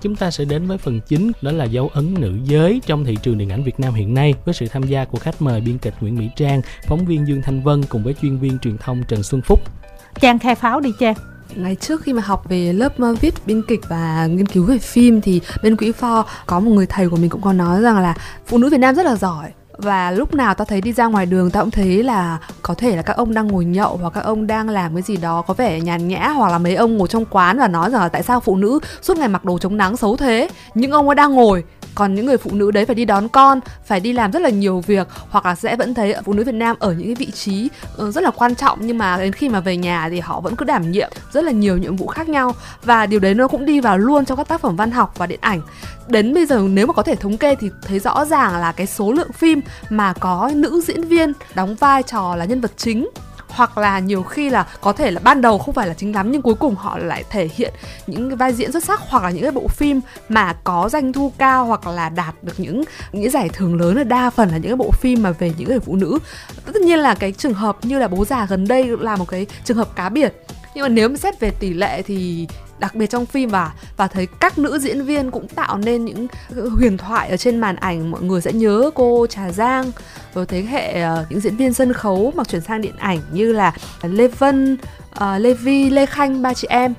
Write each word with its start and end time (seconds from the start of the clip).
chúng 0.00 0.16
ta 0.16 0.30
sẽ 0.30 0.44
đến 0.44 0.66
với 0.66 0.78
phần 0.78 1.00
chính 1.00 1.32
đó 1.42 1.52
là 1.52 1.64
dấu 1.64 1.90
ấn 1.94 2.14
nữ 2.14 2.38
giới 2.44 2.80
trong 2.86 3.04
thị 3.04 3.16
trường 3.22 3.38
điện 3.38 3.50
ảnh 3.50 3.64
Việt 3.64 3.80
Nam 3.80 3.94
hiện 3.94 4.14
nay 4.14 4.34
với 4.44 4.54
sự 4.54 4.66
tham 4.68 4.82
gia 4.82 5.04
của 5.04 5.18
khách 5.18 5.42
mời 5.42 5.60
biên 5.60 5.78
kịch 5.78 5.94
Nguyễn 6.00 6.18
Mỹ 6.18 6.28
Trang, 6.36 6.62
phóng 6.86 7.06
viên 7.06 7.26
Dương 7.26 7.42
Thanh 7.42 7.62
Vân 7.62 7.82
cùng 7.82 8.04
với 8.04 8.14
chuyên 8.22 8.38
viên 8.38 8.58
truyền 8.58 8.78
thông 8.78 9.02
Trần 9.08 9.22
Xuân 9.22 9.42
Phúc. 9.42 9.60
Trang 10.20 10.38
khai 10.38 10.54
pháo 10.54 10.80
đi 10.80 10.92
Trang 11.00 11.14
ngày 11.54 11.74
trước 11.74 12.02
khi 12.02 12.12
mà 12.12 12.22
học 12.22 12.48
về 12.48 12.72
lớp 12.72 12.92
viết 13.20 13.34
biên 13.46 13.62
kịch 13.68 13.80
và 13.88 14.26
nghiên 14.26 14.46
cứu 14.46 14.64
về 14.64 14.78
phim 14.78 15.20
thì 15.20 15.40
bên 15.62 15.76
quỹ 15.76 15.92
for 16.00 16.24
có 16.46 16.60
một 16.60 16.70
người 16.70 16.86
thầy 16.86 17.08
của 17.08 17.16
mình 17.16 17.30
cũng 17.30 17.42
có 17.42 17.52
nói 17.52 17.80
rằng 17.80 17.98
là 17.98 18.14
phụ 18.46 18.58
nữ 18.58 18.70
Việt 18.70 18.78
Nam 18.78 18.94
rất 18.94 19.06
là 19.06 19.16
giỏi 19.16 19.50
và 19.82 20.10
lúc 20.10 20.34
nào 20.34 20.54
ta 20.54 20.64
thấy 20.64 20.80
đi 20.80 20.92
ra 20.92 21.06
ngoài 21.06 21.26
đường 21.26 21.50
ta 21.50 21.60
cũng 21.60 21.70
thấy 21.70 22.02
là 22.02 22.38
có 22.62 22.74
thể 22.74 22.96
là 22.96 23.02
các 23.02 23.16
ông 23.16 23.34
đang 23.34 23.46
ngồi 23.46 23.64
nhậu 23.64 23.96
hoặc 23.96 24.10
các 24.14 24.24
ông 24.24 24.46
đang 24.46 24.68
làm 24.68 24.94
cái 24.94 25.02
gì 25.02 25.16
đó 25.16 25.42
có 25.42 25.54
vẻ 25.54 25.80
nhàn 25.80 26.08
nhã 26.08 26.28
hoặc 26.28 26.52
là 26.52 26.58
mấy 26.58 26.74
ông 26.74 26.96
ngồi 26.96 27.08
trong 27.08 27.24
quán 27.24 27.58
và 27.58 27.68
nói 27.68 27.90
rằng 27.90 28.00
là 28.00 28.08
tại 28.08 28.22
sao 28.22 28.40
phụ 28.40 28.56
nữ 28.56 28.78
suốt 29.02 29.18
ngày 29.18 29.28
mặc 29.28 29.44
đồ 29.44 29.58
chống 29.58 29.76
nắng 29.76 29.96
xấu 29.96 30.16
thế. 30.16 30.48
Những 30.74 30.90
ông 30.90 31.08
ấy 31.08 31.14
đang 31.14 31.34
ngồi, 31.34 31.64
còn 31.94 32.14
những 32.14 32.26
người 32.26 32.36
phụ 32.36 32.50
nữ 32.52 32.70
đấy 32.70 32.84
phải 32.84 32.94
đi 32.94 33.04
đón 33.04 33.28
con, 33.28 33.60
phải 33.84 34.00
đi 34.00 34.12
làm 34.12 34.32
rất 34.32 34.42
là 34.42 34.50
nhiều 34.50 34.80
việc 34.86 35.08
hoặc 35.30 35.46
là 35.46 35.54
sẽ 35.54 35.76
vẫn 35.76 35.94
thấy 35.94 36.14
phụ 36.24 36.32
nữ 36.32 36.44
Việt 36.44 36.54
Nam 36.54 36.76
ở 36.78 36.92
những 36.92 37.06
cái 37.06 37.14
vị 37.14 37.30
trí 37.30 37.68
ừ, 37.96 38.10
rất 38.10 38.24
là 38.24 38.30
quan 38.30 38.54
trọng 38.54 38.78
nhưng 38.82 38.98
mà 38.98 39.16
đến 39.18 39.32
khi 39.32 39.48
mà 39.48 39.60
về 39.60 39.76
nhà 39.76 40.08
thì 40.10 40.20
họ 40.20 40.40
vẫn 40.40 40.56
cứ 40.56 40.64
đảm 40.64 40.90
nhiệm 40.90 41.10
rất 41.32 41.44
là 41.44 41.52
nhiều 41.52 41.78
nhiệm 41.78 41.96
vụ 41.96 42.06
khác 42.06 42.28
nhau. 42.28 42.54
Và 42.84 43.06
điều 43.06 43.20
đấy 43.20 43.34
nó 43.34 43.48
cũng 43.48 43.64
đi 43.64 43.80
vào 43.80 43.98
luôn 43.98 44.24
trong 44.24 44.38
các 44.38 44.48
tác 44.48 44.60
phẩm 44.60 44.76
văn 44.76 44.90
học 44.90 45.14
và 45.18 45.26
điện 45.26 45.40
ảnh 45.42 45.60
đến 46.10 46.34
bây 46.34 46.46
giờ 46.46 46.62
nếu 46.70 46.86
mà 46.86 46.92
có 46.92 47.02
thể 47.02 47.14
thống 47.14 47.36
kê 47.36 47.54
thì 47.54 47.70
thấy 47.82 47.98
rõ 47.98 48.24
ràng 48.24 48.56
là 48.56 48.72
cái 48.72 48.86
số 48.86 49.12
lượng 49.12 49.32
phim 49.32 49.60
mà 49.88 50.12
có 50.12 50.50
nữ 50.54 50.82
diễn 50.86 51.04
viên 51.04 51.32
đóng 51.54 51.74
vai 51.74 52.02
trò 52.02 52.36
là 52.36 52.44
nhân 52.44 52.60
vật 52.60 52.72
chính, 52.76 53.10
hoặc 53.48 53.78
là 53.78 53.98
nhiều 53.98 54.22
khi 54.22 54.50
là 54.50 54.66
có 54.80 54.92
thể 54.92 55.10
là 55.10 55.20
ban 55.24 55.40
đầu 55.40 55.58
không 55.58 55.74
phải 55.74 55.88
là 55.88 55.94
chính 55.94 56.14
lắm 56.14 56.32
nhưng 56.32 56.42
cuối 56.42 56.54
cùng 56.54 56.74
họ 56.74 56.98
lại 56.98 57.24
thể 57.30 57.48
hiện 57.54 57.74
những 58.06 58.30
cái 58.30 58.36
vai 58.36 58.52
diễn 58.52 58.72
xuất 58.72 58.84
sắc 58.84 59.00
hoặc 59.08 59.22
là 59.22 59.30
những 59.30 59.42
cái 59.42 59.52
bộ 59.52 59.68
phim 59.68 60.00
mà 60.28 60.52
có 60.64 60.88
doanh 60.92 61.12
thu 61.12 61.32
cao 61.38 61.64
hoặc 61.64 61.86
là 61.86 62.08
đạt 62.08 62.34
được 62.42 62.52
những 62.58 62.84
những 63.12 63.30
giải 63.30 63.48
thưởng 63.48 63.80
lớn 63.80 63.96
là 63.96 64.04
đa 64.04 64.30
phần 64.30 64.48
là 64.48 64.56
những 64.56 64.70
cái 64.70 64.76
bộ 64.76 64.90
phim 64.90 65.22
mà 65.22 65.30
về 65.30 65.52
những 65.58 65.68
người 65.68 65.80
phụ 65.80 65.96
nữ. 65.96 66.18
Tất 66.66 66.76
nhiên 66.82 66.98
là 66.98 67.14
cái 67.14 67.32
trường 67.32 67.54
hợp 67.54 67.76
như 67.82 67.98
là 67.98 68.08
bố 68.08 68.24
già 68.24 68.46
gần 68.46 68.68
đây 68.68 68.96
là 69.00 69.16
một 69.16 69.28
cái 69.28 69.46
trường 69.64 69.76
hợp 69.76 69.96
cá 69.96 70.08
biệt, 70.08 70.34
nhưng 70.74 70.82
mà 70.82 70.88
nếu 70.88 71.08
mà 71.08 71.16
xét 71.16 71.40
về 71.40 71.50
tỷ 71.50 71.72
lệ 71.72 72.02
thì 72.02 72.46
đặc 72.80 72.94
biệt 72.94 73.10
trong 73.10 73.26
phim 73.26 73.48
và 73.48 73.72
và 73.96 74.06
thấy 74.06 74.26
các 74.40 74.58
nữ 74.58 74.78
diễn 74.78 75.04
viên 75.04 75.30
cũng 75.30 75.48
tạo 75.48 75.78
nên 75.78 76.04
những 76.04 76.26
ờ, 76.56 76.68
huyền 76.68 76.98
thoại 76.98 77.28
ở 77.28 77.36
trên 77.36 77.58
màn 77.58 77.76
ảnh 77.76 78.10
mọi 78.10 78.22
người 78.22 78.40
sẽ 78.40 78.52
nhớ 78.52 78.90
cô 78.94 79.26
Trà 79.26 79.50
Giang. 79.50 79.92
Rồi 80.34 80.46
thế 80.46 80.62
hệ 80.62 81.04
uh, 81.04 81.26
những 81.30 81.40
diễn 81.40 81.56
viên 81.56 81.72
sân 81.72 81.92
khấu 81.92 82.32
mà 82.36 82.44
chuyển 82.44 82.60
sang 82.60 82.80
điện 82.80 82.96
ảnh 82.98 83.18
như 83.32 83.52
là 83.52 83.74
Lê 84.02 84.28
Vân, 84.28 84.78
uh, 85.16 85.40
Lê 85.40 85.54
Vi, 85.54 85.90
Lê 85.90 86.06
Khanh 86.06 86.42
ba 86.42 86.54
chị 86.54 86.66
em. 86.70 86.94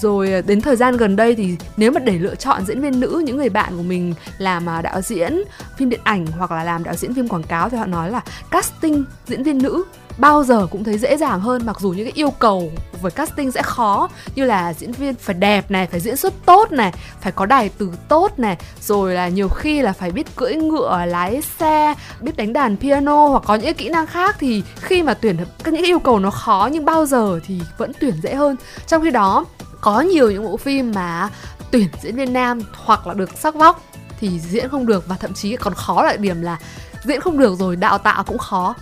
Rồi 0.00 0.42
đến 0.46 0.60
thời 0.60 0.76
gian 0.76 0.96
gần 0.96 1.16
đây 1.16 1.34
thì 1.34 1.56
nếu 1.76 1.90
mà 1.92 2.00
để 2.00 2.18
lựa 2.18 2.34
chọn 2.34 2.66
diễn 2.66 2.80
viên 2.80 3.00
nữ 3.00 3.22
những 3.26 3.36
người 3.36 3.48
bạn 3.48 3.76
của 3.76 3.82
mình 3.82 4.14
làm 4.38 4.68
à, 4.68 4.82
đạo 4.82 5.00
diễn 5.00 5.42
phim 5.76 5.88
điện 5.88 6.00
ảnh 6.04 6.26
hoặc 6.26 6.50
là 6.50 6.64
làm 6.64 6.84
đạo 6.84 6.94
diễn 6.94 7.14
phim 7.14 7.28
quảng 7.28 7.42
cáo 7.42 7.70
thì 7.70 7.76
họ 7.76 7.86
nói 7.86 8.10
là 8.10 8.20
casting 8.50 9.04
diễn 9.26 9.42
viên 9.42 9.58
nữ 9.58 9.84
bao 10.18 10.44
giờ 10.44 10.66
cũng 10.70 10.84
thấy 10.84 10.98
dễ 10.98 11.16
dàng 11.16 11.40
hơn, 11.40 11.66
mặc 11.66 11.80
dù 11.80 11.90
những 11.90 12.06
cái 12.06 12.12
yêu 12.14 12.30
cầu 12.30 12.72
với 13.00 13.10
casting 13.10 13.52
sẽ 13.52 13.62
khó, 13.62 14.08
như 14.34 14.44
là 14.44 14.74
diễn 14.74 14.92
viên 14.92 15.14
phải 15.14 15.34
đẹp 15.34 15.70
này, 15.70 15.86
phải 15.86 16.00
diễn 16.00 16.16
xuất 16.16 16.34
tốt 16.46 16.72
này, 16.72 16.92
phải 17.20 17.32
có 17.32 17.46
đài 17.46 17.68
từ 17.68 17.90
tốt 18.08 18.38
này, 18.38 18.56
rồi 18.80 19.14
là 19.14 19.28
nhiều 19.28 19.48
khi 19.48 19.82
là 19.82 19.92
phải 19.92 20.10
biết 20.10 20.36
cưỡi 20.36 20.54
ngựa, 20.54 21.04
lái 21.06 21.42
xe, 21.42 21.94
biết 22.20 22.36
đánh 22.36 22.52
đàn 22.52 22.76
piano 22.76 23.26
hoặc 23.26 23.42
có 23.46 23.54
những 23.54 23.64
cái 23.64 23.74
kỹ 23.74 23.88
năng 23.88 24.06
khác. 24.06 24.36
Thì 24.38 24.62
khi 24.80 25.02
mà 25.02 25.14
tuyển 25.14 25.36
các 25.64 25.74
những 25.74 25.84
yêu 25.84 25.98
cầu 25.98 26.18
nó 26.18 26.30
khó 26.30 26.68
nhưng 26.72 26.84
bao 26.84 27.06
giờ 27.06 27.40
thì 27.46 27.60
vẫn 27.78 27.92
tuyển 28.00 28.14
dễ 28.22 28.34
hơn. 28.34 28.56
Trong 28.86 29.02
khi 29.02 29.10
đó, 29.10 29.44
có 29.80 30.00
nhiều 30.00 30.30
những 30.30 30.44
bộ 30.44 30.56
phim 30.56 30.92
mà 30.94 31.28
tuyển 31.70 31.88
diễn 32.02 32.16
viên 32.16 32.32
nam 32.32 32.60
hoặc 32.84 33.06
là 33.06 33.14
được 33.14 33.30
sắc 33.38 33.54
vóc 33.54 33.82
thì 34.20 34.40
diễn 34.40 34.68
không 34.68 34.86
được, 34.86 35.08
và 35.08 35.16
thậm 35.16 35.34
chí 35.34 35.56
còn 35.56 35.74
khó 35.74 36.02
lại 36.02 36.16
điểm 36.16 36.42
là 36.42 36.58
diễn 37.04 37.20
không 37.20 37.38
được 37.38 37.58
rồi 37.58 37.76
đào 37.76 37.98
tạo 37.98 38.24
cũng 38.24 38.38
khó 38.38 38.74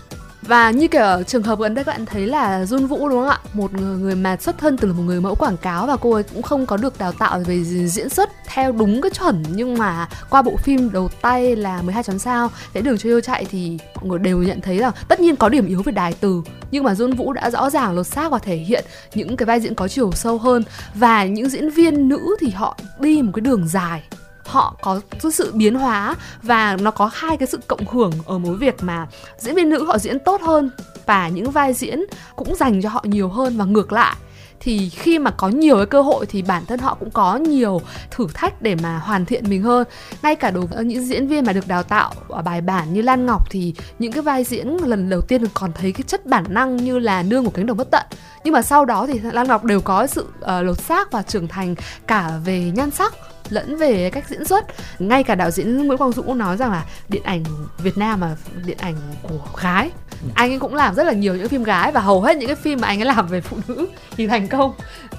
và 0.43 0.71
như 0.71 0.89
kiểu 0.89 1.23
trường 1.27 1.43
hợp 1.43 1.59
gần 1.59 1.75
đây 1.75 1.85
các 1.85 1.93
bạn 1.93 2.07
thấy 2.07 2.27
là 2.27 2.65
Jun 2.65 2.87
Vũ 2.87 3.09
đúng 3.09 3.21
không 3.21 3.29
ạ? 3.29 3.39
Một 3.53 3.75
người, 3.75 3.99
người 3.99 4.15
mà 4.15 4.37
xuất 4.37 4.59
thân 4.59 4.77
từ 4.77 4.93
một 4.93 5.03
người 5.03 5.21
mẫu 5.21 5.35
quảng 5.35 5.57
cáo 5.57 5.87
và 5.87 5.97
cô 5.97 6.13
ấy 6.13 6.23
cũng 6.23 6.43
không 6.43 6.67
có 6.67 6.77
được 6.77 6.99
đào 6.99 7.13
tạo 7.13 7.41
về 7.47 7.65
diễn 7.65 8.09
xuất 8.09 8.31
theo 8.47 8.73
đúng 8.73 9.03
cái 9.03 9.11
chuẩn. 9.11 9.45
Nhưng 9.51 9.79
mà 9.79 10.09
qua 10.31 10.43
bộ 10.43 10.57
phim 10.57 10.93
đầu 10.93 11.09
tay 11.21 11.57
là 11.57 11.83
12 11.83 12.03
chấm 12.03 12.19
sao 12.19 12.51
để 12.75 12.81
đường 12.81 12.99
cho 12.99 13.09
yêu 13.09 13.21
chạy 13.21 13.45
thì 13.45 13.79
mọi 13.95 14.07
người 14.07 14.19
đều 14.19 14.43
nhận 14.43 14.61
thấy 14.61 14.79
là 14.79 14.91
tất 15.09 15.21
nhiên 15.21 15.37
có 15.37 15.49
điểm 15.49 15.67
yếu 15.67 15.83
về 15.83 15.93
đài 15.93 16.15
từ 16.21 16.43
nhưng 16.73 16.85
mà 16.85 16.93
Jun 16.93 17.17
Vũ 17.17 17.33
đã 17.33 17.51
rõ 17.51 17.71
ràng 17.71 17.97
lột 17.97 18.07
xác 18.07 18.33
và 18.33 18.39
thể 18.39 18.57
hiện 18.57 18.85
những 19.15 19.37
cái 19.37 19.47
vai 19.47 19.61
diễn 19.61 19.75
có 19.75 19.89
chiều 19.89 20.13
sâu 20.13 20.39
hơn. 20.39 20.65
Và 20.95 21.25
những 21.25 21.49
diễn 21.49 21.71
viên 21.71 22.09
nữ 22.09 22.37
thì 22.41 22.51
họ 22.51 22.79
đi 23.01 23.23
một 23.23 23.33
cái 23.35 23.41
đường 23.41 23.69
dài 23.69 24.03
họ 24.47 24.77
có 24.83 25.01
sự 25.33 25.53
biến 25.55 25.75
hóa 25.75 26.15
và 26.43 26.77
nó 26.77 26.91
có 26.91 27.11
hai 27.13 27.37
cái 27.37 27.47
sự 27.47 27.59
cộng 27.67 27.87
hưởng 27.87 28.13
ở 28.27 28.39
mối 28.39 28.57
việc 28.57 28.75
mà 28.81 29.07
diễn 29.39 29.55
viên 29.55 29.69
nữ 29.69 29.85
họ 29.85 29.99
diễn 29.99 30.19
tốt 30.25 30.43
hơn 30.43 30.71
và 31.07 31.29
những 31.29 31.51
vai 31.51 31.73
diễn 31.73 32.01
cũng 32.37 32.55
dành 32.55 32.83
cho 32.83 32.89
họ 32.89 33.05
nhiều 33.05 33.29
hơn 33.29 33.57
và 33.57 33.65
ngược 33.65 33.93
lại. 33.93 34.17
Thì 34.61 34.89
khi 34.89 35.19
mà 35.19 35.31
có 35.31 35.49
nhiều 35.49 35.77
cái 35.77 35.87
cơ 35.87 36.03
hội 36.03 36.27
thì 36.27 36.43
bản 36.43 36.67
thân 36.67 36.81
họ 36.81 36.97
cũng 37.01 37.11
có 37.11 37.37
nhiều 37.37 37.81
thử 38.11 38.27
thách 38.35 38.63
để 38.63 38.75
mà 38.75 38.99
hoàn 38.99 39.25
thiện 39.25 39.51
mình 39.51 39.63
hơn. 39.63 39.87
Ngay 40.23 40.37
cả 40.37 40.51
đối 40.51 40.67
với 40.67 40.85
những 40.85 41.05
diễn 41.05 41.29
viên 41.29 41.45
mà 41.47 41.53
được 41.53 41.69
đào 41.69 41.83
tạo 41.83 42.13
ở 42.29 42.43
bài 42.43 42.61
bản 42.61 42.93
như 42.93 43.03
Lan 43.03 43.27
Ngọc 43.27 43.51
thì 43.51 43.75
những 43.99 44.13
cái 44.13 44.23
vai 44.23 44.45
diễn 44.45 44.77
lần 44.85 45.09
đầu 45.09 45.21
tiên 45.21 45.45
còn 45.55 45.73
thấy 45.73 45.93
cái 45.93 46.03
chất 46.07 46.27
bản 46.27 46.45
năng 46.49 46.77
như 46.77 46.99
là 46.99 47.23
nương 47.23 47.45
của 47.45 47.51
cánh 47.51 47.67
đồng 47.67 47.77
bất 47.77 47.91
tận. 47.91 48.07
Nhưng 48.45 48.55
mà 48.55 48.63
sau 48.63 48.85
đó 48.85 49.07
thì 49.07 49.21
Lan 49.33 49.49
Ngọc 49.49 49.65
đều 49.65 49.81
có 49.81 50.07
sự 50.07 50.27
uh, 50.39 50.65
lột 50.65 50.81
xác 50.81 51.13
và 51.13 51.23
trưởng 51.23 51.49
thành 51.49 51.75
cả 52.07 52.31
về 52.45 52.73
nhan 52.75 52.91
sắc 52.91 53.15
lẫn 53.53 53.77
về 53.77 54.11
cách 54.11 54.25
diễn 54.29 54.45
xuất. 54.45 54.65
Ngay 54.99 55.23
cả 55.23 55.35
đạo 55.35 55.51
diễn 55.51 55.87
Nguyễn 55.87 55.99
Quang 55.99 56.13
Dũng 56.13 56.27
cũng 56.27 56.39
nói 56.39 56.57
rằng 56.57 56.71
là 56.71 56.85
điện 57.09 57.23
ảnh 57.25 57.45
Việt 57.79 57.99
Nam 57.99 58.21
mà 58.21 58.37
điện 58.67 58.77
ảnh 58.81 58.97
của 59.23 59.39
gái 59.63 59.91
anh 60.35 60.53
ấy 60.53 60.59
cũng 60.59 60.75
làm 60.75 60.95
rất 60.95 61.07
là 61.07 61.13
nhiều 61.13 61.37
những 61.37 61.49
phim 61.49 61.63
gái 61.63 61.93
và 61.93 62.01
hầu 62.01 62.21
hết 62.21 62.37
những 62.37 62.47
cái 62.47 62.57
phim 62.57 62.81
mà 62.81 62.89
anh 62.89 63.01
ấy 63.01 63.07
làm 63.07 63.27
về 63.27 63.41
phụ 63.41 63.57
nữ 63.69 63.87
thì 64.17 64.27
thành 64.27 64.49
công. 64.49 64.73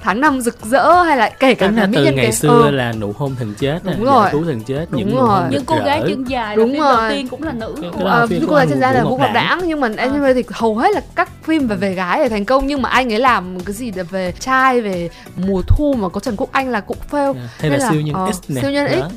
Tháng 0.03 0.21
năm 0.21 0.41
rực 0.41 0.65
rỡ 0.65 1.03
hay 1.03 1.17
là 1.17 1.29
kể 1.29 1.55
cả 1.55 1.71
là 1.71 1.87
từ 1.93 2.11
ngày 2.11 2.31
xưa 2.31 2.61
ừ. 2.63 2.71
là 2.71 2.93
nụ 2.93 3.13
hôn 3.17 3.35
thần 3.35 3.53
chết 3.59 3.79
đúng 3.83 4.03
rồi. 4.03 4.29
Cứu 4.31 4.43
thần 4.43 4.61
chết 4.63 4.85
đúng 4.89 4.99
những 4.99 5.15
rồi. 5.15 5.41
những 5.49 5.65
cô 5.65 5.75
gái 5.85 6.01
chân 6.07 6.23
dài 6.23 6.55
đúng 6.55 6.79
rồi 6.79 6.95
đầu 6.97 7.09
tiên 7.09 7.27
cũng 7.27 7.43
là 7.43 7.51
nữ. 7.51 7.75
À, 8.05 8.25
cô 8.47 8.55
gái 8.55 8.67
chân 8.69 8.79
dài 8.79 8.93
là 8.93 9.03
vũ 9.03 9.17
ngọc 9.17 9.29
đãng 9.33 9.61
nhưng 9.65 9.81
mà 9.81 9.89
anh 9.97 10.23
à. 10.23 10.33
thì 10.35 10.43
hầu 10.49 10.77
hết 10.77 10.89
là 10.95 11.01
các 11.15 11.29
phim 11.43 11.67
về 11.67 11.75
về 11.75 11.93
gái 11.93 12.19
để 12.19 12.29
thành 12.29 12.45
công. 12.45 12.67
Nhưng 12.67 12.81
mà 12.81 12.89
anh 12.89 13.13
ấy 13.13 13.19
làm 13.19 13.59
cái 13.59 13.73
gì 13.73 13.91
về 13.91 14.33
trai 14.39 14.81
về 14.81 15.09
mùa 15.35 15.61
thu 15.67 15.95
mà 15.99 16.09
có 16.09 16.19
trần 16.19 16.35
quốc 16.37 16.49
anh 16.51 16.69
là 16.69 16.79
cũng 16.79 16.97
fail. 17.11 17.33
Yeah. 17.33 17.49
hay 17.59 17.71
là, 17.71 17.77
là 17.77 17.89
siêu 17.91 18.01
nhân 18.01 18.15
x 18.31 18.41
này. 18.47 18.61
siêu 18.61 18.71
nhân 18.71 18.87
x. 18.87 19.13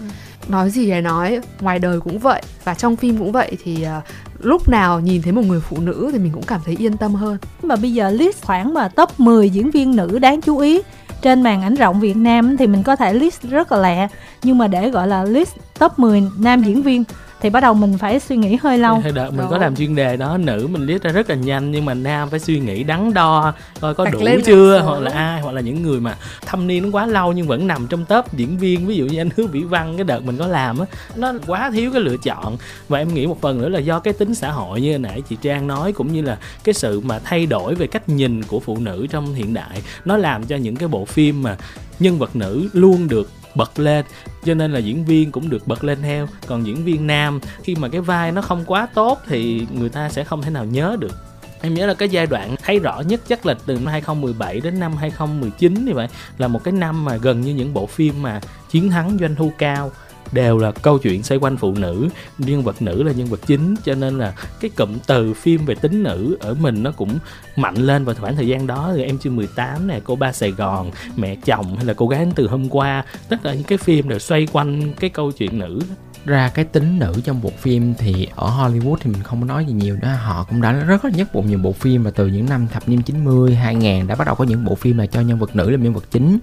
nói 0.51 0.71
gì 0.71 0.91
để 0.91 1.01
nói 1.01 1.41
ngoài 1.61 1.79
đời 1.79 2.01
cũng 2.01 2.19
vậy 2.19 2.43
và 2.65 2.75
trong 2.75 2.97
phim 2.97 3.19
cũng 3.19 3.33
vậy 3.33 3.57
thì 3.65 3.87
uh, 3.99 4.05
lúc 4.45 4.69
nào 4.69 5.01
nhìn 5.01 5.23
thấy 5.23 5.33
một 5.33 5.43
người 5.47 5.61
phụ 5.61 5.81
nữ 5.81 6.11
thì 6.13 6.19
mình 6.19 6.33
cũng 6.33 6.43
cảm 6.43 6.61
thấy 6.65 6.77
yên 6.79 6.97
tâm 6.97 7.15
hơn. 7.15 7.39
Mà 7.63 7.77
bây 7.77 7.93
giờ 7.93 8.11
list 8.11 8.45
khoảng 8.45 8.75
mà 8.75 8.89
top 8.89 9.21
10 9.21 9.51
diễn 9.51 9.71
viên 9.71 9.97
nữ 9.97 10.19
đáng 10.19 10.41
chú 10.41 10.59
ý. 10.59 10.83
Trên 11.23 11.43
màn 11.43 11.63
ảnh 11.63 11.75
rộng 11.75 12.01
Việt 12.01 12.17
Nam 12.17 12.57
thì 12.57 12.67
mình 12.67 12.83
có 12.83 12.97
thể 12.97 13.15
list 13.15 13.43
rất 13.43 13.73
là 13.73 13.79
lẹ 13.79 14.09
nhưng 14.43 14.59
mà 14.59 14.69
để 14.69 14.91
gọi 14.91 15.09
là 15.09 15.25
list 15.25 15.51
top 15.79 15.99
10 15.99 16.23
nam 16.39 16.63
diễn 16.63 16.83
viên 16.83 17.05
thì 17.47 17.51
bắt 17.51 17.61
đầu 17.61 17.75
mình 17.75 17.99
phải 17.99 18.21
suy 18.21 18.37
nghĩ 18.37 18.57
hơi 18.63 18.79
lâu. 18.79 18.99
Hơi 18.99 19.13
đợi 19.13 19.31
mình 19.31 19.41
Đúng. 19.41 19.51
có 19.51 19.59
làm 19.59 19.77
chuyên 19.77 19.95
đề 19.95 20.17
đó 20.17 20.39
nữ 20.39 20.69
mình 20.71 20.87
liếc 20.87 21.03
ra 21.03 21.13
rất 21.13 21.31
là 21.31 21.37
nhanh 21.37 21.71
nhưng 21.71 21.85
mà 21.85 21.95
nam 21.95 22.31
phải 22.31 22.39
suy 22.39 22.59
nghĩ 22.59 22.83
đắn 22.83 23.15
đo 23.15 23.53
coi 23.81 23.95
có 23.95 24.05
Đặt 24.05 24.11
đủ 24.13 24.21
chưa 24.45 24.81
hoặc 24.85 25.01
là 25.01 25.11
ai 25.11 25.41
hoặc 25.41 25.53
là 25.53 25.61
những 25.61 25.83
người 25.83 26.01
mà 26.01 26.17
thâm 26.47 26.67
niên 26.67 26.83
nó 26.83 26.89
quá 26.93 27.07
lâu 27.07 27.33
nhưng 27.33 27.47
vẫn 27.47 27.67
nằm 27.67 27.87
trong 27.87 28.05
top 28.05 28.33
diễn 28.33 28.59
viên 28.59 28.87
ví 28.87 28.97
dụ 28.97 29.07
như 29.07 29.21
anh 29.21 29.29
hứa 29.37 29.47
vĩ 29.47 29.61
văn 29.61 29.95
cái 29.97 30.05
đợt 30.05 30.21
mình 30.25 30.37
có 30.37 30.47
làm 30.47 30.79
á 30.79 30.87
nó 31.17 31.33
quá 31.47 31.71
thiếu 31.71 31.91
cái 31.93 32.01
lựa 32.01 32.17
chọn. 32.17 32.57
Và 32.89 32.99
em 32.99 33.15
nghĩ 33.15 33.27
một 33.27 33.41
phần 33.41 33.59
nữa 33.59 33.69
là 33.69 33.79
do 33.79 34.01
cái 34.01 34.13
tính 34.13 34.35
xã 34.35 34.51
hội 34.51 34.81
như 34.81 34.99
nãy 34.99 35.23
chị 35.29 35.37
trang 35.43 35.67
nói 35.67 35.93
cũng 35.93 36.13
như 36.13 36.23
là 36.23 36.39
cái 36.65 36.75
sự 36.75 37.01
mà 37.01 37.19
thay 37.19 37.47
đổi 37.47 37.75
về 37.75 37.87
cách 37.87 38.09
nhìn 38.09 38.43
của 38.43 38.61
phụ 38.61 38.79
nữ 38.79 39.07
trong 39.11 39.35
hiện 39.35 39.55
đại 39.55 39.83
nó 40.05 40.17
làm 40.17 40.47
cho 40.47 40.57
những 40.57 40.77
cái 40.77 40.89
bộ 40.89 41.05
phim 41.05 41.43
mà 41.43 41.57
nhân 41.99 42.19
vật 42.19 42.37
nữ 42.37 42.69
luôn 42.73 43.09
được 43.09 43.31
bật 43.57 43.79
lên. 43.79 44.05
Cho 44.45 44.55
nên 44.55 44.73
là 44.73 44.79
diễn 44.79 45.05
viên 45.05 45.33
cũng 45.33 45.51
được 45.51 45.67
bật 45.67 45.85
lên 45.85 46.03
theo. 46.03 46.29
Còn 46.47 46.67
diễn 46.67 46.85
viên 46.85 47.07
nam, 47.07 47.41
khi 47.63 47.75
mà 47.75 47.89
cái 47.89 48.01
vai 48.01 48.33
nó 48.33 48.43
không 48.43 48.65
quá 48.67 48.89
tốt 48.95 49.21
thì 49.27 49.67
người 49.73 49.89
ta 49.89 50.09
sẽ 50.09 50.25
không 50.25 50.43
thể 50.43 50.51
nào 50.51 50.65
nhớ 50.65 50.97
được. 51.01 51.13
Em 51.61 51.75
nhớ 51.75 51.87
là 51.87 51.95
cái 51.95 52.09
giai 52.09 52.27
đoạn 52.27 52.55
thấy 52.63 52.79
rõ 52.79 53.01
nhất 53.01 53.21
chắc 53.29 53.47
là 53.47 53.55
từ 53.67 53.75
năm 53.75 53.87
2017 53.87 54.61
đến 54.61 54.81
năm 54.81 54.97
2019 54.97 55.85
như 55.85 55.95
vậy, 55.95 56.09
là 56.39 56.49
một 56.49 56.65
cái 56.65 56.73
năm 56.73 57.05
mà 57.05 57.17
gần 57.17 57.41
như 57.41 57.55
những 57.55 57.75
bộ 57.75 57.87
phim 57.87 58.23
mà 58.23 58.41
chiến 58.71 58.91
thắng 58.91 59.17
doanh 59.21 59.35
thu 59.35 59.53
cao 59.59 59.93
đều 60.33 60.59
là 60.59 60.71
câu 60.71 60.99
chuyện 60.99 61.23
xoay 61.23 61.39
quanh 61.39 61.57
phụ 61.57 61.75
nữ, 61.75 62.09
nhân 62.39 62.63
vật 62.63 62.83
nữ 62.83 63.03
là 63.03 63.13
nhân 63.13 63.27
vật 63.27 63.41
chính, 63.47 63.75
cho 63.85 63.95
nên 63.95 64.19
là 64.19 64.35
cái 64.61 64.71
cụm 64.77 64.99
từ 65.07 65.35
phim 65.35 65.65
về 65.65 65.75
tính 65.75 66.03
nữ 66.03 66.37
ở 66.41 66.55
mình 66.55 66.83
nó 66.83 66.93
cũng 66.93 67.19
mạnh 67.57 67.77
lên 67.77 68.05
vào 68.05 68.15
khoảng 68.21 68.37
thời 68.37 68.47
gian 68.47 68.67
đó. 68.67 68.93
Thì 68.97 69.03
em 69.03 69.19
chưa 69.19 69.31
18 69.31 69.87
nè, 69.87 70.01
cô 70.05 70.17
ba 70.17 70.33
Sài 70.33 70.51
Gòn, 70.51 70.91
mẹ 71.17 71.37
chồng 71.45 71.77
hay 71.77 71.85
là 71.85 71.95
cô 71.95 72.09
gái 72.09 72.27
từ 72.35 72.47
hôm 72.47 72.69
qua, 72.69 73.05
tất 73.29 73.37
cả 73.43 73.55
những 73.55 73.65
cái 73.65 73.79
phim 73.79 74.09
đều 74.09 74.19
xoay 74.19 74.47
quanh 74.53 74.93
cái 75.01 75.11
câu 75.11 75.33
chuyện 75.33 75.59
nữ 75.59 75.81
ra 76.27 76.49
cái 76.49 76.65
tính 76.65 76.99
nữ 76.99 77.15
trong 77.25 77.43
bộ 77.43 77.51
phim 77.59 77.95
thì 77.99 78.29
ở 78.35 78.51
Hollywood 78.51 78.97
thì 79.01 79.11
mình 79.11 79.23
không 79.23 79.47
nói 79.47 79.65
gì 79.65 79.73
nhiều 79.73 79.97
đó 80.03 80.09
họ 80.13 80.47
cũng 80.49 80.63
đã 80.63 80.73
rất 80.73 81.05
là 81.05 81.11
nhất 81.11 81.35
bụng 81.35 81.47
nhiều 81.47 81.59
bộ 81.59 81.73
phim 81.73 82.03
và 82.03 82.11
từ 82.11 82.27
những 82.27 82.47
năm 82.49 82.69
thập 82.69 82.89
niên 82.89 83.03
90, 83.03 83.55
2000 83.55 84.07
đã 84.07 84.15
bắt 84.15 84.25
đầu 84.25 84.35
có 84.35 84.45
những 84.45 84.65
bộ 84.65 84.75
phim 84.75 84.99
là 84.99 85.07
cho 85.07 85.21
nhân 85.21 85.39
vật 85.39 85.57
nữ 85.57 85.71
làm 85.71 85.83
nhân 85.83 85.95
vật 85.95 86.05
chính. 86.11 86.39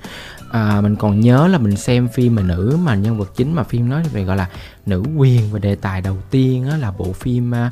À, 0.51 0.81
mình 0.81 0.95
còn 0.95 1.19
nhớ 1.19 1.47
là 1.47 1.57
mình 1.57 1.75
xem 1.75 2.07
phim 2.07 2.35
mà 2.35 2.41
nữ 2.41 2.77
mà 2.83 2.95
nhân 2.95 3.17
vật 3.17 3.31
chính 3.35 3.53
mà 3.53 3.63
phim 3.63 3.89
nói 3.89 4.03
về 4.11 4.23
gọi 4.23 4.37
là 4.37 4.47
nữ 4.85 5.03
quyền 5.17 5.51
và 5.51 5.59
đề 5.59 5.75
tài 5.75 6.01
đầu 6.01 6.17
tiên 6.29 6.69
á, 6.69 6.77
là 6.77 6.91
bộ 6.91 7.13
phim 7.13 7.55
à, 7.55 7.69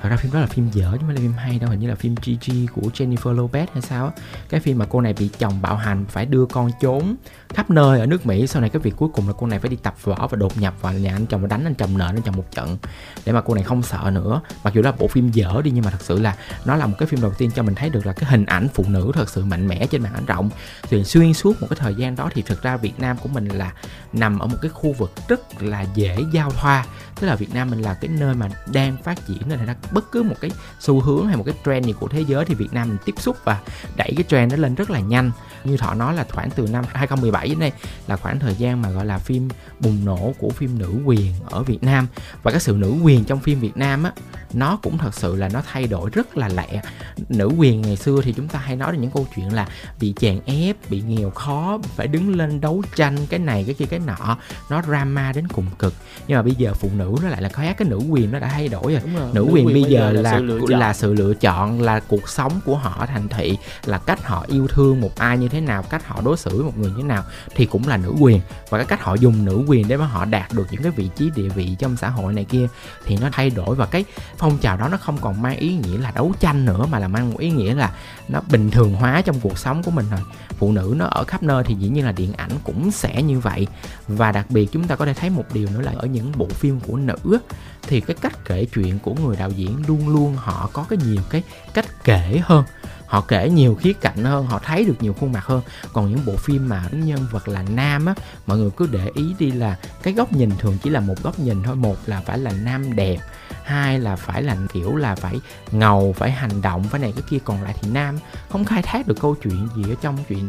thật 0.00 0.08
ra 0.08 0.16
phim 0.16 0.32
đó 0.32 0.40
là 0.40 0.46
phim 0.46 0.70
dở 0.72 0.90
chứ 0.92 0.98
không 0.98 1.06
phải 1.06 1.14
là 1.14 1.20
phim 1.20 1.32
hay 1.32 1.58
đâu 1.58 1.70
hình 1.70 1.80
như 1.80 1.88
là 1.88 1.94
phim 1.94 2.14
Gigi 2.22 2.66
của 2.74 2.82
Jennifer 2.94 3.34
Lopez 3.36 3.66
hay 3.72 3.82
sao 3.82 4.06
á. 4.06 4.12
Cái 4.48 4.60
phim 4.60 4.78
mà 4.78 4.86
cô 4.88 5.00
này 5.00 5.14
bị 5.18 5.30
chồng 5.38 5.62
bạo 5.62 5.76
hành 5.76 6.04
phải 6.08 6.26
đưa 6.26 6.46
con 6.46 6.70
trốn 6.80 7.16
khắp 7.48 7.70
nơi 7.70 8.00
ở 8.00 8.06
nước 8.06 8.26
Mỹ 8.26 8.46
sau 8.46 8.60
này 8.60 8.70
cái 8.70 8.82
việc 8.82 8.96
cuối 8.96 9.08
cùng 9.12 9.28
là 9.28 9.34
cô 9.38 9.46
này 9.46 9.58
phải 9.58 9.70
đi 9.70 9.76
tập 9.76 9.94
võ 10.04 10.26
và 10.30 10.36
đột 10.36 10.58
nhập 10.58 10.74
vào 10.80 10.92
nhà 10.92 11.12
anh 11.12 11.26
chồng 11.26 11.40
và 11.40 11.48
đánh 11.48 11.64
anh 11.64 11.74
chồng 11.74 11.98
nợ 11.98 12.06
anh 12.06 12.22
chồng 12.22 12.36
một 12.36 12.50
trận 12.50 12.78
để 13.26 13.32
mà 13.32 13.40
cô 13.40 13.54
này 13.54 13.64
không 13.64 13.82
sợ 13.82 14.10
nữa. 14.14 14.40
Mặc 14.64 14.74
dù 14.74 14.82
là 14.82 14.92
bộ 14.92 15.08
phim 15.08 15.30
dở 15.30 15.60
đi 15.64 15.70
nhưng 15.70 15.84
mà 15.84 15.90
thật 15.90 16.02
sự 16.02 16.20
là 16.20 16.36
nó 16.64 16.76
là 16.76 16.86
một 16.86 16.94
cái 16.98 17.06
phim 17.06 17.20
đầu 17.20 17.32
tiên 17.32 17.50
cho 17.54 17.62
mình 17.62 17.74
thấy 17.74 17.90
được 17.90 18.06
là 18.06 18.12
cái 18.12 18.30
hình 18.30 18.44
ảnh 18.44 18.68
phụ 18.74 18.84
nữ 18.88 19.10
thật 19.14 19.28
sự 19.28 19.44
mạnh 19.44 19.68
mẽ 19.68 19.86
trên 19.86 20.02
màn 20.02 20.14
ảnh 20.14 20.26
rộng. 20.26 20.50
Thì 20.88 21.04
xuyên 21.04 21.34
suốt 21.34 21.60
một 21.60 21.66
cái 21.70 21.76
thời 21.80 21.94
gian 21.94 22.16
đó 22.16 22.30
thì 22.34 22.42
thực 22.42 22.62
ra 22.62 22.76
Việt 22.76 23.00
Nam 23.00 23.16
của 23.22 23.28
mình 23.28 23.48
là 23.48 23.72
nằm 24.12 24.38
ở 24.38 24.46
một 24.46 24.56
cái 24.62 24.70
khu 24.74 24.92
vực 24.92 25.12
rất 25.28 25.62
là 25.62 25.84
dễ 25.94 26.18
giao 26.32 26.51
hoa. 26.56 26.86
Tức 27.20 27.26
là 27.26 27.34
Việt 27.34 27.54
Nam 27.54 27.70
mình 27.70 27.82
là 27.82 27.94
cái 27.94 28.10
nơi 28.18 28.34
mà 28.34 28.48
đang 28.72 28.96
phát 29.04 29.26
triển 29.26 29.42
nên 29.46 29.66
là 29.66 29.76
bất 29.92 30.12
cứ 30.12 30.22
một 30.22 30.34
cái 30.40 30.50
xu 30.80 31.00
hướng 31.00 31.26
hay 31.26 31.36
một 31.36 31.44
cái 31.46 31.54
trend 31.64 31.86
gì 31.86 31.94
của 32.00 32.08
thế 32.08 32.20
giới 32.20 32.44
thì 32.44 32.54
Việt 32.54 32.72
Nam 32.72 32.88
mình 32.88 32.98
tiếp 33.04 33.14
xúc 33.18 33.36
và 33.44 33.60
đẩy 33.96 34.12
cái 34.16 34.24
trend 34.28 34.52
đó 34.52 34.56
lên 34.56 34.74
rất 34.74 34.90
là 34.90 35.00
nhanh. 35.00 35.30
Như 35.64 35.76
thọ 35.76 35.94
nói 35.94 36.14
là 36.14 36.26
khoảng 36.32 36.50
từ 36.50 36.66
năm 36.66 36.84
2017 36.92 37.48
đến 37.48 37.58
đây 37.58 37.72
là 38.06 38.16
khoảng 38.16 38.38
thời 38.38 38.54
gian 38.54 38.82
mà 38.82 38.90
gọi 38.90 39.06
là 39.06 39.18
phim 39.18 39.48
bùng 39.80 40.04
nổ 40.04 40.34
của 40.38 40.50
phim 40.50 40.78
nữ 40.78 40.94
quyền 41.04 41.32
ở 41.50 41.62
Việt 41.62 41.82
Nam. 41.82 42.06
Và 42.42 42.50
cái 42.50 42.60
sự 42.60 42.72
nữ 42.72 42.94
quyền 43.02 43.24
trong 43.24 43.40
phim 43.40 43.60
Việt 43.60 43.76
Nam 43.76 44.02
á 44.04 44.12
nó 44.52 44.78
cũng 44.82 44.98
thật 44.98 45.14
sự 45.14 45.36
là 45.36 45.48
nó 45.48 45.62
thay 45.72 45.86
đổi 45.86 46.10
rất 46.10 46.36
là 46.36 46.48
lẹ. 46.48 46.82
Nữ 47.28 47.50
quyền 47.58 47.82
ngày 47.82 47.96
xưa 47.96 48.20
thì 48.24 48.32
chúng 48.32 48.48
ta 48.48 48.58
hay 48.58 48.76
nói 48.76 48.92
đến 48.92 49.00
những 49.00 49.10
câu 49.10 49.26
chuyện 49.36 49.52
là 49.52 49.68
bị 50.00 50.14
chèn 50.20 50.40
ép 50.46 50.90
bị 50.90 51.00
nghèo 51.00 51.30
khó 51.30 51.78
phải 51.96 52.06
đứng 52.06 52.36
lên 52.36 52.60
đấu 52.60 52.82
tranh 52.96 53.16
cái 53.26 53.38
này 53.38 53.64
cái 53.64 53.74
kia 53.74 53.86
cái 53.86 54.00
nọ. 54.00 54.36
Nó 54.70 54.82
drama 54.82 55.32
đến 55.32 55.48
cùng 55.48 55.66
cực. 55.78 55.94
Nhưng 56.28 56.36
mà 56.36 56.42
bây 56.42 56.54
giờ 56.54 56.74
phụ 56.74 56.90
nữ 56.96 57.14
nó 57.22 57.28
lại 57.28 57.42
là 57.42 57.48
khác 57.48 57.76
cái 57.78 57.88
nữ 57.88 58.00
quyền 58.10 58.32
nó 58.32 58.38
đã 58.38 58.48
thay 58.48 58.68
đổi 58.68 58.92
rồi, 58.92 59.02
rồi. 59.14 59.24
nữ, 59.24 59.30
nữ 59.32 59.46
quyền, 59.52 59.66
quyền 59.66 59.82
bây 59.82 59.90
giờ, 59.90 60.10
là 60.12 60.22
là 60.22 60.38
sự, 60.38 60.66
là 60.68 60.92
sự 60.92 61.14
lựa 61.14 61.34
chọn 61.34 61.80
là 61.80 62.00
cuộc 62.00 62.28
sống 62.28 62.52
của 62.64 62.76
họ 62.76 63.06
thành 63.06 63.28
thị 63.28 63.58
là 63.84 63.98
cách 63.98 64.26
họ 64.26 64.46
yêu 64.48 64.66
thương 64.66 65.00
một 65.00 65.18
ai 65.18 65.38
như 65.38 65.48
thế 65.48 65.60
nào 65.60 65.82
cách 65.82 66.06
họ 66.06 66.20
đối 66.24 66.36
xử 66.36 66.50
với 66.56 66.64
một 66.64 66.78
người 66.78 66.90
như 66.90 66.96
thế 66.96 67.02
nào 67.02 67.24
thì 67.54 67.66
cũng 67.66 67.88
là 67.88 67.96
nữ 67.96 68.14
quyền. 68.20 68.40
Và 68.70 68.78
cái 68.78 68.86
cách 68.86 69.02
họ 69.02 69.14
dùng 69.14 69.44
nữ 69.44 69.64
quyền 69.68 69.88
để 69.88 69.96
mà 69.96 70.06
họ 70.06 70.24
đạt 70.24 70.52
được 70.52 70.66
những 70.70 70.82
cái 70.82 70.92
vị 70.92 71.10
trí 71.16 71.30
địa 71.36 71.48
vị 71.48 71.76
trong 71.78 71.96
xã 71.96 72.08
hội 72.08 72.32
này 72.32 72.44
kia 72.44 72.66
thì 73.06 73.16
nó 73.16 73.28
thay 73.32 73.50
đổi. 73.50 73.74
Và 73.74 73.86
cái 73.86 74.04
phong 74.42 74.58
trào 74.58 74.76
đó 74.76 74.88
nó 74.88 74.96
không 74.96 75.18
còn 75.20 75.42
mang 75.42 75.56
ý 75.56 75.74
nghĩa 75.74 75.98
là 75.98 76.10
đấu 76.10 76.32
tranh 76.40 76.64
nữa, 76.64 76.86
mà 76.90 76.98
là 76.98 77.08
mang 77.08 77.30
một 77.30 77.38
ý 77.38 77.50
nghĩa 77.50 77.74
là 77.74 77.92
nó 78.28 78.40
bình 78.50 78.70
thường 78.70 78.94
hóa 78.94 79.22
trong 79.22 79.40
cuộc 79.40 79.58
sống 79.58 79.82
của 79.82 79.90
mình 79.90 80.06
rồi. 80.10 80.20
Phụ 80.48 80.72
nữ 80.72 80.94
nó 80.96 81.06
ở 81.06 81.24
khắp 81.24 81.42
nơi 81.42 81.64
thì 81.66 81.74
dĩ 81.74 81.88
nhiên 81.88 82.04
là 82.04 82.12
điện 82.12 82.32
ảnh 82.32 82.50
cũng 82.64 82.90
sẽ 82.90 83.22
như 83.22 83.40
vậy. 83.40 83.66
Và 84.08 84.32
đặc 84.32 84.46
biệt 84.48 84.68
chúng 84.72 84.86
ta 84.88 84.96
có 84.96 85.06
thể 85.06 85.14
thấy 85.14 85.30
một 85.30 85.44
điều 85.52 85.68
nữa 85.68 85.80
là 85.80 85.92
ở 85.96 86.06
những 86.06 86.32
bộ 86.36 86.48
phim 86.48 86.80
của 86.80 86.96
nữ 86.96 87.38
thì 87.88 88.00
cái 88.00 88.16
cách 88.20 88.44
kể 88.44 88.66
chuyện 88.74 88.98
của 88.98 89.14
người 89.14 89.36
đạo 89.36 89.50
diễn 89.50 89.82
luôn 89.88 90.08
luôn 90.08 90.36
họ 90.36 90.70
có 90.72 90.84
cái 90.88 90.98
nhiều 91.06 91.22
cái 91.30 91.42
cách 91.74 91.86
kể 92.04 92.40
hơn. 92.44 92.64
Họ 93.06 93.20
kể 93.20 93.50
nhiều 93.50 93.74
khía 93.74 93.92
cạnh 93.92 94.24
hơn, 94.24 94.46
họ 94.46 94.58
thấy 94.64 94.84
được 94.84 94.94
nhiều 95.00 95.14
khuôn 95.20 95.32
mặt 95.32 95.46
hơn. 95.46 95.62
Còn 95.92 96.10
những 96.10 96.24
bộ 96.26 96.36
phim 96.36 96.68
mà 96.68 96.84
nhân 96.92 97.26
vật 97.30 97.48
là 97.48 97.62
nam 97.62 98.06
á, 98.06 98.14
mọi 98.46 98.58
người 98.58 98.70
cứ 98.76 98.88
để 98.90 99.10
ý 99.14 99.34
đi 99.38 99.50
là 99.50 99.78
cái 100.02 100.14
góc 100.14 100.32
nhìn 100.32 100.50
thường 100.58 100.78
chỉ 100.82 100.90
là 100.90 101.00
một 101.00 101.22
góc 101.22 101.38
nhìn 101.38 101.62
thôi. 101.62 101.76
Một 101.76 101.96
là 102.06 102.20
phải 102.20 102.38
là 102.38 102.52
nam 102.64 102.96
đẹp, 102.96 103.18
hai 103.64 103.98
là 103.98 104.16
phải 104.16 104.42
là 104.42 104.56
kiểu 104.72 104.96
là 104.96 105.14
phải 105.14 105.40
ngầu, 105.72 106.14
phải 106.18 106.30
hành 106.30 106.62
động, 106.62 106.84
phải 106.84 107.00
này 107.00 107.12
cái 107.12 107.22
kia. 107.30 107.38
Còn 107.44 107.62
lại 107.62 107.74
thì 107.82 107.90
nam, 107.90 108.18
không 108.48 108.64
khai 108.64 108.82
thác 108.82 109.06
được 109.06 109.16
câu 109.20 109.36
chuyện 109.42 109.68
gì 109.76 109.82
ở 109.82 109.94
trong 110.02 110.18
chuyện 110.28 110.48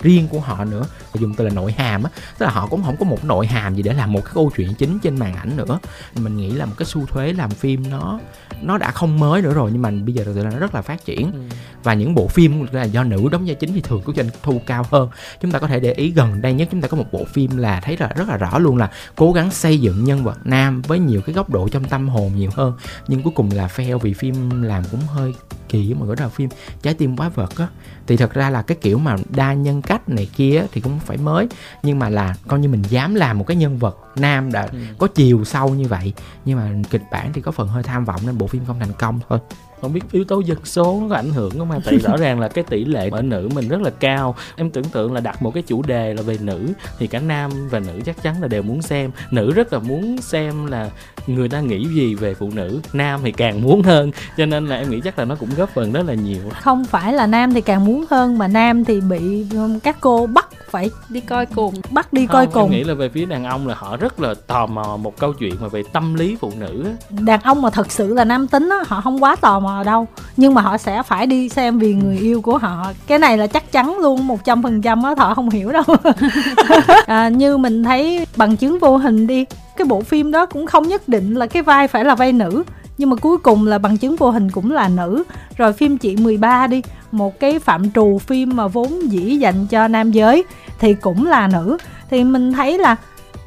riêng 0.00 0.28
của 0.28 0.40
họ 0.40 0.64
nữa. 0.64 0.84
Dùng 1.14 1.34
từ 1.34 1.44
là 1.44 1.50
nội 1.50 1.72
hàm 1.72 2.02
á, 2.02 2.10
tức 2.38 2.46
là 2.46 2.52
họ 2.52 2.66
cũng 2.66 2.82
không 2.84 2.96
có 2.96 3.04
một 3.04 3.24
nội 3.24 3.46
hàm 3.46 3.74
gì 3.74 3.82
để 3.82 3.92
làm 3.92 4.12
một 4.12 4.20
cái 4.24 4.32
câu 4.34 4.52
chuyện 4.56 4.74
chính 4.74 4.98
trên 4.98 5.18
màn 5.18 5.36
ảnh 5.36 5.56
nữa. 5.56 5.78
Mình 6.14 6.36
nghĩ 6.36 6.50
là 6.50 6.66
một 6.72 6.76
cái 6.78 6.86
xu 6.86 7.06
thuế 7.06 7.32
làm 7.32 7.50
phim 7.50 7.90
nó 7.90 8.20
nó 8.62 8.78
đã 8.78 8.90
không 8.90 9.18
mới 9.18 9.42
nữa 9.42 9.54
rồi 9.54 9.70
nhưng 9.72 9.82
mà 9.82 9.90
bây 9.90 10.14
giờ 10.14 10.24
thực 10.24 10.32
sự 10.34 10.44
là 10.44 10.50
nó 10.50 10.58
rất 10.58 10.74
là 10.74 10.82
phát 10.82 11.04
triển. 11.04 11.32
Ừ. 11.32 11.40
và 11.82 11.94
những 11.94 12.14
bộ 12.14 12.28
phim 12.28 12.66
là 12.72 12.84
do 12.84 13.04
nữ 13.04 13.28
đóng 13.32 13.46
vai 13.46 13.54
chính 13.54 13.72
thì 13.74 13.80
thường 13.80 14.02
có 14.04 14.12
doanh 14.16 14.28
thu 14.42 14.60
cao 14.66 14.86
hơn. 14.90 15.08
Chúng 15.40 15.50
ta 15.50 15.58
có 15.58 15.66
thể 15.66 15.80
để 15.80 15.92
ý 15.92 16.10
gần 16.10 16.42
đây 16.42 16.52
nhất 16.52 16.68
chúng 16.70 16.80
ta 16.80 16.88
có 16.88 16.96
một 16.96 17.06
bộ 17.12 17.24
phim 17.24 17.56
là 17.56 17.80
thấy 17.80 17.96
là 17.96 18.10
rất 18.16 18.28
là 18.28 18.36
rõ 18.36 18.58
luôn 18.58 18.76
là 18.76 18.90
cố 19.16 19.32
gắng 19.32 19.50
xây 19.50 19.80
dựng 19.80 20.04
nhân 20.04 20.24
vật 20.24 20.38
nam 20.44 20.82
với 20.82 20.98
nhiều 20.98 21.20
cái 21.20 21.34
góc 21.34 21.50
độ 21.50 21.68
trong 21.68 21.84
tâm 21.84 22.08
hồn 22.08 22.32
nhiều 22.36 22.50
hơn. 22.54 22.72
Nhưng 23.08 23.22
cuối 23.22 23.32
cùng 23.36 23.50
là 23.50 23.66
fail 23.66 23.98
vì 23.98 24.14
phim 24.14 24.62
làm 24.62 24.82
cũng 24.90 25.00
hơi 25.00 25.34
kỳ 25.68 25.94
mà 25.94 26.06
gọi 26.06 26.16
là 26.20 26.28
phim 26.28 26.48
trái 26.82 26.94
tim 26.94 27.16
quá 27.16 27.28
vật 27.28 27.56
á. 27.56 27.68
Thì 28.06 28.16
thật 28.16 28.34
ra 28.34 28.50
là 28.50 28.62
cái 28.62 28.78
kiểu 28.80 28.98
mà 28.98 29.16
đa 29.30 29.52
nhân 29.52 29.82
cách 29.82 30.08
này 30.08 30.28
kia 30.36 30.64
thì 30.72 30.80
cũng 30.80 30.98
phải 30.98 31.16
mới 31.16 31.48
nhưng 31.82 31.98
mà 31.98 32.08
là 32.08 32.34
coi 32.48 32.60
như 32.60 32.68
mình 32.68 32.82
dám 32.88 33.14
làm 33.14 33.38
một 33.38 33.44
cái 33.46 33.56
nhân 33.56 33.78
vật 33.78 33.98
nam 34.16 34.52
đã 34.52 34.62
ừ. 34.62 34.78
có 34.98 35.06
chiều 35.06 35.44
sâu 35.44 35.68
như 35.68 35.88
vậy. 35.88 36.12
Nhưng 36.44 36.58
mà 36.58 36.70
kịch 36.90 37.02
bản 37.12 37.32
thì 37.32 37.40
có 37.40 37.50
phần 37.50 37.68
hơi 37.68 37.82
tham 37.82 38.04
vọng 38.04 38.20
nên 38.26 38.38
bộ 38.42 38.48
phim 38.48 38.64
không 38.66 38.78
thành 38.80 38.92
công 38.98 39.20
thôi 39.28 39.38
không 39.82 39.92
biết 39.92 40.00
yếu 40.12 40.24
tố 40.24 40.40
dân 40.40 40.58
số 40.64 40.98
nó 41.02 41.08
có 41.08 41.16
ảnh 41.16 41.30
hưởng 41.30 41.58
không 41.58 41.68
mà 41.68 41.78
tại 41.84 41.98
rõ 41.98 42.16
ràng 42.16 42.40
là 42.40 42.48
cái 42.48 42.64
tỷ 42.64 42.84
lệ 42.84 43.08
ở 43.12 43.22
nữ 43.22 43.48
mình 43.54 43.68
rất 43.68 43.80
là 43.82 43.90
cao. 43.90 44.34
Em 44.56 44.70
tưởng 44.70 44.84
tượng 44.84 45.12
là 45.12 45.20
đặt 45.20 45.42
một 45.42 45.54
cái 45.54 45.62
chủ 45.62 45.82
đề 45.82 46.14
là 46.14 46.22
về 46.22 46.38
nữ 46.40 46.68
thì 46.98 47.06
cả 47.06 47.18
nam 47.18 47.50
và 47.70 47.78
nữ 47.78 48.00
chắc 48.04 48.22
chắn 48.22 48.42
là 48.42 48.48
đều 48.48 48.62
muốn 48.62 48.82
xem. 48.82 49.10
Nữ 49.30 49.52
rất 49.52 49.72
là 49.72 49.78
muốn 49.78 50.20
xem 50.20 50.66
là 50.66 50.90
người 51.26 51.48
ta 51.48 51.60
nghĩ 51.60 51.84
gì 51.84 52.14
về 52.14 52.34
phụ 52.34 52.50
nữ 52.54 52.80
nam 52.92 53.20
thì 53.24 53.32
càng 53.32 53.62
muốn 53.62 53.82
hơn. 53.82 54.10
Cho 54.36 54.46
nên 54.46 54.66
là 54.66 54.76
em 54.76 54.90
nghĩ 54.90 55.00
chắc 55.04 55.18
là 55.18 55.24
nó 55.24 55.34
cũng 55.34 55.48
góp 55.56 55.70
phần 55.74 55.92
rất 55.92 56.06
là 56.06 56.14
nhiều. 56.14 56.42
Không 56.60 56.84
phải 56.84 57.12
là 57.12 57.26
nam 57.26 57.54
thì 57.54 57.60
càng 57.60 57.84
muốn 57.84 58.04
hơn 58.10 58.38
mà 58.38 58.48
nam 58.48 58.84
thì 58.84 59.00
bị 59.00 59.46
các 59.82 59.96
cô 60.00 60.26
bắt 60.26 60.48
phải 60.72 60.90
đi 61.08 61.20
coi 61.20 61.46
cùng. 61.46 61.74
bắt 61.90 62.12
đi 62.12 62.26
không, 62.26 62.32
coi 62.32 62.46
cùng. 62.46 62.62
em 62.62 62.70
nghĩ 62.70 62.84
là 62.84 62.94
về 62.94 63.08
phía 63.08 63.26
đàn 63.26 63.44
ông 63.44 63.66
là 63.66 63.74
họ 63.74 63.96
rất 63.96 64.20
là 64.20 64.34
tò 64.46 64.66
mò 64.66 64.96
một 64.96 65.18
câu 65.18 65.32
chuyện 65.32 65.54
mà 65.60 65.68
về 65.68 65.82
tâm 65.92 66.14
lý 66.14 66.36
phụ 66.40 66.52
nữ 66.58 66.86
đàn 67.10 67.40
ông 67.40 67.62
mà 67.62 67.70
thật 67.70 67.92
sự 67.92 68.14
là 68.14 68.24
nam 68.24 68.48
tính 68.48 68.68
á 68.68 68.78
họ 68.86 69.00
không 69.00 69.22
quá 69.22 69.36
tò 69.36 69.60
mò 69.60 69.71
đâu. 69.86 70.06
Nhưng 70.36 70.54
mà 70.54 70.62
họ 70.62 70.78
sẽ 70.78 71.02
phải 71.02 71.26
đi 71.26 71.48
xem 71.48 71.78
vì 71.78 71.94
người 71.94 72.18
yêu 72.18 72.40
của 72.40 72.58
họ. 72.58 72.92
Cái 73.06 73.18
này 73.18 73.38
là 73.38 73.46
chắc 73.46 73.72
chắn 73.72 73.98
luôn 73.98 74.26
một 74.26 74.44
trăm 74.44 74.62
phần 74.62 74.82
trăm 74.82 75.02
á 75.02 75.14
thọ 75.14 75.34
không 75.34 75.50
hiểu 75.50 75.72
đâu. 75.72 75.82
À, 77.06 77.28
như 77.28 77.58
mình 77.58 77.84
thấy 77.84 78.26
bằng 78.36 78.56
chứng 78.56 78.78
vô 78.78 78.96
hình 78.96 79.26
đi 79.26 79.44
cái 79.76 79.84
bộ 79.84 80.00
phim 80.00 80.30
đó 80.30 80.46
cũng 80.46 80.66
không 80.66 80.88
nhất 80.88 81.08
định 81.08 81.34
là 81.34 81.46
cái 81.46 81.62
vai 81.62 81.88
phải 81.88 82.04
là 82.04 82.14
vai 82.14 82.32
nữ. 82.32 82.62
Nhưng 82.98 83.10
mà 83.10 83.16
cuối 83.16 83.38
cùng 83.38 83.66
là 83.66 83.78
bằng 83.78 83.96
chứng 83.96 84.16
vô 84.16 84.30
hình 84.30 84.50
cũng 84.50 84.72
là 84.72 84.88
nữ. 84.88 85.24
Rồi 85.56 85.72
phim 85.72 85.98
chị 85.98 86.16
13 86.16 86.66
đi 86.66 86.82
một 87.12 87.40
cái 87.40 87.58
phạm 87.58 87.90
trù 87.90 88.18
phim 88.18 88.56
mà 88.56 88.66
vốn 88.66 89.12
dĩ 89.12 89.36
dành 89.36 89.66
cho 89.66 89.88
nam 89.88 90.10
giới 90.10 90.44
thì 90.78 90.94
cũng 90.94 91.26
là 91.26 91.48
nữ. 91.52 91.76
Thì 92.10 92.24
mình 92.24 92.52
thấy 92.52 92.78
là 92.78 92.96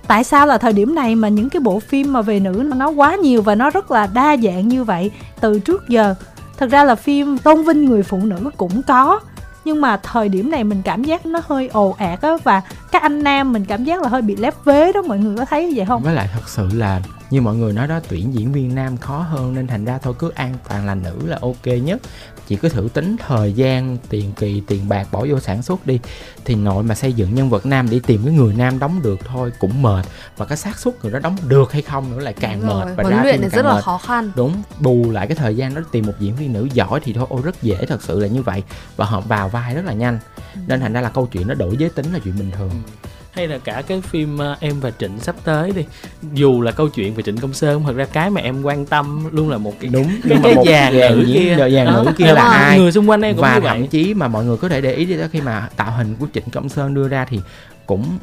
tại 0.07 0.23
sao 0.23 0.47
là 0.47 0.57
thời 0.57 0.73
điểm 0.73 0.95
này 0.95 1.15
mà 1.15 1.27
những 1.27 1.49
cái 1.49 1.59
bộ 1.59 1.79
phim 1.79 2.13
mà 2.13 2.21
về 2.21 2.39
nữ 2.39 2.71
nó 2.75 2.89
quá 2.89 3.15
nhiều 3.15 3.41
và 3.41 3.55
nó 3.55 3.69
rất 3.69 3.91
là 3.91 4.07
đa 4.07 4.37
dạng 4.43 4.67
như 4.67 4.83
vậy 4.83 5.11
từ 5.39 5.59
trước 5.59 5.89
giờ? 5.89 6.15
Thật 6.57 6.69
ra 6.71 6.83
là 6.83 6.95
phim 6.95 7.37
tôn 7.37 7.63
vinh 7.63 7.85
người 7.85 8.03
phụ 8.03 8.17
nữ 8.17 8.49
cũng 8.57 8.81
có, 8.83 9.19
nhưng 9.65 9.81
mà 9.81 9.97
thời 9.97 10.29
điểm 10.29 10.51
này 10.51 10.63
mình 10.63 10.81
cảm 10.85 11.03
giác 11.03 11.25
nó 11.25 11.41
hơi 11.47 11.67
ồ 11.67 11.95
ạt 11.97 12.21
á 12.21 12.31
và 12.43 12.61
các 12.91 13.01
anh 13.01 13.23
nam 13.23 13.53
mình 13.53 13.65
cảm 13.65 13.83
giác 13.83 14.01
là 14.01 14.09
hơi 14.09 14.21
bị 14.21 14.35
lép 14.35 14.53
vế 14.65 14.91
đó, 14.93 15.01
mọi 15.01 15.17
người 15.17 15.37
có 15.37 15.45
thấy 15.45 15.73
vậy 15.75 15.85
không? 15.85 16.03
Với 16.03 16.13
lại 16.13 16.29
thật 16.33 16.49
sự 16.49 16.69
là 16.73 17.01
như 17.29 17.41
mọi 17.41 17.55
người 17.55 17.73
nói 17.73 17.87
đó, 17.87 17.99
tuyển 18.09 18.33
diễn 18.33 18.51
viên 18.51 18.75
nam 18.75 18.97
khó 18.97 19.17
hơn 19.17 19.55
nên 19.55 19.67
thành 19.67 19.85
ra 19.85 19.97
thôi, 20.01 20.13
cứ 20.19 20.31
an 20.35 20.53
toàn 20.69 20.85
là 20.85 20.95
nữ 20.95 21.15
là 21.25 21.37
ok 21.41 21.65
nhất 21.83 22.01
chỉ 22.47 22.55
cứ 22.55 22.69
thử 22.69 22.87
tính 22.93 23.15
thời 23.27 23.53
gian 23.53 23.97
tiền 24.09 24.31
kỳ 24.35 24.61
tiền 24.67 24.89
bạc 24.89 25.07
bỏ 25.11 25.25
vô 25.29 25.39
sản 25.39 25.61
xuất 25.61 25.87
đi. 25.87 25.99
Thì 26.45 26.55
nội 26.55 26.83
mà 26.83 26.95
xây 26.95 27.13
dựng 27.13 27.35
nhân 27.35 27.49
vật 27.49 27.65
nam 27.65 27.87
để 27.89 27.99
tìm 28.07 28.21
cái 28.25 28.33
người 28.33 28.53
nam 28.53 28.79
đóng 28.79 29.01
được 29.01 29.19
thôi 29.25 29.51
cũng 29.59 29.81
mệt. 29.81 30.05
Và 30.37 30.45
cái 30.45 30.57
xác 30.57 30.79
suất 30.79 31.03
người 31.03 31.11
đó 31.11 31.19
đóng 31.19 31.37
được 31.47 31.71
hay 31.71 31.81
không 31.81 32.11
nữa 32.11 32.19
lại 32.19 32.33
càng 32.33 32.61
đúng 32.61 32.79
mệt 32.79 32.85
và 32.97 33.03
huấn 33.03 33.23
luyện 33.23 33.41
này 33.41 33.49
rất 33.49 33.65
mệt. 33.65 33.75
là 33.75 33.81
khó 33.81 33.97
khăn. 33.97 34.31
Đúng 34.35 34.63
bù 34.79 35.11
lại 35.11 35.27
cái 35.27 35.35
thời 35.35 35.55
gian 35.55 35.75
đó 35.75 35.81
tìm 35.91 36.05
một 36.05 36.13
diễn 36.19 36.35
viên 36.35 36.53
nữ 36.53 36.67
giỏi 36.73 36.99
thì 37.03 37.13
thôi 37.13 37.27
ôi 37.29 37.41
rất 37.43 37.61
dễ 37.61 37.85
thật 37.87 38.03
sự 38.03 38.19
là 38.19 38.27
như 38.27 38.41
vậy. 38.41 38.63
Và 38.95 39.05
họ 39.05 39.21
vào 39.21 39.49
vai 39.49 39.75
rất 39.75 39.85
là 39.85 39.93
nhanh. 39.93 40.19
Ừ. 40.55 40.61
nên 40.67 40.79
thành 40.79 40.93
ra 40.93 41.01
là 41.01 41.09
câu 41.09 41.25
chuyện 41.25 41.47
nó 41.47 41.53
đổi 41.53 41.77
giới 41.77 41.89
tính 41.89 42.13
là 42.13 42.19
chuyện 42.23 42.37
bình 42.39 42.51
thường. 42.51 42.71
Ừ 43.03 43.09
hay 43.35 43.47
là 43.47 43.57
cả 43.57 43.83
cái 43.87 44.01
phim 44.01 44.35
uh, 44.35 44.59
em 44.59 44.79
và 44.79 44.91
trịnh 44.91 45.19
sắp 45.19 45.35
tới 45.43 45.71
đi. 45.71 45.85
Dù 46.33 46.61
là 46.61 46.71
câu 46.71 46.89
chuyện 46.89 47.13
về 47.13 47.23
trịnh 47.23 47.37
công 47.37 47.53
sơn 47.53 47.83
thật 47.85 47.95
ra 47.95 48.05
cái 48.05 48.29
mà 48.29 48.41
em 48.41 48.63
quan 48.63 48.85
tâm 48.85 49.29
luôn 49.31 49.49
là 49.49 49.57
một 49.57 49.73
cái 49.79 49.89
đúng 49.93 50.09
cái, 50.29 50.39
cái 50.43 50.55
dàn 50.65 50.93
nữ 50.93 51.25
kia. 51.33 51.55
dàn 51.71 51.85
nữ 51.85 52.11
kia 52.17 52.33
là 52.33 52.41
ai? 52.41 52.79
Người 52.79 52.91
xung 52.91 53.09
quanh 53.09 53.21
em 53.21 53.35
cũng 53.35 53.41
và 53.41 53.55
như 53.55 53.61
thậm 53.67 53.87
chí 53.87 54.13
mà 54.13 54.27
mọi 54.27 54.45
người 54.45 54.57
có 54.57 54.69
thể 54.69 54.81
để 54.81 54.93
ý 54.93 55.05
đi 55.05 55.17
đó 55.17 55.25
khi 55.31 55.41
mà 55.41 55.69
tạo 55.75 55.91
hình 55.91 56.15
của 56.19 56.27
trịnh 56.33 56.49
công 56.51 56.69
sơn 56.69 56.93
đưa 56.93 57.07
ra 57.07 57.25
thì 57.25 57.39
cũng 57.85 58.17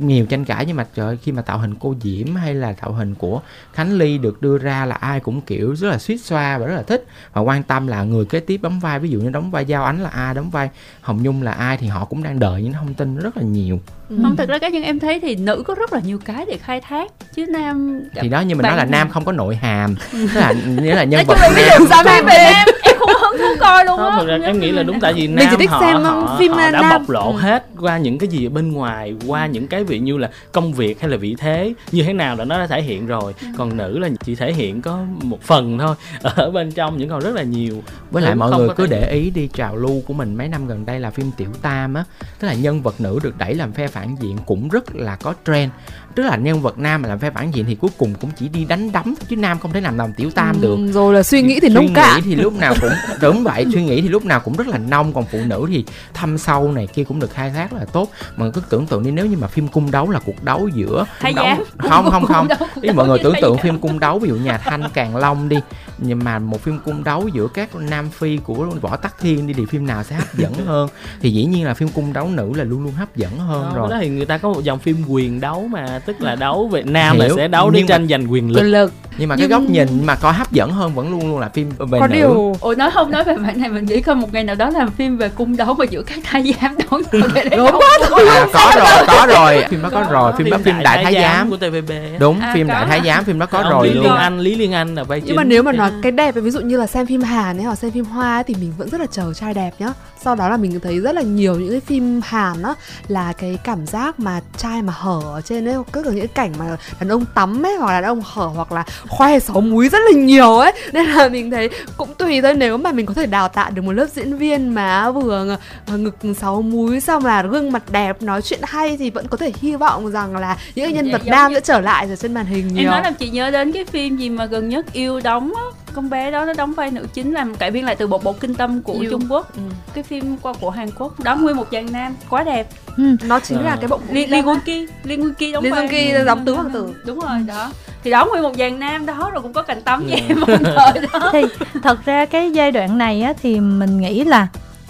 nhiều 0.00 0.26
tranh 0.26 0.44
cãi 0.44 0.64
nhưng 0.66 0.76
mà 0.76 0.86
trời 0.94 1.18
khi 1.22 1.32
mà 1.32 1.42
tạo 1.42 1.58
hình 1.58 1.74
cô 1.80 1.94
diễm 2.02 2.36
hay 2.36 2.54
là 2.54 2.72
tạo 2.72 2.92
hình 2.92 3.14
của 3.14 3.40
khánh 3.72 3.92
ly 3.92 4.18
được 4.18 4.42
đưa 4.42 4.58
ra 4.58 4.86
là 4.86 4.94
ai 4.94 5.20
cũng 5.20 5.40
kiểu 5.40 5.74
rất 5.74 5.88
là 5.88 5.98
suýt 5.98 6.16
xoa 6.16 6.58
và 6.58 6.66
rất 6.66 6.74
là 6.74 6.82
thích. 6.82 7.06
Và 7.32 7.40
quan 7.40 7.62
tâm 7.62 7.86
là 7.86 8.02
người 8.02 8.24
kế 8.24 8.40
tiếp 8.40 8.60
đóng 8.62 8.80
vai 8.80 8.98
ví 8.98 9.08
dụ 9.08 9.20
như 9.20 9.30
đóng 9.30 9.50
vai 9.50 9.64
giao 9.64 9.84
ánh 9.84 10.00
là 10.02 10.10
ai 10.10 10.34
đóng 10.34 10.50
vai 10.50 10.70
hồng 11.00 11.22
nhung 11.22 11.42
là 11.42 11.52
ai 11.52 11.76
thì 11.76 11.86
họ 11.86 12.04
cũng 12.04 12.22
đang 12.22 12.38
đợi 12.38 12.62
những 12.62 12.72
thông 12.72 12.94
tin 12.94 13.16
rất 13.16 13.36
là 13.36 13.42
nhiều. 13.42 13.80
Ừ. 14.08 14.16
không 14.22 14.36
thực 14.36 14.48
ra 14.48 14.58
cá 14.58 14.68
nhân 14.68 14.82
em 14.82 14.98
thấy 14.98 15.20
thì 15.20 15.36
nữ 15.36 15.62
có 15.66 15.74
rất 15.74 15.92
là 15.92 16.00
nhiều 16.00 16.18
cái 16.24 16.44
để 16.46 16.58
khai 16.58 16.80
thác 16.80 17.12
chứ 17.34 17.46
nam 17.46 18.00
thì 18.14 18.28
đó 18.28 18.40
như 18.40 18.54
mình 18.54 18.62
nói 18.62 18.76
là 18.76 18.84
nam 18.84 19.10
không 19.10 19.24
có 19.24 19.32
nội 19.32 19.56
hàm. 19.56 19.94
Tức 20.12 20.34
là 20.34 20.52
nghĩa 20.52 20.94
là 20.94 21.04
nhân 21.10 21.26
vật 21.26 21.36
nam 21.56 21.86
sao 21.88 22.04
nam 22.04 22.26
em 22.26 22.66
không 22.66 22.85
hứng 23.30 23.38
thú 23.38 23.60
coi 23.60 23.84
luôn 23.84 23.98
á 23.98 24.38
em 24.44 24.60
nghĩ 24.60 24.72
là 24.72 24.82
đúng 24.82 25.00
tại 25.00 25.12
vì 25.12 25.26
nam 25.26 25.54
thích 25.58 25.70
họ, 25.70 25.80
xem 25.80 26.02
họ, 26.02 26.36
phim 26.38 26.52
họ 26.52 26.58
đã 26.58 26.70
nam. 26.70 26.90
bộc 26.90 27.10
lộ 27.10 27.32
hết 27.32 27.66
qua 27.80 27.98
những 27.98 28.18
cái 28.18 28.28
gì 28.28 28.46
ở 28.46 28.50
bên 28.50 28.72
ngoài 28.72 29.14
qua 29.26 29.46
những 29.46 29.66
cái 29.66 29.84
vị 29.84 29.98
như 29.98 30.18
là 30.18 30.30
công 30.52 30.72
việc 30.72 31.00
hay 31.00 31.10
là 31.10 31.16
vị 31.16 31.36
thế 31.38 31.74
như 31.92 32.02
thế 32.02 32.12
nào 32.12 32.36
là 32.36 32.44
nó 32.44 32.58
đã 32.58 32.66
thể 32.66 32.82
hiện 32.82 33.06
rồi. 33.06 33.34
Ừ. 33.40 33.46
còn 33.58 33.76
nữ 33.76 33.98
là 33.98 34.08
chỉ 34.24 34.34
thể 34.34 34.52
hiện 34.52 34.82
có 34.82 35.04
một 35.22 35.42
phần 35.42 35.78
thôi 35.78 35.94
ở 36.22 36.50
bên 36.50 36.72
trong 36.72 36.96
những 36.96 37.08
còn 37.08 37.20
rất 37.20 37.34
là 37.34 37.42
nhiều. 37.42 37.82
Với 38.10 38.22
lại 38.22 38.34
mọi 38.34 38.50
người 38.50 38.68
cứ 38.76 38.86
để 38.86 39.10
ý 39.10 39.30
đi 39.30 39.48
trào 39.54 39.76
lưu 39.76 40.02
của 40.06 40.14
mình 40.14 40.34
mấy 40.34 40.48
năm 40.48 40.66
gần 40.66 40.86
đây 40.86 41.00
là 41.00 41.10
phim 41.10 41.30
tiểu 41.36 41.50
tam 41.62 41.94
á. 41.94 42.04
Tức 42.38 42.48
là 42.48 42.54
nhân 42.54 42.82
vật 42.82 43.00
nữ 43.00 43.18
được 43.22 43.38
đẩy 43.38 43.54
làm 43.54 43.72
phe 43.72 43.86
phản 43.86 44.16
diện 44.20 44.38
cũng 44.46 44.68
rất 44.68 44.96
là 44.96 45.16
có 45.16 45.34
trend 45.46 45.72
tức 46.16 46.22
là 46.22 46.36
nhân 46.36 46.62
vật 46.62 46.78
nam 46.78 47.02
mà 47.02 47.08
làm 47.08 47.18
phe 47.18 47.30
phản 47.30 47.54
diện 47.54 47.64
thì 47.68 47.74
cuối 47.74 47.90
cùng 47.98 48.14
cũng 48.14 48.30
chỉ 48.36 48.48
đi 48.48 48.64
đánh 48.64 48.92
đấm 48.92 49.14
chứ 49.28 49.36
nam 49.36 49.58
không 49.58 49.72
thể 49.72 49.80
làm 49.80 49.98
làm 49.98 50.12
tiểu 50.12 50.30
tam 50.30 50.56
ừ, 50.56 50.62
được 50.62 50.92
rồi 50.92 51.14
là 51.14 51.22
suy 51.22 51.42
nghĩ 51.42 51.60
thì 51.60 51.68
nông 51.68 51.94
cả. 51.94 52.12
suy 52.14 52.20
nghĩ 52.30 52.36
thì 52.36 52.42
lúc 52.42 52.52
nào 52.52 52.74
cũng 52.80 52.90
đúng 53.20 53.44
vậy 53.44 53.66
suy 53.72 53.84
nghĩ 53.84 54.00
thì 54.00 54.08
lúc 54.08 54.24
nào 54.24 54.40
cũng 54.40 54.56
rất 54.56 54.68
là 54.68 54.78
nông 54.78 55.12
còn 55.12 55.24
phụ 55.32 55.38
nữ 55.46 55.66
thì 55.68 55.84
thâm 56.14 56.38
sâu 56.38 56.72
này 56.72 56.86
kia 56.86 57.04
cũng 57.04 57.20
được 57.20 57.30
khai 57.30 57.50
thác 57.50 57.70
rất 57.70 57.78
là 57.78 57.84
tốt. 57.84 58.10
Mà 58.36 58.50
cứ 58.54 58.62
tưởng 58.70 58.86
tượng 58.86 59.02
đi 59.02 59.10
nếu 59.10 59.26
như 59.26 59.36
mà 59.36 59.46
phim 59.46 59.68
cung 59.68 59.90
đấu 59.90 60.10
là 60.10 60.20
cuộc 60.26 60.44
đấu 60.44 60.68
giữa 60.74 61.06
Thái 61.20 61.32
đấu 61.32 61.46
không 61.78 62.10
không 62.10 62.24
không. 62.24 62.48
ý 62.80 62.90
mọi 62.90 63.08
người 63.08 63.18
tưởng 63.22 63.34
tượng 63.42 63.58
phim 63.58 63.78
cung 63.78 64.00
đấu 64.00 64.18
ví 64.18 64.28
dụ 64.28 64.34
nhà 64.34 64.58
thanh 64.58 64.82
càng 64.94 65.16
long 65.16 65.48
đi 65.48 65.56
nhưng 65.98 66.24
mà 66.24 66.38
một 66.38 66.62
phim 66.62 66.78
cung 66.84 67.04
đấu 67.04 67.28
giữa 67.28 67.48
các 67.54 67.74
nam 67.74 68.10
phi 68.10 68.36
của 68.36 68.66
võ 68.80 68.96
tắc 68.96 69.14
thiên 69.20 69.46
đi 69.46 69.54
thì 69.54 69.66
phim 69.66 69.86
nào 69.86 70.04
sẽ 70.04 70.16
hấp 70.16 70.34
dẫn 70.34 70.52
hơn? 70.66 70.88
Thì 71.20 71.30
dĩ 71.30 71.44
nhiên 71.44 71.64
là 71.64 71.74
phim 71.74 71.88
cung 71.88 72.12
đấu 72.12 72.28
nữ 72.28 72.52
là 72.54 72.64
luôn 72.64 72.82
luôn 72.84 72.92
hấp 72.92 73.16
dẫn 73.16 73.38
hơn 73.38 73.62
đó, 73.62 73.72
rồi. 73.76 73.90
đó 73.90 73.96
thì 74.00 74.08
người 74.08 74.26
ta 74.26 74.38
có 74.38 74.52
một 74.52 74.64
dòng 74.64 74.78
phim 74.78 74.96
quyền 75.08 75.40
đấu 75.40 75.68
mà 75.68 76.00
tức 76.06 76.22
là 76.22 76.34
đấu 76.34 76.68
Việt 76.68 76.86
Nam 76.86 77.16
Hiểu, 77.16 77.28
là 77.28 77.34
sẽ 77.36 77.48
đấu 77.48 77.70
để 77.70 77.84
tranh 77.88 78.06
giành 78.08 78.32
quyền 78.32 78.52
lực. 78.52 78.62
lực 78.62 78.92
nhưng 79.18 79.28
mà 79.28 79.34
nhưng... 79.38 79.50
cái 79.50 79.58
góc 79.58 79.70
nhìn 79.70 80.06
mà 80.06 80.14
coi 80.14 80.32
hấp 80.32 80.52
dẫn 80.52 80.70
hơn 80.70 80.94
vẫn 80.94 81.10
luôn 81.10 81.28
luôn 81.28 81.38
là 81.38 81.48
phim 81.48 81.70
về 81.78 82.00
có 82.00 82.06
nữ. 82.06 82.14
điều 82.14 82.56
ôi 82.60 82.76
nói 82.76 82.90
không 82.90 83.10
nói 83.10 83.24
về 83.24 83.36
bạn 83.36 83.60
này 83.60 83.68
mình 83.68 83.86
nghĩ 83.86 84.00
coi 84.00 84.14
một 84.14 84.32
ngày 84.32 84.44
nào 84.44 84.56
đó 84.56 84.70
làm 84.70 84.90
phim 84.90 85.16
về 85.16 85.28
cung 85.28 85.56
đấu 85.56 85.74
mà 85.74 85.84
giữa 85.84 86.02
các 86.02 86.18
thái 86.24 86.54
giám 86.60 86.76
đấu 86.90 87.00
đúng. 87.12 87.70
quá 87.72 87.98
thôi 88.08 88.28
à, 88.28 88.46
có 88.52 88.72
rồi 88.76 89.06
có 89.06 89.26
rồi. 89.28 89.64
Phim 89.70 89.82
đó 89.82 89.88
có, 89.92 90.04
có 90.04 90.12
rồi. 90.12 90.32
Phim 90.38 90.50
đó 90.50 90.58
phim 90.64 90.74
đại 90.82 91.04
thái 91.04 91.14
giám 91.14 91.50
của 91.50 91.56
TVB 91.56 91.92
đúng 92.18 92.40
à, 92.40 92.52
phim 92.54 92.66
đại 92.66 92.86
thái 92.86 93.00
giám 93.04 93.24
phim 93.24 93.38
đó 93.38 93.46
có 93.46 93.62
rồi 93.70 93.88
Lý 93.88 93.94
Liên 93.94 94.14
Anh 94.14 94.40
Lý 94.40 94.54
Liên 94.54 94.72
Anh 94.72 94.94
là 94.94 95.04
vai 95.04 95.22
nhưng 95.24 95.36
mà 95.36 95.44
nếu 95.44 95.62
mà 95.62 95.72
nói 95.72 95.90
cái 96.02 96.12
đẹp 96.12 96.34
ví 96.34 96.50
dụ 96.50 96.60
như 96.60 96.76
là 96.76 96.86
xem 96.86 97.06
phim 97.06 97.22
Hàn 97.22 97.58
ấy 97.58 97.64
hoặc 97.64 97.74
xem 97.74 97.90
phim 97.90 98.04
Hoa 98.04 98.42
thì 98.42 98.54
mình 98.54 98.72
vẫn 98.78 98.88
rất 98.88 99.00
là 99.00 99.06
chờ 99.06 99.34
trai 99.34 99.54
đẹp 99.54 99.70
nhá. 99.78 99.88
Sau 100.24 100.34
đó 100.34 100.48
là 100.48 100.56
mình 100.56 100.80
thấy 100.80 101.00
rất 101.00 101.14
là 101.14 101.22
nhiều 101.22 101.54
những 101.54 101.70
cái 101.70 101.80
phim 101.80 102.20
Hàn 102.24 102.62
á 102.62 102.74
là 103.08 103.32
cái 103.32 103.58
cảm 103.64 103.86
giác 103.86 104.20
mà 104.20 104.40
trai 104.56 104.82
mà 104.82 104.92
hở 104.96 105.20
ở 105.24 105.40
trên 105.40 105.68
ấy 105.68 105.76
cứ 105.92 106.02
những 106.02 106.18
cái 106.18 106.26
cảnh 106.26 106.52
mà 106.58 106.76
đàn 107.00 107.08
ông 107.08 107.24
tắm 107.34 107.66
ấy 107.66 107.76
hoặc 107.76 107.92
là 107.92 108.00
đàn 108.00 108.10
ông 108.10 108.22
hở 108.24 108.46
hoặc 108.46 108.72
là 108.72 108.84
khoe 109.08 109.38
sáu 109.38 109.60
múi 109.60 109.88
rất 109.88 109.98
là 110.10 110.18
nhiều 110.18 110.56
ấy 110.58 110.72
nên 110.92 111.06
là 111.06 111.28
mình 111.28 111.50
thấy 111.50 111.70
cũng 111.96 112.14
tùy 112.14 112.42
thôi 112.42 112.54
nếu 112.54 112.76
mà 112.76 112.92
mình 112.92 113.06
có 113.06 113.14
thể 113.14 113.26
đào 113.26 113.48
tạo 113.48 113.70
được 113.70 113.82
một 113.82 113.92
lớp 113.92 114.06
diễn 114.14 114.38
viên 114.38 114.74
mà 114.74 115.10
vừa 115.10 115.58
ngực 115.86 116.16
sáu 116.40 116.62
múi 116.62 117.00
xong 117.00 117.24
là 117.24 117.42
gương 117.42 117.72
mặt 117.72 117.82
đẹp 117.90 118.22
nói 118.22 118.42
chuyện 118.42 118.60
hay 118.62 118.96
thì 118.96 119.10
vẫn 119.10 119.28
có 119.28 119.36
thể 119.36 119.52
hy 119.60 119.76
vọng 119.76 120.10
rằng 120.10 120.36
là 120.36 120.56
những 120.74 120.94
nhân 120.94 121.12
vật 121.12 121.26
nam 121.26 121.54
sẽ 121.54 121.60
trở 121.60 121.80
lại 121.80 122.06
ở 122.08 122.16
trên 122.16 122.34
màn 122.34 122.46
hình 122.46 122.68
nhiều 122.68 122.84
em 122.84 122.90
nói 122.90 123.02
làm 123.02 123.14
chị 123.14 123.30
nhớ 123.30 123.50
đến 123.50 123.72
cái 123.72 123.84
phim 123.84 124.16
gì 124.16 124.28
mà 124.28 124.46
gần 124.46 124.68
nhất 124.68 124.92
yêu 124.92 125.20
đóng 125.20 125.52
á 125.54 125.62
con 125.96 126.10
bé 126.10 126.30
đó 126.30 126.44
nó 126.44 126.52
đóng 126.52 126.74
vai 126.74 126.90
nữ 126.90 127.06
chính 127.14 127.32
làm 127.32 127.54
cải 127.54 127.70
biên 127.70 127.84
lại 127.84 127.96
từ 127.96 128.06
bộ 128.06 128.18
bộ 128.18 128.32
kinh 128.32 128.54
tâm 128.54 128.82
của 128.82 128.92
Yêu. 128.92 129.10
Trung 129.10 129.22
Quốc 129.30 129.54
ừ. 129.54 129.62
cái 129.94 130.04
phim 130.04 130.36
qua 130.42 130.52
của 130.60 130.70
Hàn 130.70 130.90
Quốc 130.98 131.20
đóng 131.20 131.42
nguyên 131.42 131.56
một 131.56 131.70
chàng 131.70 131.92
nam 131.92 132.16
quá 132.30 132.44
đẹp 132.44 132.68
ừ. 132.96 133.16
nó 133.24 133.40
chính 133.40 133.58
à. 133.58 133.62
là 133.62 133.76
cái 133.80 133.88
bộ 133.88 134.00
Liên 134.10 134.30
Liên 134.30 134.48
Quân 134.48 134.58
Ki 134.64 134.86
Liên 135.04 135.22
Quân 135.22 135.34
Ki 135.34 135.52
đóng 135.52 135.64
Liên 135.64 135.72
Quân 135.72 135.88
Ki 135.88 136.12
đóng 136.26 136.44
tứ 136.44 136.54
hoàng 136.54 136.70
tử 136.70 136.94
đúng 137.04 137.20
rồi 137.20 137.38
đó 137.46 137.70
thì 138.06 138.12
đóng 138.12 138.28
nguyên 138.28 138.42
một 138.42 138.52
dàn 138.58 138.78
nam 138.78 139.06
đó 139.06 139.30
rồi 139.32 139.42
cũng 139.42 139.52
có 139.52 139.62
cảnh 139.62 139.82
tắm 139.82 140.04
với 140.06 140.22
em 140.28 140.38
thời 140.46 141.06
đó. 141.12 141.30
Thì 141.32 141.42
thật 141.82 141.98
ra 142.04 142.26
cái 142.26 142.50
giai 142.52 142.72
đoạn 142.72 142.98
này 142.98 143.22
á 143.22 143.32
thì 143.42 143.60
mình 143.60 144.00
nghĩ 144.00 144.24
là 144.24 144.48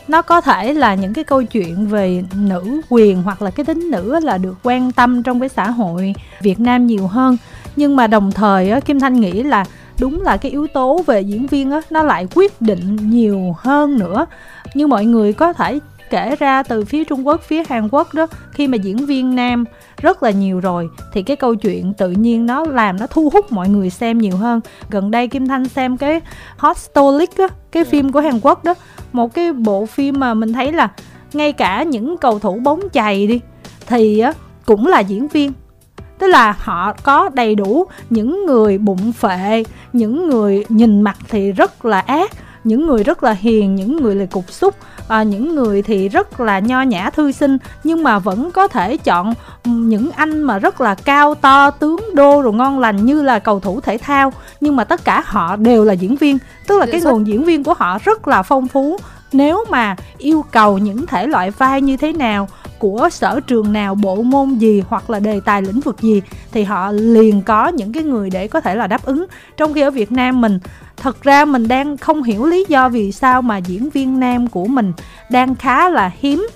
nó 0.09 0.23
có 0.23 0.41
thể 0.41 0.73
là 0.73 0.95
những 0.95 1.15
cái 1.15 1.25
câu 1.25 1.43
chuyện 1.43 1.87
về 1.87 2.25
nữ 2.35 2.81
quyền 2.89 3.23
hoặc 3.23 3.43
là 3.43 3.51
cái 3.51 3.67
tính 3.67 3.91
nữ 3.91 4.21
là 4.23 4.39
được 4.39 4.55
quan 4.63 4.93
tâm 4.93 5.23
trong 5.23 5.41
cái 5.41 5.49
xã 5.49 5.71
hội 5.71 6.15
Việt 6.41 6.61
Nam 6.61 6.87
nhiều 6.87 7.07
hơn. 7.07 7.37
Nhưng 7.77 7.97
mà 7.97 8.07
đồng 8.07 8.33
thời 8.33 8.71
á, 8.71 8.81
Kim 8.81 9.01
Thanh 9.01 9.21
nghĩ 9.21 9.43
là 9.43 9.65
đúng 10.01 10.23
là 10.23 10.37
cái 10.37 10.53
yếu 10.53 10.67
tố 10.67 11.03
về 11.07 11.21
diễn 11.21 11.47
viên 11.47 11.71
á 11.71 11.81
nó 11.91 12.03
lại 12.03 12.27
quyết 12.35 12.61
định 12.61 13.11
nhiều 13.11 13.57
hơn 13.59 13.99
nữa. 13.99 14.27
Như 14.75 14.87
mọi 14.87 15.05
người 15.05 15.33
có 15.33 15.53
thể 15.53 15.79
kể 16.11 16.37
ra 16.37 16.63
từ 16.63 16.85
phía 16.85 17.05
Trung 17.05 17.27
Quốc, 17.27 17.43
phía 17.43 17.63
Hàn 17.69 17.89
Quốc 17.89 18.15
đó 18.15 18.27
khi 18.53 18.67
mà 18.67 18.77
diễn 18.77 18.97
viên 18.97 19.37
nam 19.37 19.65
rất 20.03 20.23
là 20.23 20.31
nhiều 20.31 20.61
rồi 20.61 20.89
thì 21.13 21.23
cái 21.23 21.37
câu 21.37 21.55
chuyện 21.55 21.93
tự 21.95 22.11
nhiên 22.11 22.47
nó 22.47 22.65
làm 22.65 22.97
nó 23.01 23.07
thu 23.07 23.31
hút 23.33 23.53
mọi 23.53 23.69
người 23.69 23.91
xem 23.91 24.19
nhiều 24.19 24.37
hơn. 24.37 24.61
Gần 24.91 25.11
đây 25.11 25.29
Kim 25.29 25.47
Thanh 25.49 25.69
xem 25.69 25.97
cái 25.97 26.21
Hot 26.57 26.77
Stolic 26.77 27.37
á, 27.37 27.49
cái. 27.73 27.85
Dạ. 27.85 27.91
phim 27.91 28.13
của 28.13 28.21
Hàn 28.21 28.41
Quốc 28.41 28.65
đó, 28.65 28.75
một 29.13 29.35
cái 29.35 29.53
bộ 29.53 29.87
phim 29.87 30.21
mà 30.21 30.35
mình 30.35 30.53
thấy 30.53 30.73
là 30.73 30.89
ngay 31.33 31.53
cả 31.53 31.83
những 31.83 32.17
cầu 32.17 32.39
thủ 32.39 32.59
bóng 32.59 32.81
chày 32.93 33.27
đi 33.27 33.41
thì 33.87 34.19
á 34.19 34.33
cũng 34.67 34.87
là 34.87 35.01
diễn 35.01 35.29
viên 35.29 35.53
tức 36.19 36.27
là 36.27 36.55
họ 36.59 36.93
có 37.03 37.31
đầy 37.35 37.55
đủ 37.55 37.87
những 38.11 38.47
người 38.47 38.79
bụng 38.79 39.13
phệ 39.13 39.65
những 39.93 40.29
người 40.29 40.65
nhìn 40.69 41.03
mặt 41.03 41.17
thì 41.29 41.53
rất 41.53 41.85
là 41.85 42.01
ác 42.01 42.33
những 42.67 42.87
người 42.87 43.05
rất 43.05 43.23
là 43.23 43.33
hiền 43.33 43.75
những 43.75 43.97
người 44.03 44.15
là 44.15 44.27
cục 44.27 44.53
xúc 44.53 44.75
à, 45.09 45.23
những 45.23 45.55
người 45.55 45.83
thì 45.83 46.09
rất 46.09 46.41
là 46.41 46.59
nho 46.59 46.83
nhã 46.83 47.11
thư 47.11 47.33
sinh 47.33 47.59
nhưng 47.85 48.03
mà 48.03 48.19
vẫn 48.19 48.51
có 48.51 48.69
thể 48.69 48.97
chọn 48.97 49.35
những 49.65 50.11
anh 50.17 50.43
mà 50.43 50.59
rất 50.59 50.81
là 50.81 50.95
cao 50.95 51.35
to 51.35 51.71
tướng 51.71 52.01
đô 52.15 52.43
rồi 52.43 52.53
ngon 52.53 52.79
lành 52.79 53.07
như 53.07 53.23
là 53.23 53.39
cầu 53.39 53.61
thủ 53.61 53.81
thể 53.81 53.99
thao. 53.99 54.33
Nhưng 54.61 54.77
mà 54.77 54.85
tất 54.85 55.05
cả 55.05 55.23
họ 55.27 55.57
đều 55.57 55.85
là 55.85 55.93
diễn 55.93 56.17
viên 56.17 56.39
tức 56.67 56.79
là 56.79 56.87
cái 56.93 57.01
nguồn 57.01 57.27
diễn 57.27 57.45
viên 57.45 57.65
của 57.65 57.75
họ 57.75 57.99
rất 58.05 58.29
là 58.29 58.43
phong 58.43 58.69
phú. 58.69 58.99
Nếu 59.33 59.65
mà 59.71 59.97
yêu 60.19 60.45
cầu 60.51 60.79
những 60.79 61.07
thể 61.07 61.27
loại 61.27 61.51
vai 61.51 61.81
như 61.81 61.97
thế 61.97 62.13
nào 62.13 62.49
của 62.79 63.09
sở 63.13 63.41
trường 63.41 63.73
nào 63.73 63.95
bộ 63.95 64.23
môn 64.23 64.55
gì 64.55 64.83
hoặc 64.89 65.11
là 65.11 65.19
đề 65.19 65.41
tài 65.41 65.63
lĩnh 65.63 65.81
vực 65.81 66.01
gì 66.01 66.23
thì 66.53 66.65
họ 66.65 66.93
liền 66.93 67.43
có 67.43 67.69
những 67.69 67.93
cái 67.93 68.03
người 68.03 68.31
để 68.31 68.49
có 68.49 68.61
thể 68.61 68.75
là 68.75 68.87
đáp 68.87 69.05
ứng. 69.05 69.27
Trong 69.57 69.75
khi 69.75 69.81
ở 69.81 69.91
việt 69.91 70.13
nam 70.13 70.41
mình 70.41 70.59
thật 70.97 71.23
ra 71.23 71.45
mình 71.45 71.69
đang 71.69 71.97
không 71.97 72.23
hiểu 72.23 72.47
lý 72.47 72.65
do 72.69 72.89
vì 72.89 73.13
sao 73.13 73.43
mà 73.43 73.59
diễn 73.59 73.91
viên 73.91 74.21
nam 74.21 74.47
của 74.47 74.67
mình 74.67 74.93
đang 75.31 75.55
khá 75.55 75.89
là 75.89 76.11
hiếm 76.19 76.49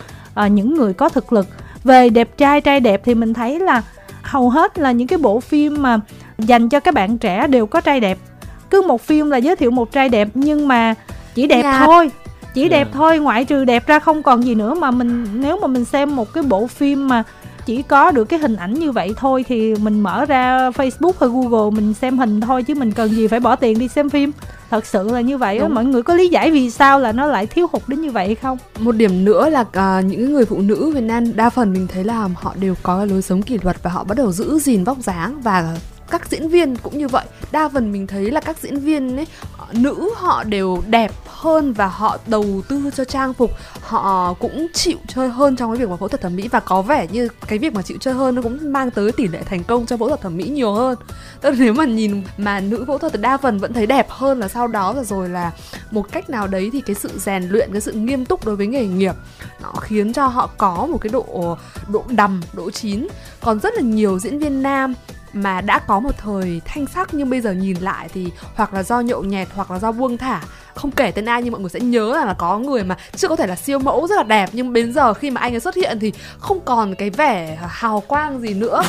uh, 0.45 0.51
những 0.51 0.75
người 0.75 0.93
có 0.95 1.09
thực 1.09 1.33
lực. 1.33 1.47
Về 1.85 2.09
đẹp 2.09 2.29
trai 2.37 2.61
trai 2.61 2.81
đẹp 2.81 3.01
thì 3.05 3.15
mình 3.15 3.35
thấy 3.35 3.61
là 3.61 3.83
hầu 4.23 4.51
hết 4.51 4.79
là 4.79 4.93
những 4.93 5.07
cái 5.07 5.19
bộ 5.19 5.41
phim 5.41 5.83
mà 5.83 6.01
dành 6.39 6.69
cho 6.69 6.81
các 6.81 6.95
bạn 6.95 7.19
trẻ 7.19 7.47
đều 7.47 7.67
có 7.67 7.81
trai 7.81 8.01
đẹp. 8.01 8.19
Cứ 8.71 8.83
một 8.89 9.03
phim 9.03 9.31
là 9.31 9.37
giới 9.37 9.57
thiệu 9.57 9.71
một 9.71 9.93
trai 9.93 10.09
đẹp 10.09 10.29
nhưng 10.35 10.69
mà 10.69 10.95
chỉ 11.35 11.47
đẹp 11.47 11.63
yeah. 11.63 11.83
thôi 11.87 12.11
chỉ 12.55 12.69
đẹp 12.69 12.85
yeah. 12.85 12.93
thôi 12.93 13.19
ngoại 13.19 13.45
trừ 13.45 13.65
đẹp 13.65 13.87
ra 13.87 13.99
không 13.99 14.23
còn 14.23 14.45
gì 14.45 14.55
nữa 14.55 14.75
mà 14.75 14.91
mình 14.91 15.27
nếu 15.35 15.59
mà 15.61 15.67
mình 15.67 15.85
xem 15.85 16.17
một 16.17 16.33
cái 16.33 16.43
bộ 16.43 16.67
phim 16.67 17.09
mà 17.09 17.23
chỉ 17.67 17.83
có 17.83 18.11
được 18.11 18.25
cái 18.25 18.39
hình 18.39 18.57
ảnh 18.57 18.75
như 18.75 18.93
vậy 18.93 19.15
thôi 19.17 19.45
thì 19.49 19.75
mình 19.75 20.01
mở 20.01 20.25
ra 20.25 20.71
Facebook 20.71 21.13
hay 21.21 21.29
Google 21.29 21.77
mình 21.77 21.95
xem 21.95 22.19
hình 22.19 22.41
thôi 22.41 22.63
chứ 22.63 22.75
mình 22.75 22.93
cần 22.93 23.11
gì 23.11 23.29
phải 23.29 23.41
bỏ 23.41 23.57
tiền 23.57 23.79
đi 23.79 23.89
xem 23.89 24.11
phim. 24.11 24.33
Thật 24.71 24.87
sự 24.87 25.11
là 25.11 25.21
như 25.21 25.39
vậy 25.39 25.59
á 25.59 25.69
mọi 25.69 25.85
người 25.85 26.03
có 26.03 26.15
lý 26.15 26.29
giải 26.29 26.51
vì 26.51 26.71
sao 26.71 27.01
là 27.01 27.13
nó 27.13 27.27
lại 27.27 27.47
thiếu 27.47 27.67
hụt 27.73 27.83
đến 27.87 28.01
như 28.01 28.11
vậy 28.11 28.35
không? 28.35 28.59
Một 28.79 28.93
điểm 28.93 29.25
nữa 29.25 29.51
là 29.51 29.61
uh, 29.61 30.05
những 30.05 30.33
người 30.33 30.45
phụ 30.45 30.59
nữ 30.59 30.91
Việt 30.95 31.01
Nam 31.01 31.37
đa 31.37 31.51
phần 31.51 31.73
mình 31.73 31.87
thấy 31.87 32.05
là 32.05 32.29
họ 32.35 32.55
đều 32.61 32.75
có 32.83 33.05
lối 33.05 33.23
sống 33.23 33.43
kỷ 33.43 33.59
luật 33.63 33.83
và 33.83 33.91
họ 33.91 34.05
bắt 34.05 34.19
đầu 34.19 34.33
giữ 34.33 34.59
gìn 34.59 34.85
vóc 34.85 34.99
dáng 34.99 35.41
và 35.43 35.77
các 36.11 36.31
diễn 36.31 36.49
viên 36.49 36.77
cũng 36.77 36.99
như 36.99 37.09
vậy. 37.09 37.25
Đa 37.53 37.69
phần 37.69 37.93
mình 37.93 38.07
thấy 38.07 38.31
là 38.31 38.41
các 38.41 38.59
diễn 38.63 38.81
viên 38.81 39.17
ấy 39.17 39.27
nữ 39.73 40.11
họ 40.17 40.45
đều 40.45 40.83
đẹp 40.87 41.13
hơn 41.27 41.73
và 41.73 41.87
họ 41.87 42.19
đầu 42.27 42.45
tư 42.69 42.91
cho 42.97 43.05
trang 43.05 43.35
phục. 43.35 43.51
Họ 43.81 44.35
cũng 44.35 44.67
chịu 44.75 44.99
chơi 45.09 45.29
hơn 45.29 45.57
trong 45.57 45.71
cái 45.71 45.81
việc 45.81 45.89
mà 45.89 45.97
phẫu 45.97 46.09
thuật 46.09 46.21
thẩm 46.21 46.37
mỹ 46.37 46.49
và 46.49 46.61
có 46.61 46.83
vẻ 46.83 47.07
như 47.13 47.29
cái 47.47 47.59
việc 47.59 47.75
mà 47.75 47.83
chịu 47.83 47.97
chơi 48.01 48.15
hơn 48.15 48.35
nó 48.35 48.43
cũng 48.43 48.73
mang 48.73 48.91
tới 48.91 49.13
tỷ 49.13 49.29
lệ 49.29 49.43
thành 49.43 49.65
công 49.65 49.87
cho 49.87 49.97
phẫu 49.97 50.09
thuật 50.09 50.21
thẩm 50.21 50.37
mỹ 50.37 50.45
nhiều 50.45 50.73
hơn. 50.73 50.99
Tức 51.41 51.51
là 51.51 51.57
nếu 51.59 51.73
mà 51.73 51.85
nhìn 51.85 52.23
mà 52.39 52.61
nữ 52.61 52.85
phẫu 52.87 52.99
thuật 52.99 53.13
thì 53.13 53.19
đa 53.23 53.37
phần 53.37 53.59
vẫn 53.59 53.73
thấy 53.73 53.87
đẹp 53.87 54.07
hơn 54.11 54.41
là 54.41 54.49
sau 54.49 54.67
đó 54.67 54.93
là 54.93 55.05
rồi 55.05 55.29
là 55.29 55.53
một 55.91 56.13
cách 56.13 56.31
nào 56.31 56.47
đấy 56.47 56.71
thì 56.73 56.81
cái 56.81 56.97
sự 56.97 57.11
rèn 57.19 57.43
luyện, 57.49 57.73
cái 57.73 57.81
sự 57.81 57.93
nghiêm 57.93 58.25
túc 58.25 58.45
đối 58.47 58.57
với 58.57 58.67
nghề 58.67 58.87
nghiệp 58.87 59.15
nó 59.63 59.73
khiến 59.81 60.13
cho 60.13 60.27
họ 60.27 60.51
có 60.59 60.87
một 60.87 60.99
cái 61.01 61.11
độ 61.13 61.57
độ 61.89 62.05
đầm, 62.09 62.41
độ 62.53 62.71
chín. 62.71 63.09
Còn 63.41 63.61
rất 63.61 63.75
là 63.75 63.83
nhiều 63.83 64.19
diễn 64.19 64.39
viên 64.39 64.63
nam 64.63 64.95
mà 65.33 65.61
đã 65.61 65.79
có 65.79 66.01
một 66.01 66.19
thời 66.19 66.61
thanh 66.65 66.87
sắc 66.87 67.15
nhưng 67.15 67.31
bây 67.31 67.41
giờ 67.41 67.53
nhìn 67.53 67.77
lại 67.81 68.09
thì 68.15 68.31
hoặc 68.55 68.75
là 68.75 68.83
do 68.83 69.01
nhậu 69.01 69.23
nhẹt, 69.23 69.49
hoặc 69.55 69.71
là 69.71 69.79
do 69.79 69.93
buông 69.93 70.19
thả. 70.19 70.41
Không 70.75 70.91
kể 70.91 71.11
tên 71.11 71.25
ai 71.25 71.43
nhưng 71.43 71.53
mọi 71.53 71.61
người 71.61 71.71
sẽ 71.71 71.81
nhớ 71.81 72.15
rằng 72.15 72.27
là 72.27 72.35
có 72.35 72.59
người 72.59 72.85
mà 72.85 72.97
chưa 73.17 73.29
có 73.29 73.37
thể 73.37 73.47
là 73.47 73.57
siêu 73.57 73.79
mẫu 73.79 74.07
rất 74.07 74.17
là 74.17 74.23
đẹp, 74.23 74.51
nhưng 74.53 74.73
đến 74.73 74.93
giờ 74.93 75.15
khi 75.15 75.31
mà 75.31 75.41
anh 75.41 75.55
ấy 75.55 75.61
xuất 75.61 75.75
hiện 75.75 75.99
thì 76.01 76.13
không 76.39 76.61
còn 76.61 76.95
cái 76.95 77.11
vẻ 77.11 77.59
hào 77.69 78.01
quang 78.01 78.41
gì 78.41 78.55
nữa. 78.55 78.83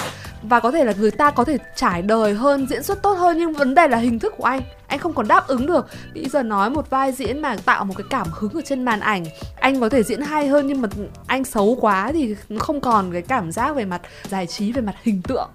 Và 0.44 0.60
có 0.60 0.72
thể 0.72 0.84
là 0.84 0.94
người 0.98 1.12
ta 1.12 1.32
có 1.32 1.44
thể 1.44 1.58
trải 1.76 2.02
đời 2.02 2.34
hơn, 2.34 2.68
diễn 2.70 2.84
xuất 2.84 3.02
tốt 3.02 3.14
hơn, 3.14 3.38
nhưng 3.38 3.54
vấn 3.54 3.76
đề 3.76 3.88
là 3.88 3.98
hình 3.98 4.20
thức 4.20 4.34
của 4.38 4.44
anh. 4.44 4.62
Anh 4.88 5.00
không 5.00 5.14
còn 5.14 5.28
đáp 5.28 5.48
ứng 5.48 5.66
được. 5.66 5.88
Bây 6.14 6.30
giờ 6.30 6.44
nói 6.44 6.70
một 6.70 6.90
vai 6.90 7.12
diễn 7.12 7.42
mà 7.42 7.56
tạo 7.66 7.86
một 7.86 7.94
cái 7.98 8.08
cảm 8.10 8.28
hứng 8.32 8.54
ở 8.54 8.62
trên 8.66 8.86
màn 8.86 9.00
ảnh, 9.00 9.26
anh 9.60 9.80
có 9.80 9.90
thể 9.90 10.04
diễn 10.04 10.22
hay 10.22 10.48
hơn 10.48 10.68
nhưng 10.68 10.82
mà 10.82 10.90
anh 11.28 11.44
xấu 11.44 11.78
quá 11.82 12.12
thì 12.14 12.36
không 12.60 12.82
còn 12.82 13.14
cái 13.14 13.22
cảm 13.22 13.52
giác 13.52 13.76
về 13.76 13.86
mặt 13.86 14.02
giải 14.30 14.48
trí, 14.48 14.72
về 14.72 14.82
mặt 14.82 14.96
hình 15.04 15.22
tượng 15.22 15.50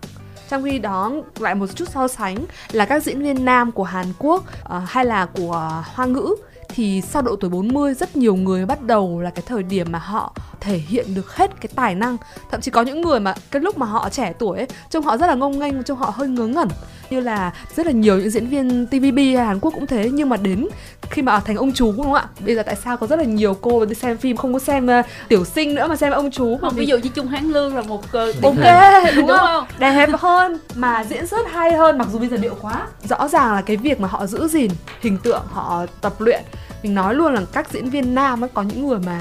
trong 0.49 0.65
khi 0.65 0.79
đó 0.79 1.13
lại 1.39 1.55
một 1.55 1.67
chút 1.75 1.89
so 1.89 2.09
sánh 2.09 2.37
là 2.73 2.85
các 2.85 3.03
diễn 3.03 3.23
viên 3.23 3.45
nam 3.45 3.73
của 3.73 3.85
Hàn 3.85 4.07
Quốc 4.19 4.45
uh, 4.77 4.83
hay 4.87 5.05
là 5.05 5.27
của 5.27 5.83
Hoa 5.95 6.07
ngữ 6.07 6.35
thì 6.69 7.03
sau 7.03 7.23
độ 7.23 7.37
tuổi 7.37 7.51
40 7.51 7.95
rất 7.95 8.17
nhiều 8.17 8.37
người 8.37 8.67
bắt 8.67 8.83
đầu 8.83 9.21
là 9.21 9.31
cái 9.31 9.43
thời 9.47 9.63
điểm 9.63 9.87
mà 9.91 9.99
họ 9.99 10.33
thể 10.61 10.77
hiện 10.79 11.15
được 11.15 11.37
hết 11.37 11.61
cái 11.61 11.71
tài 11.75 11.95
năng. 11.95 12.17
Thậm 12.51 12.61
chí 12.61 12.71
có 12.71 12.83
những 12.83 13.01
người 13.01 13.21
mà 13.21 13.35
cái 13.51 13.63
lúc 13.63 13.79
mà 13.79 13.87
họ 13.87 14.09
trẻ 14.09 14.33
tuổi 14.39 14.59
ấy, 14.59 14.67
trông 14.91 15.05
họ 15.05 15.17
rất 15.17 15.27
là 15.27 15.35
ngông 15.35 15.59
nghênh 15.59 15.83
trông 15.83 15.99
họ 15.99 16.13
hơi 16.15 16.29
ngớ 16.29 16.47
ngẩn 16.47 16.69
như 17.11 17.21
là 17.21 17.53
rất 17.77 17.87
là 17.87 17.93
nhiều 17.93 18.19
những 18.19 18.31
diễn 18.31 18.47
viên 18.47 18.87
TVB 18.87 19.19
hay 19.19 19.47
Hàn 19.47 19.61
Quốc 19.61 19.71
cũng 19.75 19.87
thế 19.87 20.11
nhưng 20.13 20.29
mà 20.29 20.37
đến 20.37 20.69
khi 21.11 21.23
mà 21.23 21.41
thành 21.41 21.57
ông 21.57 21.73
chú 21.73 21.93
đúng 21.93 22.05
không 22.05 22.15
ạ? 22.15 22.25
Bây 22.47 22.55
giờ 22.55 22.63
tại 22.63 22.77
sao 22.77 22.97
có 22.97 23.07
rất 23.07 23.19
là 23.19 23.25
nhiều 23.25 23.55
cô 23.55 23.85
đi 23.85 23.95
xem 23.95 24.17
phim 24.17 24.37
không 24.37 24.53
có 24.53 24.59
xem 24.59 24.87
uh, 24.87 25.07
tiểu 25.29 25.45
sinh 25.45 25.75
nữa 25.75 25.87
mà 25.89 25.97
xem 25.97 26.13
ông 26.13 26.31
chú? 26.31 26.59
Mà 26.63 26.69
ví 26.71 26.87
dụ 26.87 26.99
như 26.99 27.09
Trung 27.09 27.27
Hán 27.27 27.45
Lương 27.53 27.77
là 27.77 27.83
một 27.83 28.05
uh, 28.05 28.13
ok 28.15 28.43
đúng, 28.43 29.17
đúng 29.17 29.27
không? 29.27 29.39
không? 29.39 29.65
Đẹp 29.79 30.09
hơn 30.19 30.59
mà 30.75 31.05
diễn 31.05 31.27
xuất 31.27 31.47
hay 31.53 31.73
hơn 31.73 31.99
mặc 31.99 32.09
dù 32.13 32.19
bây 32.19 32.29
giờ 32.29 32.37
điệu 32.37 32.55
quá. 32.63 32.87
Rõ 33.09 33.29
ràng 33.29 33.55
là 33.55 33.63
cái 33.63 33.77
việc 33.77 34.01
mà 34.01 34.09
họ 34.09 34.27
giữ 34.27 34.49
gìn 34.49 34.71
hình 35.01 35.19
tượng 35.19 35.43
họ 35.51 35.87
tập 36.01 36.21
luyện. 36.21 36.43
Mình 36.83 36.95
nói 36.95 37.15
luôn 37.15 37.35
là 37.35 37.41
các 37.53 37.71
diễn 37.73 37.91
viên 37.91 38.15
nam 38.15 38.45
ấy 38.45 38.51
có 38.55 38.63
những 38.63 38.89
người 38.89 38.99
mà 38.99 39.21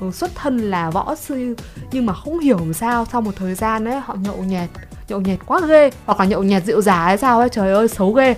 ừ, 0.00 0.10
xuất 0.12 0.30
thân 0.34 0.58
là 0.70 0.90
võ 0.90 1.14
sư 1.14 1.54
nhưng 1.92 2.06
mà 2.06 2.12
không 2.12 2.38
hiểu 2.38 2.58
làm 2.58 2.72
sao 2.72 3.06
sau 3.12 3.20
một 3.20 3.32
thời 3.36 3.54
gian 3.54 3.84
ấy 3.84 4.00
họ 4.00 4.14
nhậu 4.14 4.36
nhẹt 4.36 4.68
nhậu 5.08 5.20
nhẹt 5.20 5.38
quá 5.46 5.60
ghê, 5.68 5.90
hoặc 6.06 6.20
là 6.20 6.26
nhậu 6.26 6.42
nhẹt 6.42 6.64
rượu 6.64 6.80
giả 6.80 7.04
hay 7.04 7.18
sao 7.18 7.40
ấy, 7.40 7.48
trời 7.48 7.72
ơi, 7.72 7.88
xấu 7.88 8.12
ghê. 8.12 8.34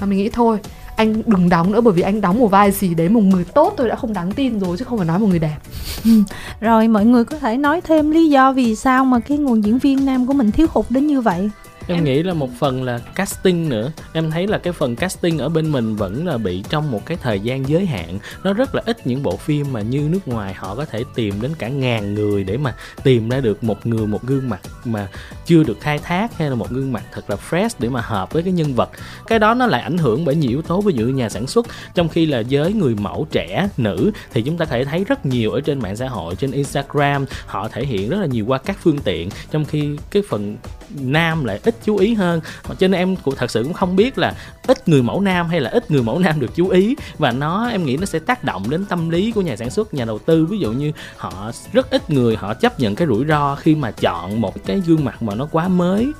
Mà 0.00 0.06
mình 0.06 0.18
nghĩ 0.18 0.28
thôi, 0.28 0.58
anh 0.96 1.22
đừng 1.26 1.48
đóng 1.48 1.72
nữa, 1.72 1.80
bởi 1.80 1.94
vì 1.94 2.02
anh 2.02 2.20
đóng 2.20 2.38
một 2.38 2.50
vai 2.50 2.70
gì 2.70 2.94
đấy 2.94 3.08
một 3.08 3.20
người 3.20 3.44
tốt 3.44 3.74
tôi 3.76 3.88
đã 3.88 3.96
không 3.96 4.12
đáng 4.12 4.32
tin 4.32 4.60
rồi, 4.60 4.76
chứ 4.78 4.84
không 4.84 4.98
phải 4.98 5.06
nói 5.06 5.18
một 5.18 5.26
người 5.26 5.38
đẹp. 5.38 5.56
Rồi 6.60 6.88
mọi 6.88 7.04
người 7.04 7.24
có 7.24 7.38
thể 7.38 7.56
nói 7.56 7.80
thêm 7.80 8.10
lý 8.10 8.28
do 8.28 8.52
vì 8.52 8.76
sao 8.76 9.04
mà 9.04 9.20
cái 9.20 9.38
nguồn 9.38 9.64
diễn 9.64 9.78
viên 9.78 10.04
nam 10.06 10.26
của 10.26 10.32
mình 10.32 10.50
thiếu 10.50 10.66
hụt 10.70 10.86
đến 10.90 11.06
như 11.06 11.20
vậy? 11.20 11.50
Em 11.88 12.04
nghĩ 12.04 12.22
là 12.22 12.34
một 12.34 12.50
phần 12.58 12.82
là 12.82 12.98
casting 12.98 13.68
nữa. 13.68 13.92
Em 14.12 14.30
thấy 14.30 14.46
là 14.46 14.58
cái 14.58 14.72
phần 14.72 14.96
casting 14.96 15.38
ở 15.38 15.48
bên 15.48 15.72
mình 15.72 15.96
vẫn 15.96 16.26
là 16.26 16.38
bị 16.38 16.62
trong 16.68 16.90
một 16.90 17.06
cái 17.06 17.16
thời 17.22 17.40
gian 17.40 17.68
giới 17.68 17.86
hạn. 17.86 18.18
Nó 18.44 18.52
rất 18.52 18.74
là 18.74 18.82
ít 18.86 19.06
những 19.06 19.22
bộ 19.22 19.36
phim 19.36 19.72
mà 19.72 19.80
như 19.80 20.08
nước 20.10 20.28
ngoài 20.28 20.54
họ 20.54 20.74
có 20.74 20.84
thể 20.84 21.04
tìm 21.14 21.40
đến 21.40 21.50
cả 21.58 21.68
ngàn 21.68 22.14
người 22.14 22.44
để 22.44 22.56
mà 22.56 22.74
tìm 23.02 23.28
ra 23.28 23.40
được 23.40 23.64
một 23.64 23.86
người, 23.86 24.06
một 24.06 24.22
gương 24.22 24.48
mặt 24.48 24.60
mà 24.84 25.08
chưa 25.46 25.62
được 25.62 25.80
khai 25.80 25.98
thác 25.98 26.38
hay 26.38 26.48
là 26.48 26.54
một 26.54 26.70
gương 26.70 26.92
mặt 26.92 27.04
thật 27.12 27.30
là 27.30 27.36
fresh 27.50 27.68
để 27.78 27.88
mà 27.88 28.00
hợp 28.00 28.32
với 28.32 28.42
cái 28.42 28.52
nhân 28.52 28.74
vật. 28.74 28.90
Cái 29.26 29.38
đó 29.38 29.54
nó 29.54 29.66
lại 29.66 29.82
ảnh 29.82 29.98
hưởng 29.98 30.24
bởi 30.24 30.34
nhiều 30.34 30.50
yếu 30.50 30.62
tố, 30.62 30.80
ví 30.80 30.94
dụ 30.94 31.06
nhà 31.06 31.28
sản 31.28 31.46
xuất. 31.46 31.66
Trong 31.94 32.08
khi 32.08 32.26
là 32.26 32.40
giới 32.40 32.72
người 32.72 32.94
mẫu 32.94 33.26
trẻ, 33.30 33.68
nữ, 33.76 34.10
thì 34.32 34.42
chúng 34.42 34.58
ta 34.58 34.64
có 34.64 34.70
thể 34.70 34.84
thấy 34.84 35.04
rất 35.04 35.26
nhiều 35.26 35.50
ở 35.50 35.60
trên 35.60 35.78
mạng 35.78 35.96
xã 35.96 36.08
hội, 36.08 36.36
trên 36.36 36.50
instagram, 36.50 37.24
họ 37.46 37.68
thể 37.68 37.84
hiện 37.84 38.10
rất 38.10 38.16
là 38.20 38.26
nhiều 38.26 38.46
qua 38.46 38.58
các 38.58 38.76
phương 38.82 38.98
tiện. 38.98 39.28
Trong 39.50 39.64
khi 39.64 39.96
cái 40.10 40.22
phần 40.28 40.56
nam 41.00 41.44
lại 41.44 41.60
ít 41.64 41.73
chú 41.84 41.96
ý 41.96 42.14
hơn. 42.14 42.40
Cho 42.68 42.88
nên 42.88 42.92
em 42.92 43.16
cũng 43.16 43.34
thật 43.36 43.50
sự 43.50 43.62
cũng 43.62 43.72
không 43.72 43.96
biết 43.96 44.18
là 44.18 44.34
ít 44.66 44.88
người 44.88 45.02
mẫu 45.02 45.20
nam 45.20 45.48
hay 45.48 45.60
là 45.60 45.70
ít 45.70 45.90
người 45.90 46.02
mẫu 46.02 46.18
nam 46.18 46.40
được 46.40 46.54
chú 46.54 46.68
ý. 46.68 46.96
Và 47.18 47.30
nó, 47.30 47.68
em 47.68 47.84
nghĩ 47.84 47.96
nó 47.96 48.06
sẽ 48.06 48.18
tác 48.18 48.44
động 48.44 48.70
đến 48.70 48.84
tâm 48.84 49.10
lý 49.10 49.32
của 49.32 49.42
nhà 49.42 49.56
sản 49.56 49.70
xuất, 49.70 49.94
nhà 49.94 50.04
đầu 50.04 50.18
tư. 50.18 50.46
Ví 50.46 50.58
dụ 50.58 50.72
như 50.72 50.92
họ, 51.16 51.50
rất 51.72 51.90
ít 51.90 52.10
người 52.10 52.36
họ 52.36 52.54
chấp 52.54 52.80
nhận 52.80 52.94
cái 52.94 53.08
rủi 53.08 53.24
ro 53.24 53.54
khi 53.54 53.74
mà 53.74 53.90
chọn 53.90 54.40
một 54.40 54.66
cái 54.66 54.82
gương 54.86 55.04
mặt 55.04 55.22
mà 55.22 55.34
nó 55.34 55.46
quá 55.46 55.68
mới. 55.68 56.12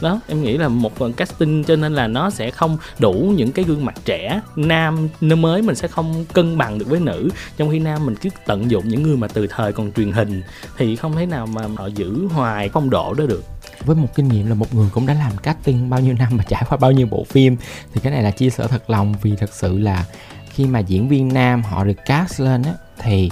Đó, 0.00 0.20
em 0.28 0.42
nghĩ 0.42 0.58
là 0.58 0.68
một 0.68 0.96
phần 0.96 1.12
casting 1.12 1.64
cho 1.64 1.76
nên 1.76 1.94
là 1.94 2.06
nó 2.06 2.30
sẽ 2.30 2.50
không 2.50 2.78
đủ 2.98 3.32
những 3.36 3.52
cái 3.52 3.64
gương 3.64 3.84
mặt 3.84 3.94
trẻ 4.04 4.40
nam, 4.56 5.08
nó 5.20 5.36
mới 5.36 5.62
mình 5.62 5.74
sẽ 5.74 5.88
không 5.88 6.24
cân 6.32 6.58
bằng 6.58 6.78
được 6.78 6.88
với 6.88 7.00
nữ. 7.00 7.28
Trong 7.56 7.70
khi 7.70 7.78
nam 7.78 8.06
mình 8.06 8.14
cứ 8.16 8.30
tận 8.46 8.70
dụng 8.70 8.88
những 8.88 9.02
người 9.02 9.16
mà 9.16 9.28
từ 9.28 9.46
thời 9.46 9.72
còn 9.72 9.92
truyền 9.92 10.12
hình 10.12 10.42
thì 10.76 10.96
không 10.96 11.16
thể 11.16 11.26
nào 11.26 11.46
mà 11.46 11.62
họ 11.76 11.86
giữ 11.86 12.26
hoài 12.26 12.68
phong 12.68 12.90
độ 12.90 13.14
đó 13.14 13.26
được 13.26 13.42
với 13.84 13.96
một 13.96 14.08
kinh 14.14 14.28
nghiệm 14.28 14.48
là 14.48 14.54
một 14.54 14.74
người 14.74 14.88
cũng 14.92 15.06
đã 15.06 15.14
làm 15.14 15.36
casting 15.36 15.90
bao 15.90 16.00
nhiêu 16.00 16.14
năm 16.14 16.36
và 16.36 16.44
trải 16.48 16.62
qua 16.68 16.78
bao 16.78 16.92
nhiêu 16.92 17.06
bộ 17.06 17.24
phim, 17.24 17.56
thì 17.94 18.00
cái 18.00 18.12
này 18.12 18.22
là 18.22 18.30
chia 18.30 18.50
sẻ 18.50 18.66
thật 18.70 18.90
lòng 18.90 19.14
vì 19.22 19.36
thật 19.36 19.54
sự 19.54 19.78
là 19.78 20.04
khi 20.50 20.66
mà 20.66 20.78
diễn 20.78 21.08
viên 21.08 21.34
nam 21.34 21.62
họ 21.62 21.84
được 21.84 21.96
cast 22.06 22.40
lên 22.40 22.62
á, 22.62 22.72
thì 22.98 23.30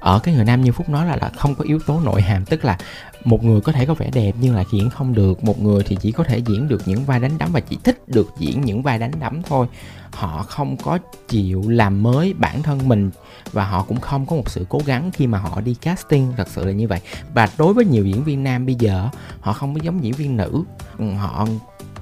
ở 0.00 0.18
cái 0.18 0.34
người 0.34 0.44
nam 0.44 0.64
như 0.64 0.72
phúc 0.72 0.88
nói 0.88 1.06
là 1.06 1.16
là 1.16 1.30
không 1.36 1.54
có 1.54 1.64
yếu 1.64 1.78
tố 1.86 2.00
nội 2.00 2.22
hàm, 2.22 2.44
tức 2.44 2.64
là 2.64 2.78
một 3.24 3.44
người 3.44 3.60
có 3.60 3.72
thể 3.72 3.86
có 3.86 3.94
vẻ 3.94 4.10
đẹp 4.12 4.34
nhưng 4.40 4.54
lại 4.54 4.64
diễn 4.72 4.90
không 4.90 5.14
được. 5.14 5.44
Một 5.44 5.62
người 5.62 5.82
thì 5.86 5.96
chỉ 6.00 6.12
có 6.12 6.24
thể 6.24 6.38
diễn 6.38 6.68
được 6.68 6.82
những 6.86 7.04
vai 7.04 7.20
đánh 7.20 7.38
đấm 7.38 7.52
và 7.52 7.60
chỉ 7.60 7.78
thích 7.84 8.08
được 8.08 8.30
diễn 8.38 8.60
những 8.60 8.82
vai 8.82 8.98
đánh 8.98 9.12
đấm 9.20 9.42
thôi. 9.42 9.66
Họ 10.12 10.42
không 10.42 10.76
có 10.76 10.98
chịu 11.28 11.62
làm 11.68 12.02
mới 12.02 12.34
bản 12.38 12.62
thân 12.62 12.88
mình 12.88 13.10
và 13.52 13.64
họ 13.64 13.82
cũng 13.82 14.00
không 14.00 14.26
có 14.26 14.36
một 14.36 14.50
sự 14.50 14.66
cố 14.68 14.80
gắng 14.86 15.10
khi 15.12 15.26
mà 15.26 15.38
họ 15.38 15.60
đi 15.60 15.74
casting. 15.74 16.32
Thật 16.36 16.48
sự 16.48 16.64
là 16.64 16.72
như 16.72 16.88
vậy. 16.88 17.00
Và 17.34 17.48
đối 17.58 17.74
với 17.74 17.84
nhiều 17.84 18.06
diễn 18.06 18.24
viên 18.24 18.44
nam 18.44 18.66
bây 18.66 18.74
giờ, 18.74 19.08
họ 19.40 19.52
không 19.52 19.74
có 19.74 19.80
giống 19.82 20.04
diễn 20.04 20.12
viên 20.12 20.36
nữ. 20.36 20.64
Ừ, 20.98 21.12
họ 21.12 21.46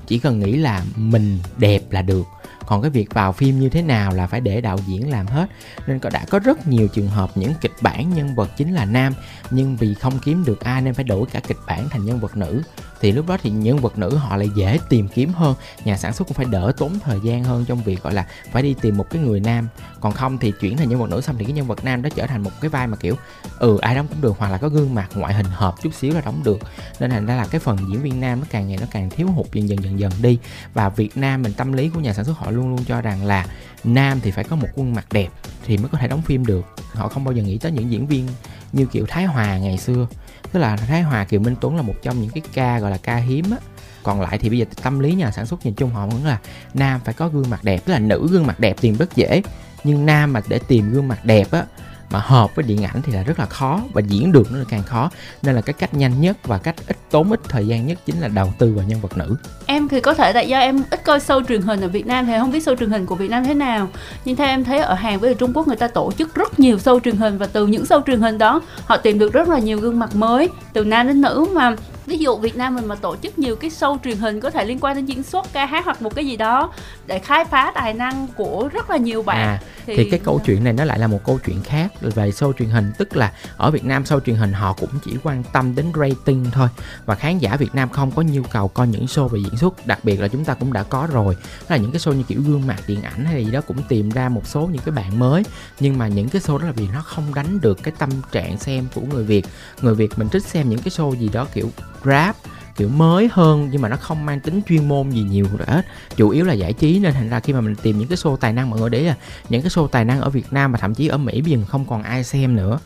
chỉ 0.07 0.19
cần 0.19 0.39
nghĩ 0.39 0.57
là 0.57 0.85
mình 0.97 1.39
đẹp 1.59 1.81
là 1.91 2.03
được 2.03 2.25
còn 2.71 2.83
cái 2.83 2.91
việc 2.91 3.15
vào 3.15 3.33
phim 3.33 3.61
như 3.61 3.69
thế 3.69 3.83
nào 3.83 4.13
là 4.13 4.27
phải 4.27 4.41
để 4.41 4.61
đạo 4.61 4.79
diễn 4.87 5.11
làm 5.11 5.27
hết. 5.27 5.47
Nên 5.87 5.99
có 5.99 6.11
đã 6.11 6.25
có 6.31 6.39
rất 6.39 6.67
nhiều 6.67 6.89
trường 6.89 7.09
hợp 7.09 7.31
những 7.35 7.53
kịch 7.61 7.73
bản 7.81 8.15
nhân 8.15 8.35
vật 8.35 8.51
chính 8.57 8.75
là 8.75 8.85
nam, 8.85 9.13
nhưng 9.51 9.77
vì 9.77 9.95
không 9.95 10.19
kiếm 10.25 10.45
được 10.45 10.61
ai 10.61 10.83
nên 10.83 10.95
phải 10.95 11.05
đổi 11.05 11.27
cả 11.33 11.41
kịch 11.49 11.57
bản 11.67 11.89
thành 11.89 12.05
nhân 12.05 12.21
vật 12.21 12.37
nữ 12.37 12.63
thì 13.01 13.13
lúc 13.13 13.27
đó 13.27 13.37
thì 13.43 13.51
nhân 13.51 13.79
vật 13.79 13.99
nữ 13.99 14.17
họ 14.17 14.37
lại 14.37 14.49
dễ 14.55 14.79
tìm 14.89 15.09
kiếm 15.09 15.33
hơn. 15.33 15.55
Nhà 15.85 15.97
sản 15.97 16.13
xuất 16.13 16.29
cũng 16.29 16.35
phải 16.35 16.47
đỡ 16.51 16.73
tốn 16.77 16.99
thời 17.05 17.21
gian 17.25 17.45
hơn 17.45 17.65
trong 17.65 17.83
việc, 17.83 18.03
gọi 18.03 18.15
là, 18.15 18.27
phải 18.53 18.63
đi 18.63 18.75
tìm 18.81 18.97
một 18.97 19.07
cái 19.11 19.23
người 19.23 19.41
nam. 19.41 19.69
Còn 20.01 20.13
không 20.13 20.39
thì 20.39 20.53
chuyển 20.61 20.77
thành 20.77 20.89
nhân 20.89 21.01
vật 21.01 21.11
nữ 21.11 21.21
xong 21.21 21.37
thì 21.39 21.45
cái 21.45 21.53
nhân 21.53 21.67
vật 21.67 21.85
nam 21.85 22.03
đó 22.03 22.11
trở 22.15 22.27
thành 22.27 22.43
một 22.43 22.51
cái 22.61 22.69
vai 22.69 22.87
mà, 22.87 22.97
kiểu 22.97 23.15
ừ 23.59 23.79
ai 23.79 23.95
đóng 23.95 24.07
cũng 24.09 24.21
được 24.21 24.37
hoặc 24.39 24.51
là 24.51 24.59
có 24.59 24.69
gương 24.69 24.95
mặt 24.95 25.09
ngoại 25.15 25.35
hình 25.35 25.47
hợp 25.47 25.75
chút 25.83 25.95
xíu 25.95 26.15
là 26.15 26.21
đóng 26.21 26.43
được. 26.45 26.59
Nên 27.01 27.11
thành 27.11 27.27
ra 27.27 27.37
là 27.37 27.47
cái 27.47 27.61
phần 27.61 27.79
diễn 27.79 28.03
viên 28.03 28.21
nam 28.21 28.41
nó 28.41 28.47
càng 28.51 28.69
ngày 28.69 28.79
nó 28.81 28.87
càng 28.91 29.11
thiếu 29.11 29.27
hụt 29.27 29.47
dần 29.53 29.69
dần 29.69 29.85
dần 29.85 29.99
dần 29.99 30.13
đi. 30.23 30.39
Và 30.75 30.89
Việt 30.89 31.17
Nam 31.17 31.43
mình 31.43 31.53
tâm 31.53 31.73
lý 31.73 31.89
của 31.89 32.01
nhà 32.01 32.13
sản 32.13 32.25
xuất 32.25 32.39
họ 32.39 32.51
luôn 32.51 32.71
luôn 32.71 32.85
cho 32.85 33.01
rằng 33.01 33.25
là 33.25 33.47
nam 33.85 34.21
thì 34.23 34.31
phải 34.31 34.45
có 34.45 34.57
một 34.57 34.69
khuôn 34.75 34.95
mặt 34.95 35.07
đẹp 35.11 35.29
thì 35.67 35.77
mới 35.77 35.89
có 35.89 35.99
thể 35.99 36.09
đóng 36.09 36.23
phim 36.23 36.47
được. 36.47 36.65
Họ 36.95 37.09
không 37.09 37.25
bao 37.25 37.35
giờ 37.35 37.43
nghĩ 37.43 37.59
tới 37.59 37.73
những 37.73 37.91
diễn 37.91 38.07
viên 38.07 38.29
như, 38.73 38.87
kiểu, 38.87 39.07
Thái 39.09 39.25
Hòa 39.25 39.59
ngày 39.59 39.79
xưa 39.79 40.07
tức 40.53 40.61
là 40.61 40.77
Thái 40.77 41.03
Hòa, 41.03 41.25
Kiều 41.25 41.41
Minh 41.41 41.57
Tuấn 41.61 41.77
là 41.77 41.83
một 41.83 41.95
trong 42.03 42.21
những 42.21 42.31
cái 42.31 42.43
ca, 42.55 42.79
gọi 42.79 42.91
là 42.91 42.97
ca 42.97 43.17
hiếm 43.17 43.45
á. 43.51 43.57
Còn 44.03 44.21
lại 44.21 44.39
thì 44.39 44.49
bây 44.49 44.59
giờ 44.59 44.65
tâm 44.83 44.99
lý 44.99 45.15
nhà 45.15 45.31
sản 45.31 45.47
xuất 45.47 45.65
nhìn 45.67 45.75
chung 45.75 45.91
họ 45.91 46.07
vẫn 46.07 46.27
là 46.27 46.39
nam 46.75 47.01
phải 47.05 47.15
có 47.15 47.29
gương 47.29 47.51
mặt 47.51 47.65
đẹp. 47.65 47.79
Tức 47.85 47.93
là 47.93 47.99
nữ 47.99 48.29
gương 48.31 48.47
mặt 48.47 48.61
đẹp 48.61 48.77
tìm 48.81 48.97
rất 48.97 49.17
dễ, 49.17 49.43
nhưng 49.85 50.07
nam 50.07 50.33
mà 50.33 50.43
để 50.49 50.61
tìm 50.69 50.91
gương 50.91 51.09
mặt 51.09 51.25
đẹp 51.25 51.51
á 51.51 51.65
mà 52.11 52.19
hợp 52.19 52.55
với 52.55 52.63
điện 52.63 52.85
ảnh 52.85 53.03
thì 53.03 53.13
là 53.13 53.23
rất 53.23 53.39
là 53.39 53.47
khó 53.47 53.81
và 53.93 54.03
diễn 54.09 54.33
được 54.33 54.53
nó 54.53 54.59
là 54.59 54.65
càng 54.69 54.83
khó. 54.83 55.11
Nên 55.43 55.55
là 55.55 55.61
cái 55.61 55.73
cách 55.73 55.95
nhanh 55.95 56.21
nhất 56.21 56.37
và 56.45 56.59
cách 56.59 56.75
ít 56.87 56.97
tốn 57.11 57.31
ít 57.31 57.41
thời 57.49 57.67
gian 57.67 57.87
nhất 57.87 57.99
chính 58.07 58.21
là 58.21 58.29
đầu 58.29 58.53
tư 58.59 58.73
vào 58.77 58.85
nhân 58.85 59.01
vật 59.01 59.17
nữ. 59.17 59.37
Em 59.67 59.89
thì 59.89 60.01
có 60.01 60.15
thể 60.15 60.33
tại 60.33 60.49
do 60.49 60.59
em 60.59 60.83
ít 60.91 61.05
coi 61.05 61.19
show 61.19 61.45
truyền 61.45 61.63
hình 61.63 61.81
ở 61.81 61.89
Việt 61.89 62.07
Nam 62.07 62.27
thì 62.27 62.33
không 62.39 62.53
biết 62.53 62.63
show 62.63 62.77
truyền 62.77 62.91
hình 62.91 63.07
của 63.07 63.15
Việt 63.15 63.31
Nam 63.31 63.45
thế 63.45 63.55
nào. 63.55 63.89
Nhưng 64.25 64.37
theo 64.37 64.47
em 64.47 64.65
thấy 64.65 64.79
ở 64.79 64.95
Hàn 64.95 65.19
với 65.19 65.31
ở 65.31 65.35
Trung 65.35 65.53
Quốc 65.55 65.67
người 65.67 65.77
ta 65.77 65.89
tổ 65.89 66.13
chức 66.13 66.35
rất 66.35 66.61
nhiều 66.61 66.77
show 66.77 67.01
truyền 67.01 67.17
hình 67.17 67.39
và 67.39 67.47
từ 67.47 67.67
những 67.67 67.85
show 67.85 68.03
truyền 68.07 68.21
hình 68.21 68.39
đó 68.39 68.61
họ 68.85 68.97
tìm 68.97 69.19
được 69.19 69.33
rất 69.33 69.49
là 69.49 69.59
nhiều 69.59 69.81
gương 69.81 69.99
mặt 69.99 70.17
mới, 70.17 70.49
từ 70.73 70.85
nam 70.85 71.07
đến 71.07 71.21
nữ 71.21 71.47
mà 71.53 71.77
ví 72.11 72.19
dụ 72.19 72.37
Việt 72.37 72.57
Nam 72.57 72.75
mình 72.75 72.87
mà 72.87 72.95
tổ 72.95 73.17
chức 73.17 73.39
nhiều 73.39 73.57
cái 73.57 73.71
show 73.71 73.99
truyền 74.05 74.17
hình 74.17 74.41
có 74.41 74.51
thể 74.51 74.65
liên 74.65 74.79
quan 74.81 74.97
đến 74.97 75.07
diễn 75.07 75.23
xuất 75.23 75.53
ca 75.53 75.67
hát 75.67 75.85
hoặc 75.85 76.03
một 76.03 76.15
cái 76.15 76.27
gì 76.27 76.37
đó 76.37 76.73
để 77.07 77.19
khai 77.19 77.45
phá 77.45 77.73
tài 77.75 77.95
năng 77.95 78.27
của 78.37 78.69
rất 78.73 78.91
là 78.91 78.97
nhiều 78.97 79.23
bạn 79.23 79.39
à, 79.39 79.61
thì... 79.87 79.97
thì 79.97 80.11
cái 80.11 80.21
câu 80.25 80.41
chuyện 80.45 80.65
này 80.65 80.73
nó 80.73 80.85
lại 80.85 80.99
là 80.99 81.07
một 81.07 81.25
câu 81.25 81.39
chuyện 81.47 81.63
khác 81.63 81.93
về 82.01 82.31
show 82.31 82.53
truyền 82.53 82.69
hình. 82.69 82.93
Tức 82.99 83.17
là 83.17 83.33
ở 83.57 83.71
Việt 83.71 83.85
Nam 83.85 84.03
show 84.03 84.21
truyền 84.21 84.37
hình 84.37 84.53
họ 84.53 84.73
cũng 84.73 84.91
chỉ 85.05 85.17
quan 85.23 85.43
tâm 85.53 85.75
đến 85.75 85.93
rating 85.95 86.47
thôi. 86.53 86.69
Và 87.07 87.15
khán 87.15 87.39
giả 87.39 87.57
Việt 87.57 87.75
Nam 87.75 87.89
không 87.89 88.11
có 88.11 88.23
nhu 88.23 88.43
cầu 88.43 88.69
coi 88.69 88.89
những 88.89 89.05
show 89.05 89.29
về 89.29 89.41
diễn 89.41 89.57
xuất. 89.57 89.87
Đặc 89.87 90.05
biệt 90.05 90.21
là 90.21 90.29
chúng 90.29 90.45
ta 90.45 90.55
cũng 90.55 90.73
đã 90.73 90.83
có 90.83 91.09
rồi. 91.13 91.37
Đó 91.61 91.67
là 91.69 91.77
những 91.77 91.93
cái 91.93 92.01
show 92.01 92.13
như 92.13 92.23
kiểu 92.23 92.41
gương 92.47 92.67
mặt 92.67 92.83
điện 92.87 93.03
ảnh 93.03 93.25
hay 93.25 93.45
gì 93.45 93.51
đó 93.51 93.61
cũng 93.61 93.83
tìm 93.89 94.11
ra 94.11 94.29
một 94.29 94.47
số 94.47 94.61
những 94.73 94.83
cái 94.85 94.93
bạn 94.93 95.19
mới. 95.19 95.43
Nhưng 95.81 95.99
mà 95.99 96.09
những 96.09 96.29
cái 96.29 96.43
show 96.43 96.59
đó 96.59 96.67
là 96.67 96.73
vì 96.73 96.89
nó 96.95 97.03
không 97.03 97.35
đánh 97.35 97.61
được 97.61 97.83
cái 97.83 97.95
tâm 97.99 98.11
trạng 98.33 98.59
xem 98.59 98.87
của 98.95 99.03
người 99.11 99.25
Việt. 99.25 99.47
Người 99.83 99.95
Việt 99.95 100.19
mình 100.19 100.29
thích 100.29 100.45
xem 100.45 100.69
những 100.69 100.81
cái 100.81 100.91
show 100.91 101.15
gì 101.15 101.29
đó 101.33 101.47
kiểu 101.55 101.71
rap 102.05 102.37
kiểu, 102.77 102.89
mới 102.89 103.29
hơn 103.33 103.69
nhưng 103.73 103.83
mà 103.83 103.89
nó 103.89 103.97
không 103.97 104.27
mang 104.27 104.41
tính 104.41 104.61
chuyên 104.69 104.89
môn 104.89 105.11
gì 105.11 105.23
nhiều 105.23 105.47
hết 105.67 105.83
chủ 106.17 106.29
yếu 106.29 106.45
là 106.45 106.53
giải 106.53 106.73
trí 106.73 106.99
nên 106.99 107.13
thành 107.13 107.29
ra 107.29 107.41
khi 107.41 107.53
mà 107.53 107.61
mình 107.61 107.75
tìm 107.83 107.99
những 107.99 108.09
cái 108.09 108.17
show 108.17 108.37
tài 108.37 108.53
năng, 108.53 108.71
mọi 108.71 108.81
người 108.81 108.91
đấy 108.91 109.03
là 109.03 109.17
những 109.49 109.63
cái 109.63 109.71
show 109.71 109.87
tài 109.87 110.05
năng 110.05 110.21
ở 110.21 110.31
Việt 110.31 110.53
Nam 110.53 110.73
mà 110.73 110.79
thậm 110.79 110.95
chí 110.95 111.09
ở 111.09 111.19
Mỹ 111.19 111.43
bây 111.43 111.51
giờ 111.51 111.59
không 111.69 111.85
còn 111.85 112.03
ai 112.03 112.25
xem 112.25 112.57
nữa. 112.57 112.79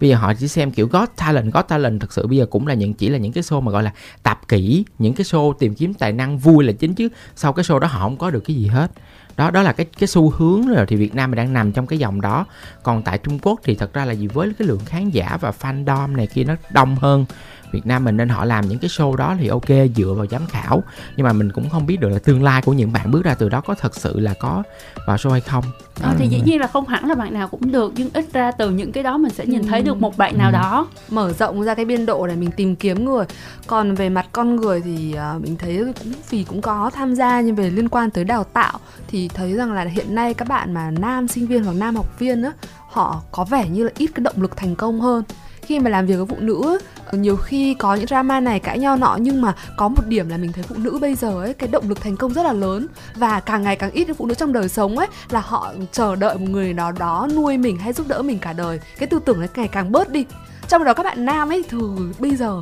Bây 0.00 0.10
giờ 0.10 0.16
họ 0.16 0.34
chỉ 0.34 0.48
xem, 0.48 0.70
kiểu, 0.70 0.86
Got 0.86 1.16
Talent 1.16 1.52
Got 1.52 1.68
Talent 1.68 2.00
thực 2.00 2.12
sự 2.12 2.26
bây 2.26 2.38
giờ 2.38 2.46
cũng 2.46 2.66
là 2.66 2.74
những, 2.74 2.94
chỉ 2.94 3.08
là 3.08 3.18
những 3.18 3.32
cái 3.32 3.42
show 3.42 3.60
mà, 3.60 3.72
gọi 3.72 3.82
là 3.82 3.92
tập 4.22 4.40
kỹ, 4.48 4.84
những 4.98 5.14
cái 5.14 5.24
show 5.24 5.52
tìm 5.52 5.74
kiếm 5.74 5.94
tài 5.94 6.12
năng 6.12 6.38
vui 6.38 6.64
là 6.64 6.72
chính 6.72 6.94
chứ. 6.94 7.08
Sau 7.36 7.52
cái 7.52 7.64
show 7.64 7.78
đó 7.78 7.86
họ 7.86 8.00
không 8.00 8.16
có 8.16 8.30
được 8.30 8.40
cái 8.40 8.56
gì 8.56 8.66
hết. 8.66 8.90
Đó 9.36 9.50
đó 9.50 9.62
là 9.62 9.72
cái 9.72 9.86
cái 9.98 10.06
xu 10.06 10.30
hướng 10.30 10.66
rồi 10.66 10.86
thì 10.88 10.96
Việt 10.96 11.14
Nam 11.14 11.30
mình 11.30 11.36
đang 11.36 11.52
nằm 11.52 11.72
trong 11.72 11.86
cái 11.86 11.98
dòng 11.98 12.20
đó. 12.20 12.46
Còn 12.82 13.02
tại 13.02 13.18
Trung 13.18 13.38
Quốc 13.42 13.60
thì 13.64 13.74
thật 13.74 13.92
ra 13.92 14.04
là 14.04 14.12
gì 14.12 14.26
với 14.26 14.52
cái 14.58 14.68
lượng 14.68 14.80
khán 14.86 15.10
giả 15.10 15.38
và 15.40 15.52
fandom 15.60 16.16
này 16.16 16.26
kia 16.26 16.44
nó 16.44 16.54
đông 16.70 16.96
hơn 16.96 17.24
Việt 17.72 17.86
Nam 17.86 18.04
mình 18.04 18.16
nên 18.16 18.28
họ 18.28 18.44
làm 18.44 18.68
những 18.68 18.78
cái 18.78 18.88
show 18.88 19.16
đó 19.16 19.36
thì 19.40 19.48
ok 19.48 19.68
dựa 19.96 20.12
vào 20.16 20.26
giám 20.26 20.46
khảo. 20.46 20.82
Nhưng 21.16 21.26
mà 21.26 21.32
mình 21.32 21.52
cũng 21.52 21.68
không 21.68 21.86
biết 21.86 22.00
được 22.00 22.08
là 22.08 22.18
tương 22.18 22.42
lai 22.42 22.62
của 22.62 22.72
những 22.72 22.92
bạn 22.92 23.10
bước 23.10 23.24
ra 23.24 23.34
từ 23.34 23.48
đó 23.48 23.60
có 23.60 23.74
thật 23.74 23.96
sự 23.96 24.20
là 24.20 24.34
có 24.34 24.62
vào 25.06 25.16
show 25.16 25.30
hay 25.30 25.40
không. 25.40 25.64
Ờ, 26.02 26.14
thì 26.18 26.28
dĩ 26.28 26.40
nhiên 26.44 26.60
là 26.60 26.66
không 26.66 26.86
hẳn 26.86 27.04
là 27.04 27.14
bạn 27.14 27.34
nào 27.34 27.48
cũng 27.48 27.72
được 27.72 27.92
nhưng 27.96 28.10
ít 28.12 28.32
ra 28.32 28.50
từ 28.50 28.70
những 28.70 28.92
cái 28.92 29.02
đó 29.02 29.18
mình 29.18 29.32
sẽ 29.32 29.46
nhìn 29.46 29.66
thấy 29.66 29.82
được 29.82 30.00
một 30.00 30.16
bạn 30.16 30.38
nào 30.38 30.52
đó. 30.52 30.88
Mở 31.10 31.32
rộng 31.32 31.62
ra 31.62 31.74
cái 31.74 31.84
biên 31.84 32.06
độ 32.06 32.26
để 32.26 32.36
mình 32.36 32.50
tìm 32.50 32.76
kiếm 32.76 33.04
người. 33.04 33.24
Còn 33.66 33.94
về 33.94 34.08
mặt 34.08 34.26
con 34.32 34.56
người 34.56 34.80
thì 34.80 35.14
uh, 35.36 35.42
mình 35.42 35.56
thấy 35.56 35.84
cũng 36.04 36.12
vì 36.30 36.44
cũng 36.44 36.62
có 36.62 36.90
tham 36.94 37.14
gia 37.14 37.40
nhưng 37.40 37.54
về 37.54 37.70
liên 37.70 37.88
quan 37.88 38.10
tới 38.10 38.24
đào 38.24 38.44
tạo 38.44 38.78
thì 39.08 39.28
thấy 39.28 39.54
rằng 39.54 39.72
là 39.72 39.84
hiện 39.84 40.14
nay 40.14 40.34
các 40.34 40.48
bạn 40.48 40.74
mà 40.74 40.90
nam 40.90 41.28
sinh 41.28 41.46
viên 41.46 41.64
hoặc 41.64 41.76
nam 41.76 41.96
học 41.96 42.18
viên 42.18 42.42
á 42.42 42.52
họ 42.90 43.22
có 43.32 43.44
vẻ 43.44 43.68
như 43.68 43.84
là 43.84 43.90
ít 43.96 44.10
cái 44.14 44.22
động 44.24 44.42
lực 44.42 44.56
thành 44.56 44.74
công 44.74 45.00
hơn 45.00 45.24
khi 45.66 45.78
mà 45.78 45.90
làm 45.90 46.06
việc 46.06 46.16
với 46.16 46.26
phụ 46.26 46.36
nữ 46.38 46.78
ờ, 47.06 47.18
nhiều 47.18 47.36
khi 47.36 47.74
có 47.74 47.94
những 47.94 48.06
drama 48.06 48.40
này 48.40 48.60
cãi 48.60 48.78
nhau 48.78 48.96
nọ, 48.96 49.18
nhưng 49.20 49.42
mà 49.42 49.54
có 49.76 49.88
một 49.88 50.06
điểm 50.06 50.28
là 50.28 50.36
mình 50.36 50.52
thấy 50.52 50.64
phụ 50.68 50.74
nữ 50.78 50.98
bây 51.00 51.14
giờ 51.14 51.40
ấy, 51.40 51.54
cái 51.54 51.68
động 51.68 51.88
lực 51.88 52.00
thành 52.00 52.16
công 52.16 52.32
rất 52.34 52.42
là 52.42 52.52
lớn. 52.52 52.86
Và 53.16 53.40
càng 53.40 53.62
ngày 53.62 53.76
càng 53.76 53.90
ít 53.90 54.08
phụ 54.18 54.26
nữ 54.26 54.34
trong 54.34 54.52
đời 54.52 54.68
sống 54.68 54.98
ấy, 54.98 55.06
là 55.30 55.40
họ 55.40 55.72
chờ 55.92 56.16
đợi 56.16 56.38
một 56.38 56.46
người 56.50 56.72
nào 56.72 56.92
đó 56.92 57.28
nuôi 57.34 57.56
mình 57.56 57.78
hay 57.78 57.92
giúp 57.92 58.08
đỡ 58.08 58.22
mình 58.22 58.38
cả 58.38 58.52
đời. 58.52 58.80
Cái 58.98 59.06
tư 59.06 59.18
tưởng 59.24 59.38
ấy 59.38 59.48
ngày 59.56 59.68
càng 59.68 59.92
bớt 59.92 60.10
đi. 60.10 60.24
Trong 60.68 60.84
đó 60.84 60.94
các 60.94 61.02
bạn 61.02 61.24
nam 61.24 61.52
ấy 61.52 61.64
thường 61.68 62.12
bây 62.18 62.36
giờ 62.36 62.60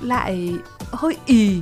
lại 0.00 0.54
hơi 0.92 1.16
ì 1.26 1.60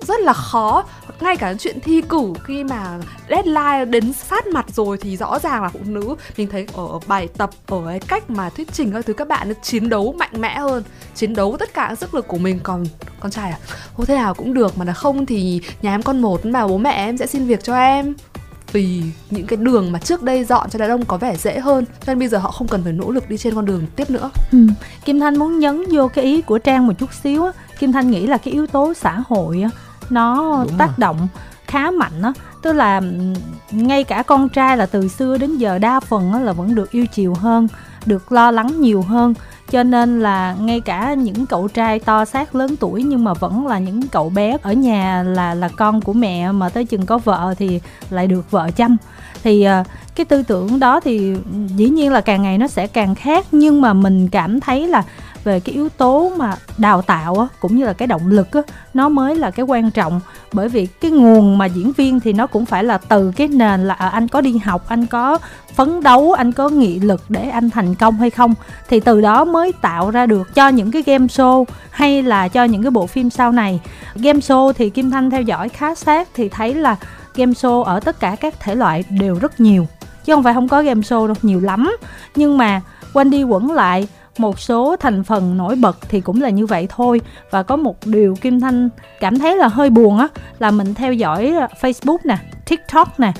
rất 0.00 0.20
là 0.20 0.32
khó. 0.32 0.84
Ngay 1.20 1.36
cả 1.36 1.54
chuyện 1.58 1.80
thi 1.80 2.02
cử, 2.08 2.32
khi 2.44 2.64
mà 2.64 2.98
deadline 3.30 3.84
đến 3.84 4.12
sát 4.12 4.46
mặt 4.46 4.66
rồi 4.72 4.98
thì 5.00 5.16
rõ 5.16 5.38
ràng 5.38 5.62
là 5.62 5.68
phụ 5.68 5.80
nữ, 5.84 6.14
mình 6.36 6.48
thấy 6.48 6.66
ở 6.72 6.86
bài 7.06 7.28
tập, 7.38 7.50
ở 7.66 7.82
cái 7.86 8.00
cách 8.00 8.30
mà 8.30 8.50
thuyết 8.50 8.72
trình 8.72 8.92
các 8.92 9.06
thứ, 9.06 9.12
các 9.12 9.28
bạn 9.28 9.52
chiến 9.62 9.88
đấu 9.88 10.14
mạnh 10.18 10.40
mẽ 10.40 10.58
hơn, 10.58 10.82
chiến 11.14 11.34
đấu 11.34 11.56
tất 11.58 11.74
cả 11.74 11.94
sức 11.94 12.14
lực 12.14 12.28
của 12.28 12.38
mình. 12.38 12.60
Còn 12.62 12.84
con 13.20 13.30
trai 13.30 13.50
à 13.50 13.58
ô, 13.96 14.04
thế 14.04 14.14
nào 14.14 14.34
cũng 14.34 14.54
được, 14.54 14.78
mà 14.78 14.84
là 14.84 14.92
không 14.92 15.26
thì 15.26 15.60
nhà 15.82 15.94
em 15.94 16.02
con 16.02 16.22
một 16.22 16.46
mà 16.46 16.66
bố 16.66 16.78
mẹ 16.78 16.90
em 16.90 17.16
sẽ 17.16 17.26
xin 17.26 17.46
việc 17.46 17.64
cho 17.64 17.76
em. 17.76 18.14
Vì 18.72 19.02
những 19.30 19.46
cái 19.46 19.56
đường 19.56 19.92
mà 19.92 19.98
trước 19.98 20.22
đây 20.22 20.44
dọn 20.44 20.70
cho 20.70 20.78
đàn 20.78 20.90
ông 20.90 21.04
có 21.04 21.16
vẻ 21.16 21.36
dễ 21.36 21.58
hơn, 21.58 21.84
cho 21.84 22.12
nên 22.12 22.18
bây 22.18 22.28
giờ 22.28 22.38
họ 22.38 22.50
không 22.50 22.68
cần 22.68 22.84
phải 22.84 22.92
nỗ 22.92 23.10
lực 23.10 23.28
đi 23.28 23.36
trên 23.36 23.54
con 23.54 23.64
đường 23.64 23.86
tiếp 23.96 24.10
nữa. 24.10 24.30
Ừ. 24.52 24.58
kim 25.04 25.20
thanh 25.20 25.38
muốn 25.38 25.58
nhấn 25.58 25.84
vô 25.90 26.08
cái 26.08 26.24
ý 26.24 26.42
của 26.42 26.58
trang 26.58 26.86
một 26.86 26.92
chút 26.98 27.14
xíu 27.22 27.44
á. 27.44 27.52
Kim 27.78 27.92
thanh 27.92 28.10
nghĩ 28.10 28.26
là 28.26 28.38
cái 28.38 28.54
yếu 28.54 28.66
tố 28.66 28.94
xã 28.94 29.22
hội 29.28 29.62
á 29.62 29.70
nó 30.10 30.64
Đúng 30.68 30.78
tác 30.78 30.86
rồi. 30.86 30.94
động 30.98 31.28
khá 31.66 31.90
mạnh 31.90 32.22
á. 32.22 32.32
Tức 32.62 32.72
là 32.72 33.02
ngay 33.70 34.04
cả 34.04 34.22
con 34.22 34.48
trai 34.48 34.76
là 34.76 34.86
từ 34.86 35.08
xưa 35.08 35.38
đến 35.38 35.56
giờ 35.56 35.78
đa 35.78 36.00
phần 36.00 36.32
á 36.32 36.40
là 36.40 36.52
vẫn 36.52 36.74
được 36.74 36.90
yêu 36.90 37.06
chiều 37.06 37.34
hơn 37.34 37.68
được 38.06 38.32
lo 38.32 38.50
lắng 38.50 38.80
nhiều 38.80 39.02
hơn. 39.02 39.34
Cho 39.70 39.82
nên 39.82 40.20
là 40.20 40.56
ngay 40.60 40.80
cả 40.80 41.14
những 41.14 41.46
cậu 41.46 41.68
trai 41.68 41.98
to 41.98 42.24
xác 42.24 42.54
lớn 42.54 42.76
tuổi 42.76 43.02
nhưng 43.02 43.24
mà 43.24 43.34
vẫn 43.34 43.66
là 43.66 43.78
những 43.78 44.08
cậu 44.08 44.30
bé 44.30 44.56
ở 44.62 44.72
nhà 44.72 45.22
là 45.22 45.54
là 45.54 45.68
con 45.68 46.00
của 46.00 46.12
mẹ 46.12 46.52
mà 46.52 46.68
tới 46.68 46.84
chừng 46.84 47.06
có 47.06 47.18
vợ 47.18 47.54
thì 47.58 47.80
lại 48.10 48.26
được 48.26 48.50
vợ 48.50 48.70
chăm. 48.76 48.96
Thì 49.42 49.66
uh, 49.80 49.86
cái 50.14 50.24
tư 50.24 50.42
tưởng 50.42 50.80
đó 50.80 51.00
thì 51.00 51.36
dĩ 51.76 51.88
nhiên 51.88 52.12
là 52.12 52.20
càng 52.20 52.42
ngày 52.42 52.58
nó 52.58 52.66
sẽ 52.68 52.86
càng 52.86 53.14
khác 53.14 53.46
nhưng 53.52 53.80
mà 53.80 53.92
mình 53.92 54.28
cảm 54.28 54.60
thấy 54.60 54.88
là 54.88 55.02
về 55.48 55.60
cái 55.60 55.74
yếu 55.74 55.88
tố 55.88 56.32
mà 56.36 56.56
đào 56.78 57.02
tạo 57.02 57.38
á, 57.38 57.46
cũng 57.60 57.76
như 57.76 57.84
là 57.84 57.92
cái 57.92 58.06
động 58.06 58.28
lực 58.28 58.52
á, 58.52 58.62
nó 58.94 59.08
mới 59.08 59.36
là 59.36 59.50
cái 59.50 59.64
quan 59.64 59.90
trọng. 59.90 60.20
Bởi 60.52 60.68
vì 60.68 60.86
cái 60.86 61.10
nguồn 61.10 61.58
mà 61.58 61.66
diễn 61.66 61.92
viên 61.92 62.20
thì 62.20 62.32
nó 62.32 62.46
cũng 62.46 62.66
phải 62.66 62.84
là 62.84 62.98
từ 62.98 63.32
cái 63.36 63.48
nền 63.48 63.88
là 63.88 63.94
à, 63.94 64.08
anh 64.08 64.28
có 64.28 64.40
đi 64.40 64.58
học 64.64 64.84
anh 64.88 65.06
có 65.06 65.38
phấn 65.74 66.02
đấu 66.02 66.32
anh 66.32 66.52
có 66.52 66.68
nghị 66.68 67.00
lực 67.00 67.22
để 67.28 67.48
anh 67.48 67.70
thành 67.70 67.94
công 67.94 68.16
hay 68.16 68.30
không 68.30 68.54
thì 68.88 69.00
từ 69.00 69.20
đó 69.20 69.44
mới 69.44 69.72
tạo 69.72 70.10
ra 70.10 70.26
được 70.26 70.54
cho 70.54 70.68
những 70.68 70.90
cái 70.90 71.02
game 71.06 71.26
show 71.26 71.64
hay 71.90 72.22
là 72.22 72.48
cho 72.48 72.64
những 72.64 72.82
cái 72.82 72.90
bộ 72.90 73.06
phim 73.06 73.30
sau 73.30 73.52
này. 73.52 73.80
Game 74.14 74.38
show 74.40 74.72
thì 74.72 74.90
kim 74.90 75.10
thanh 75.10 75.30
theo 75.30 75.42
dõi 75.42 75.68
khá 75.68 75.94
sát 75.94 76.28
thì 76.34 76.48
thấy 76.48 76.74
là 76.74 76.96
game 77.34 77.52
show 77.52 77.82
ở 77.82 78.00
tất 78.00 78.20
cả 78.20 78.36
các 78.40 78.60
thể 78.60 78.74
loại 78.74 79.04
đều 79.08 79.38
rất 79.38 79.60
nhiều. 79.60 79.86
Chứ 80.24 80.34
không 80.34 80.42
phải 80.42 80.54
không 80.54 80.68
có 80.68 80.82
game 80.82 81.00
show 81.00 81.26
đâu 81.26 81.36
nhiều 81.42 81.60
lắm. 81.60 81.96
Nhưng 82.34 82.58
mà 82.58 82.80
quanh 83.12 83.30
đi 83.30 83.42
quẩn 83.42 83.70
lại 83.70 84.08
một 84.40 84.60
số 84.60 84.96
thành 85.00 85.24
phần 85.24 85.56
nổi 85.56 85.74
bật 85.76 85.98
thì 86.08 86.20
cũng 86.20 86.42
là 86.42 86.48
như 86.48 86.66
vậy 86.66 86.86
thôi. 86.90 87.20
Và 87.50 87.62
có 87.62 87.76
một 87.76 87.96
điều 88.06 88.34
kim 88.40 88.60
thanh 88.60 88.88
cảm 89.20 89.38
thấy 89.38 89.56
là 89.56 89.68
hơi 89.68 89.90
buồn 89.90 90.18
á, 90.18 90.28
là 90.58 90.70
mình 90.70 90.94
theo 90.94 91.12
dõi 91.12 91.52
ờ, 91.60 91.66
facebook 91.80 92.18
nè, 92.24 92.38
tiktok 92.70 93.20
nè, 93.20 93.32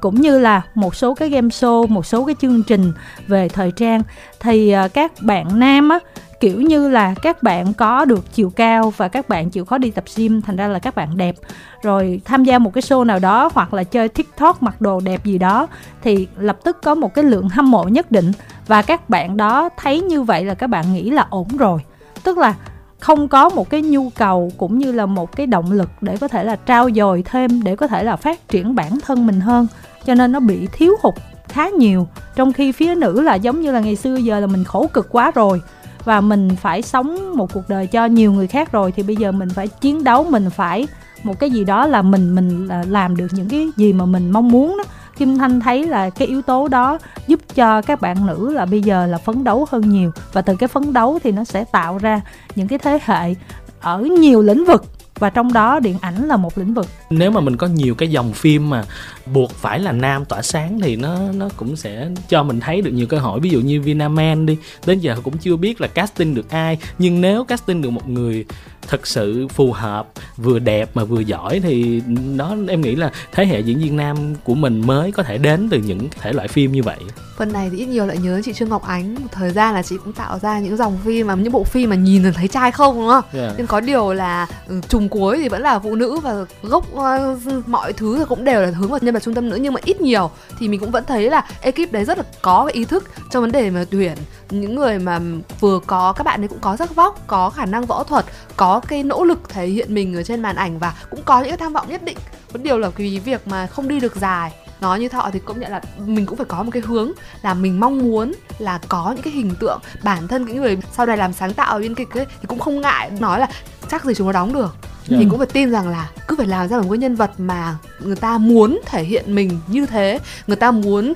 cũng 0.00 0.20
như 0.20 0.38
là 0.38 0.62
một 0.74 0.94
số 0.94 1.14
cái 1.14 1.28
game 1.28 1.48
show, 1.48 1.86
một 1.88 2.06
số 2.06 2.24
cái 2.24 2.34
chương 2.40 2.62
trình 2.62 2.92
về 3.26 3.48
thời 3.48 3.70
trang. 3.70 4.02
Thì 4.40 4.70
ờ, 4.70 4.88
các 4.88 5.12
bạn 5.20 5.58
nam 5.58 5.88
á 5.88 5.98
kiểu 6.42 6.60
như 6.60 6.88
là 6.88 7.14
các 7.22 7.42
bạn 7.42 7.72
có 7.72 8.04
được 8.04 8.34
chiều 8.34 8.50
cao 8.50 8.92
và 8.96 9.08
các 9.08 9.28
bạn 9.28 9.50
chịu 9.50 9.64
khó 9.64 9.78
đi 9.78 9.90
tập 9.90 10.04
gym, 10.16 10.42
thành 10.42 10.56
ra 10.56 10.68
là 10.68 10.78
các 10.78 10.94
bạn 10.94 11.16
đẹp. 11.16 11.34
Rồi 11.82 12.20
tham 12.24 12.44
gia 12.44 12.58
một 12.58 12.74
cái 12.74 12.82
show 12.82 13.04
nào 13.04 13.18
đó 13.18 13.50
hoặc 13.54 13.74
là 13.74 13.84
chơi 13.84 14.08
tiktok 14.08 14.62
mặc 14.62 14.80
đồ 14.80 15.00
đẹp 15.00 15.24
gì 15.24 15.38
đó, 15.38 15.66
thì 16.02 16.28
lập 16.38 16.58
tức 16.64 16.76
có 16.82 16.94
một 16.94 17.14
cái 17.14 17.24
lượng 17.24 17.48
hâm 17.48 17.70
mộ 17.70 17.84
nhất 17.84 18.10
định. 18.10 18.32
Và 18.66 18.82
các 18.82 19.10
bạn 19.10 19.36
đó 19.36 19.68
thấy 19.76 20.00
như 20.00 20.22
vậy 20.22 20.44
là 20.44 20.54
các 20.54 20.66
bạn 20.66 20.92
nghĩ 20.92 21.10
là 21.10 21.26
ổn 21.30 21.48
rồi. 21.58 21.78
Tức 22.22 22.38
là 22.38 22.54
không 23.00 23.28
có 23.28 23.48
một 23.48 23.70
cái 23.70 23.82
nhu 23.82 24.10
cầu 24.10 24.52
cũng 24.58 24.78
như 24.78 24.92
là 24.92 25.06
một 25.06 25.36
cái 25.36 25.46
động 25.46 25.72
lực 25.72 25.90
để 26.00 26.16
có 26.16 26.28
thể 26.28 26.44
là 26.44 26.56
trao 26.56 26.90
dồi 26.90 27.22
thêm, 27.26 27.62
để 27.62 27.76
có 27.76 27.86
thể 27.86 28.04
là 28.04 28.16
phát 28.16 28.48
triển 28.48 28.74
bản 28.74 29.00
thân 29.00 29.26
mình 29.26 29.40
hơn. 29.40 29.66
Cho 30.06 30.14
nên 30.14 30.32
nó 30.32 30.40
bị 30.40 30.68
thiếu 30.72 30.94
hụt 31.02 31.14
khá 31.48 31.68
nhiều. 31.68 32.08
Trong 32.36 32.52
khi 32.52 32.72
phía 32.72 32.94
nữ 32.94 33.20
là 33.20 33.34
giống 33.34 33.60
như 33.60 33.72
là 33.72 33.80
ngày 33.80 33.96
xưa 33.96 34.16
giờ 34.16 34.40
là 34.40 34.46
mình 34.46 34.64
khổ 34.64 34.86
cực 34.92 35.08
quá 35.10 35.30
rồi 35.34 35.60
và 36.04 36.20
mình 36.20 36.48
phải 36.56 36.82
sống 36.82 37.36
một 37.36 37.52
cuộc 37.52 37.68
đời 37.68 37.86
cho 37.86 38.04
nhiều 38.04 38.32
người 38.32 38.46
khác 38.46 38.72
rồi, 38.72 38.92
thì 38.92 39.02
bây 39.02 39.16
giờ 39.16 39.32
mình 39.32 39.50
phải 39.50 39.68
chiến 39.68 40.04
đấu, 40.04 40.24
mình 40.24 40.50
phải 40.50 40.86
một 41.22 41.40
cái 41.40 41.50
gì 41.50 41.64
đó 41.64 41.86
là 41.86 42.02
mình 42.02 42.34
mình 42.34 42.68
à, 42.68 42.84
làm 42.88 43.16
được 43.16 43.26
những 43.32 43.48
cái 43.48 43.68
gì 43.76 43.92
mà 43.92 44.04
mình 44.04 44.30
mong 44.30 44.48
muốn 44.48 44.76
đó. 44.78 44.84
Kim 45.16 45.38
Thanh 45.38 45.60
thấy 45.60 45.86
là 45.86 46.10
cái 46.10 46.28
yếu 46.28 46.42
tố 46.42 46.68
đó 46.68 46.98
giúp 47.26 47.40
cho 47.54 47.82
các 47.82 48.00
bạn 48.00 48.26
nữ 48.26 48.52
là 48.52 48.66
bây 48.66 48.82
giờ 48.82 49.06
là 49.06 49.18
phấn 49.18 49.44
đấu 49.44 49.66
hơn 49.70 49.88
nhiều 49.88 50.12
và 50.32 50.42
từ 50.42 50.56
cái 50.56 50.68
phấn 50.68 50.92
đấu 50.92 51.18
thì 51.24 51.32
nó 51.32 51.44
sẽ 51.44 51.64
tạo 51.64 51.98
ra 51.98 52.20
những 52.54 52.68
cái 52.68 52.78
thế 52.78 52.98
hệ 53.04 53.34
ở 53.80 54.00
nhiều 54.00 54.42
lĩnh 54.42 54.64
vực 54.64 54.84
và 55.18 55.30
trong 55.30 55.52
đó 55.52 55.80
điện 55.80 55.96
ảnh 56.00 56.28
là 56.28 56.36
một 56.36 56.58
lĩnh 56.58 56.74
vực 56.74 56.86
nếu 57.18 57.30
mà 57.30 57.40
mình 57.40 57.56
có 57.56 57.66
nhiều 57.66 57.94
cái 57.94 58.08
dòng 58.08 58.32
phim 58.32 58.70
mà 58.70 58.84
buộc 59.26 59.50
phải 59.50 59.80
là 59.80 59.92
nam 59.92 60.24
tỏa 60.24 60.42
sáng 60.42 60.80
thì 60.80 60.96
nó 60.96 61.18
nó 61.34 61.48
cũng 61.56 61.76
sẽ 61.76 62.08
cho 62.28 62.42
mình 62.42 62.60
thấy 62.60 62.82
được 62.82 62.90
nhiều 62.90 63.06
cơ 63.06 63.18
hội. 63.18 63.40
Ví 63.40 63.50
dụ 63.50 63.60
như 63.60 63.80
Vinaman 63.80 64.46
đi 64.46 64.56
đến 64.86 64.98
giờ 64.98 65.16
cũng 65.22 65.38
chưa 65.38 65.56
biết 65.56 65.80
là 65.80 65.88
casting 65.88 66.34
được 66.34 66.50
ai. 66.50 66.78
Nhưng 66.98 67.20
nếu 67.20 67.44
casting 67.44 67.82
được 67.82 67.90
một 67.90 68.08
người 68.08 68.44
thật 68.88 69.06
sự 69.06 69.48
phù 69.48 69.72
hợp 69.72 70.08
vừa 70.36 70.58
đẹp 70.58 70.90
mà 70.94 71.04
vừa 71.04 71.20
giỏi 71.20 71.60
thì 71.60 72.02
nó 72.06 72.56
em 72.68 72.80
nghĩ 72.80 72.96
là 72.96 73.10
thế 73.32 73.46
hệ 73.46 73.60
diễn 73.60 73.78
viên 73.78 73.96
nam 73.96 74.16
của 74.44 74.54
mình 74.54 74.86
mới 74.86 75.12
có 75.12 75.22
thể 75.22 75.38
đến 75.38 75.68
từ 75.70 75.78
những 75.78 76.08
thể 76.20 76.32
loại 76.32 76.48
phim 76.48 76.72
như 76.72 76.82
vậy. 76.82 76.98
Phần 77.36 77.52
này 77.52 77.70
thì 77.70 77.78
ít 77.78 77.86
nhiều 77.86 78.06
lại 78.06 78.18
nhớ 78.18 78.40
chị 78.44 78.52
Trương 78.52 78.68
Ngọc 78.68 78.82
Ánh. 78.82 79.14
Một 79.14 79.28
thời 79.32 79.50
gian 79.50 79.74
là 79.74 79.82
chị 79.82 79.96
cũng 80.04 80.12
tạo 80.12 80.38
ra 80.38 80.58
những 80.58 80.76
dòng 80.76 80.98
phim 81.04 81.26
mà 81.26 81.34
những 81.34 81.52
bộ 81.52 81.64
phim 81.64 81.90
mà 81.90 81.96
nhìn 81.96 82.24
là 82.24 82.30
thấy 82.30 82.48
trai 82.48 82.72
không 82.72 82.94
đúng 82.94 83.08
không? 83.08 83.24
Yeah. 83.32 83.54
nhưng 83.58 83.66
có 83.66 83.80
điều 83.80 84.12
là 84.12 84.46
ừ, 84.68 84.80
trùng 84.88 85.08
cuối 85.08 85.38
thì 85.42 85.48
vẫn 85.48 85.62
là 85.62 85.78
phụ 85.78 85.94
nữ 85.94 86.18
và 86.22 86.44
gốc 86.62 86.94
Ờ, 87.02 87.36
mọi 87.66 87.92
thứ 87.92 88.18
thì 88.18 88.24
cũng 88.28 88.44
đều 88.44 88.62
là 88.62 88.70
hướng 88.70 88.90
vào 88.90 88.98
nhân 89.02 89.14
vật 89.14 89.22
trung 89.22 89.34
tâm 89.34 89.50
nữ 89.50 89.56
nhưng 89.56 89.74
mà 89.74 89.80
ít 89.84 90.00
nhiều 90.00 90.30
thì 90.58 90.68
mình 90.68 90.80
cũng 90.80 90.90
vẫn 90.90 91.04
thấy 91.04 91.30
là 91.30 91.46
ekip 91.60 91.92
đấy 91.92 92.04
rất 92.04 92.18
là 92.18 92.24
có 92.42 92.64
cái 92.64 92.72
ý 92.72 92.84
thức 92.84 93.04
trong 93.30 93.42
vấn 93.42 93.52
đề 93.52 93.70
mà 93.70 93.84
tuyển 93.90 94.16
những 94.50 94.74
người 94.74 94.98
mà 94.98 95.20
vừa 95.60 95.80
có, 95.86 96.12
các 96.12 96.24
bạn 96.24 96.42
ấy 96.42 96.48
cũng 96.48 96.60
có 96.60 96.76
sắc 96.76 96.94
vóc, 96.94 97.26
có 97.26 97.50
khả 97.50 97.66
năng 97.66 97.86
võ 97.86 98.04
thuật, 98.04 98.24
có 98.56 98.80
cái 98.88 99.02
nỗ 99.02 99.24
lực 99.24 99.48
thể 99.48 99.66
hiện 99.66 99.94
mình 99.94 100.14
ở 100.16 100.22
trên 100.22 100.42
màn 100.42 100.56
ảnh 100.56 100.78
và 100.78 100.94
cũng 101.10 101.22
có 101.24 101.40
những 101.40 101.48
cái 101.48 101.56
tham 101.56 101.72
vọng 101.72 101.86
nhất 101.88 102.04
định. 102.04 102.16
Có 102.52 102.58
điều 102.62 102.78
là 102.78 102.90
cái 102.90 103.20
việc 103.24 103.48
mà 103.48 103.66
không 103.66 103.88
đi 103.88 104.00
được 104.00 104.16
dài, 104.16 104.52
nó 104.80 104.94
như 104.94 105.08
thọ 105.08 105.30
thì 105.32 105.38
cũng 105.38 105.60
nhận 105.60 105.70
là 105.70 105.80
mình 106.06 106.26
cũng 106.26 106.36
phải 106.36 106.46
có 106.46 106.62
một 106.62 106.70
cái 106.72 106.82
hướng 106.86 107.12
là 107.42 107.54
mình 107.54 107.80
mong 107.80 107.98
muốn 107.98 108.32
là 108.58 108.78
có 108.88 109.12
những 109.14 109.22
cái 109.22 109.32
hình 109.32 109.54
tượng 109.60 109.80
bản 110.02 110.28
thân 110.28 110.44
những 110.44 110.56
người 110.56 110.78
sau 110.92 111.06
này 111.06 111.16
làm 111.16 111.32
sáng 111.32 111.54
tạo 111.54 111.78
biên 111.78 111.94
kịch 111.94 112.10
ấy 112.10 112.26
thì 112.40 112.46
cũng 112.46 112.58
không 112.58 112.80
ngại 112.80 113.10
nói 113.18 113.40
là 113.40 113.48
chắc 113.90 114.04
gì 114.04 114.14
chúng 114.16 114.26
nó 114.26 114.32
đóng 114.32 114.52
được 114.52 114.76
yeah. 115.08 115.20
thì 115.22 115.26
cũng 115.30 115.38
phải 115.38 115.46
tin 115.46 115.70
rằng 115.70 115.88
là 115.88 116.10
cứ 116.28 116.36
phải 116.36 116.46
làm 116.46 116.68
ra 116.68 116.76
một 116.76 116.86
cái 116.90 116.98
nhân 116.98 117.14
vật 117.14 117.30
mà 117.38 117.76
người 118.00 118.16
ta 118.16 118.38
muốn 118.38 118.80
thể 118.86 119.04
hiện 119.04 119.34
mình 119.34 119.58
như 119.66 119.86
thế 119.86 120.18
người 120.46 120.56
ta 120.56 120.70
muốn 120.70 121.14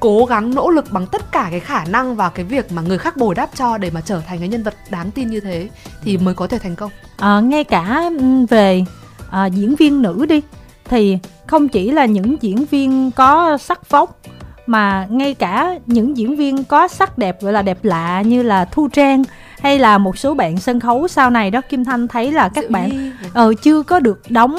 cố 0.00 0.24
gắng 0.24 0.54
nỗ 0.54 0.70
lực 0.70 0.92
bằng 0.92 1.06
tất 1.06 1.32
cả 1.32 1.48
cái 1.50 1.60
khả 1.60 1.84
năng 1.84 2.16
và 2.16 2.28
cái 2.28 2.44
việc 2.44 2.72
mà 2.72 2.82
người 2.82 2.98
khác 2.98 3.16
bồi 3.16 3.34
đáp 3.34 3.50
cho 3.54 3.78
để 3.78 3.90
mà 3.90 4.00
trở 4.00 4.20
thành 4.28 4.38
cái 4.38 4.48
nhân 4.48 4.62
vật 4.62 4.74
đáng 4.90 5.10
tin 5.10 5.30
như 5.30 5.40
thế 5.40 5.68
thì 6.02 6.16
mới 6.16 6.34
có 6.34 6.46
thể 6.46 6.58
thành 6.58 6.76
công 6.76 6.90
à, 7.16 7.40
ngay 7.40 7.64
cả 7.64 8.10
về 8.50 8.84
à, 9.30 9.46
diễn 9.46 9.74
viên 9.74 10.02
nữ 10.02 10.26
đi 10.28 10.42
thì 10.84 11.18
không 11.46 11.68
chỉ 11.68 11.90
là 11.90 12.04
những 12.04 12.36
diễn 12.40 12.64
viên 12.64 13.10
có 13.10 13.58
sắc 13.58 13.90
vóc 13.90 14.20
mà 14.66 15.06
ngay 15.10 15.34
cả 15.34 15.78
những 15.86 16.16
diễn 16.16 16.36
viên 16.36 16.64
có 16.64 16.88
sắc 16.88 17.18
đẹp 17.18 17.42
gọi 17.42 17.52
là 17.52 17.62
đẹp 17.62 17.84
lạ 17.84 18.22
như 18.22 18.42
là 18.42 18.64
thu 18.64 18.88
trang 18.88 19.24
hay 19.60 19.78
là 19.78 19.98
một 19.98 20.18
số 20.18 20.34
bạn 20.34 20.58
sân 20.58 20.80
khấu 20.80 21.08
sau 21.08 21.30
này 21.30 21.50
đó 21.50 21.60
kim 21.68 21.84
thanh 21.84 22.08
thấy 22.08 22.32
là 22.32 22.48
các 22.48 22.70
bạn 22.70 23.12
ờ 23.34 23.54
chưa 23.62 23.82
có 23.82 24.00
được 24.00 24.22
đóng 24.28 24.58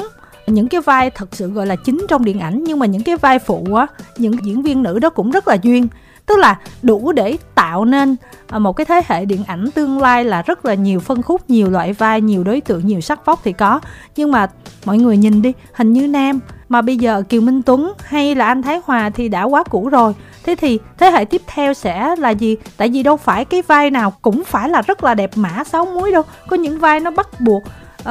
những 0.50 0.68
cái 0.68 0.80
vai 0.80 1.10
thật 1.10 1.28
sự 1.32 1.48
gọi 1.48 1.66
là 1.66 1.76
chính 1.76 2.06
trong 2.08 2.24
điện 2.24 2.40
ảnh 2.40 2.64
nhưng 2.64 2.78
mà 2.78 2.86
những 2.86 3.02
cái 3.02 3.16
vai 3.16 3.38
phụ 3.38 3.74
á 3.74 3.86
những 4.16 4.44
diễn 4.44 4.62
viên 4.62 4.82
nữ 4.82 4.98
đó 4.98 5.10
cũng 5.10 5.30
rất 5.30 5.48
là 5.48 5.56
duyên. 5.62 5.88
Tức 6.26 6.38
là 6.38 6.58
đủ 6.82 7.12
để 7.12 7.36
tạo 7.54 7.84
nên 7.84 8.16
à, 8.48 8.58
một 8.58 8.72
cái 8.72 8.84
thế 8.84 9.02
hệ 9.06 9.24
điện 9.24 9.44
ảnh 9.46 9.70
tương 9.70 10.00
lai 10.00 10.24
là 10.24 10.42
rất 10.42 10.64
là 10.64 10.74
nhiều 10.74 11.00
phân 11.00 11.22
khúc 11.22 11.50
nhiều 11.50 11.70
loại 11.70 11.92
vai 11.92 12.20
nhiều 12.20 12.44
đối 12.44 12.60
tượng 12.60 12.86
nhiều 12.86 13.00
sắc 13.00 13.24
vóc 13.24 13.40
thì 13.44 13.52
có. 13.52 13.80
Nhưng 14.16 14.32
mà 14.32 14.46
mọi 14.84 14.98
người 14.98 15.16
nhìn 15.16 15.42
đi 15.42 15.52
hình 15.72 15.92
như 15.92 16.08
nam 16.08 16.40
mà 16.70 16.82
bây 16.82 16.96
giờ 16.96 17.22
kiều 17.28 17.40
minh 17.40 17.62
tuấn 17.62 17.92
hay 18.04 18.34
là 18.34 18.46
anh 18.46 18.62
thái 18.62 18.80
hòa 18.84 19.10
thì 19.10 19.28
đã 19.28 19.42
quá 19.42 19.64
cũ 19.64 19.88
rồi. 19.88 20.14
Thế 20.44 20.54
thì 20.56 20.78
thế 20.98 21.10
hệ 21.10 21.24
tiếp 21.24 21.42
theo 21.46 21.74
sẽ 21.74 22.16
là 22.18 22.30
gì? 22.30 22.56
Tại 22.76 22.88
vì 22.88 23.02
đâu 23.02 23.16
phải 23.16 23.44
cái 23.44 23.62
vai 23.62 23.90
nào 23.90 24.12
cũng 24.22 24.44
phải 24.44 24.68
là 24.68 24.82
rất 24.82 25.04
là 25.04 25.14
đẹp 25.14 25.30
mã 25.34 25.64
sáu 25.64 25.86
muối 25.86 26.12
đâu. 26.12 26.22
Có 26.48 26.56
những 26.56 26.78
vai 26.78 27.00
nó 27.00 27.10
bắt 27.10 27.40
buộc 27.40 27.62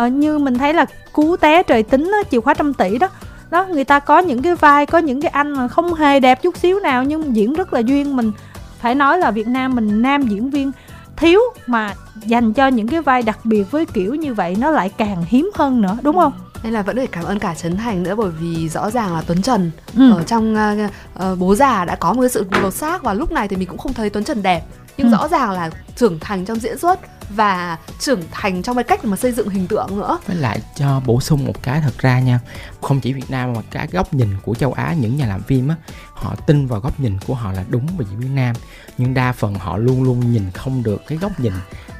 uh, 0.05 0.11
như 0.11 0.37
mình 0.37 0.57
thấy 0.57 0.73
là 0.73 0.85
cú 1.13 1.35
té 1.35 1.63
trời 1.63 1.83
tính 1.83 2.11
đó, 2.11 2.17
chìa 2.31 2.39
khóa 2.39 2.53
trăm 2.53 2.73
tỷ 2.73 2.97
đó. 2.97 3.07
Đó 3.49 3.65
người 3.65 3.83
ta 3.83 3.99
có 3.99 4.19
những 4.19 4.41
cái 4.41 4.55
vai 4.55 4.85
có 4.85 4.97
những 4.97 5.21
cái 5.21 5.31
anh 5.31 5.51
mà 5.51 5.67
không 5.67 5.93
hề 5.93 6.19
đẹp 6.19 6.41
chút 6.41 6.57
xíu 6.57 6.79
nào 6.79 7.03
nhưng 7.03 7.35
diễn 7.35 7.53
rất 7.53 7.73
là 7.73 7.79
duyên. 7.79 8.15
Mình 8.15 8.31
phải 8.79 8.95
nói 8.95 9.17
là 9.17 9.31
Việt 9.31 9.47
Nam 9.47 9.75
mình 9.75 10.01
nam 10.01 10.21
diễn 10.21 10.49
viên 10.49 10.71
thiếu 11.17 11.39
mà 11.67 11.93
dành 12.25 12.53
cho 12.53 12.67
những 12.67 12.87
cái 12.87 13.01
vai 13.01 13.21
đặc 13.21 13.39
biệt 13.43 13.71
với 13.71 13.85
kiểu 13.85 14.15
như 14.15 14.33
vậy 14.33 14.57
nó 14.59 14.71
lại 14.71 14.89
càng 14.97 15.23
hiếm 15.27 15.51
hơn 15.55 15.81
nữa 15.81 15.97
đúng 16.01 16.15
không? 16.15 16.33
Nên 16.63 16.73
là 16.73 16.81
vẫn 16.81 16.97
phải 16.97 17.07
cảm 17.07 17.23
ơn 17.23 17.39
cả 17.39 17.55
Trấn 17.55 17.77
Thành 17.77 18.03
nữa 18.03 18.15
bởi 18.15 18.31
vì 18.31 18.69
rõ 18.69 18.91
ràng 18.91 19.13
là 19.13 19.21
Tuấn 19.27 19.41
Trần 19.41 19.71
ừ. 19.95 20.11
ở 20.13 20.23
trong 20.23 20.55
uh, 20.55 20.91
uh, 21.31 21.39
bố 21.39 21.55
già 21.55 21.85
đã 21.85 21.95
có 21.95 22.13
một 22.13 22.21
cái 22.21 22.29
sự 22.29 22.45
lột 22.61 22.73
xác 22.73 23.03
và 23.03 23.13
lúc 23.13 23.31
này 23.31 23.47
thì 23.47 23.55
mình 23.55 23.67
cũng 23.67 23.77
không 23.77 23.93
thấy 23.93 24.09
Tuấn 24.09 24.23
Trần 24.23 24.43
đẹp 24.43 24.63
nhưng 24.97 25.11
ừ. 25.11 25.11
rõ 25.11 25.27
ràng 25.27 25.51
là 25.51 25.69
trưởng 25.95 26.19
thành 26.19 26.45
trong 26.45 26.59
diễn 26.59 26.77
xuất 26.77 26.99
và 27.29 27.77
trưởng 27.99 28.21
thành 28.31 28.61
trong 28.61 28.75
cái 28.75 28.83
cách 28.83 29.05
mà 29.05 29.17
xây 29.17 29.31
dựng 29.31 29.49
hình 29.49 29.67
tượng 29.67 29.87
nữa 29.99 30.19
với 30.27 30.35
lại 30.35 30.61
cho 30.75 31.01
bổ 31.05 31.21
sung 31.21 31.45
một 31.45 31.63
cái 31.63 31.81
thật 31.81 31.97
ra 31.97 32.19
nha 32.19 32.39
không 32.81 32.99
chỉ 32.99 33.13
Việt 33.13 33.29
Nam 33.31 33.53
mà 33.53 33.61
cả 33.71 33.87
góc 33.91 34.13
nhìn 34.13 34.29
của 34.43 34.55
châu 34.55 34.73
Á 34.73 34.95
những 34.99 35.17
nhà 35.17 35.27
làm 35.27 35.41
phim 35.41 35.67
á 35.67 35.75
họ 36.13 36.35
tin 36.47 36.67
vào 36.67 36.79
góc 36.79 36.99
nhìn 36.99 37.17
của 37.27 37.33
họ 37.33 37.51
là 37.51 37.63
đúng 37.69 37.87
về 37.97 38.05
diễn 38.09 38.19
viên 38.19 38.35
nam 38.35 38.55
nhưng 38.97 39.13
đa 39.13 39.31
phần 39.31 39.55
họ 39.55 39.77
luôn 39.77 40.03
luôn 40.03 40.31
nhìn 40.31 40.51
không 40.51 40.83
được 40.83 41.01
cái 41.07 41.17
góc 41.17 41.39
nhìn 41.39 41.53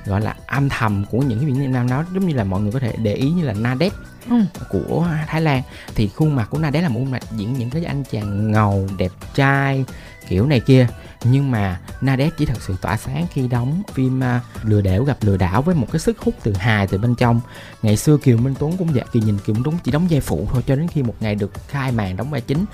gọi 0.06 0.22
là 0.22 0.36
âm 0.48 0.70
thầm 0.70 1.06
của 1.12 1.18
những 1.18 1.40
cái 1.40 1.48
diễn 1.48 1.60
viên 1.60 1.72
nam 1.72 1.90
đó 1.90 2.04
giống 2.14 2.28
như 2.28 2.34
là 2.34 2.44
mọi 2.44 2.62
người 2.62 2.72
có 2.72 2.80
thể 2.80 2.94
để 2.98 3.14
ý 3.14 3.30
như 3.30 3.46
là 3.46 3.54
Nadet 3.54 3.94
ừ. 4.30 4.36
của 4.70 5.08
Thái 5.28 5.42
Lan. 5.42 5.62
Thì 5.96 6.08
khuôn 6.08 6.36
mặt 6.36 6.48
của 6.50 6.58
Na 6.58 6.70
Đế 6.70 6.82
là 6.82 6.90
một 6.90 7.00
khuôn 7.00 7.12
mặt 7.12 7.24
diễn 7.32 7.54
những 7.54 7.70
cái 7.70 7.86
anh 7.86 8.04
chàng 8.12 8.52
ngầu 8.52 8.90
đẹp 8.98 9.12
trai 9.36 9.86
kiểu 10.30 10.46
này 10.46 10.60
kia. 10.60 10.88
Nhưng 11.24 11.52
mà 11.52 11.80
Nadet 12.02 12.34
chỉ 12.38 12.46
thật 12.46 12.62
sự 12.62 12.76
tỏa 12.82 12.98
sáng 12.98 13.28
khi 13.34 13.48
đóng 13.48 13.82
phim 13.94 14.20
uh, 14.20 14.66
lừa 14.66 14.82
đảo 14.82 15.04
gặp 15.04 15.18
lừa 15.22 15.38
đảo 15.38 15.62
với 15.62 15.76
một 15.76 15.88
cái 15.92 16.00
sức 16.00 16.20
hút 16.20 16.36
từ 16.44 16.54
hài 16.54 16.88
từ 16.88 16.98
bên 16.98 17.16
trong. 17.16 17.42
Ngày 17.82 17.98
xưa 17.98 18.18
Kiều 18.18 18.38
Minh 18.38 18.54
Tuấn 18.60 18.78
cũng 18.78 18.88
vậy 18.88 19.04
kỳ 19.12 19.20
nhìn 19.20 19.38
Kiều 19.46 19.54
Minh 19.54 19.64
Tuấn 19.64 19.76
chỉ 19.84 19.92
đóng 19.92 20.08
vai 20.10 20.22
phụ 20.22 20.48
thôi 20.52 20.64
cho 20.68 20.76
đến 20.76 20.88
khi 20.88 21.04
một 21.04 21.16
ngày 21.20 21.36
được 21.36 21.52
khai 21.68 21.92
màn 21.92 22.18
đóng 22.18 22.30
vai 22.30 22.42
chính 22.42 22.66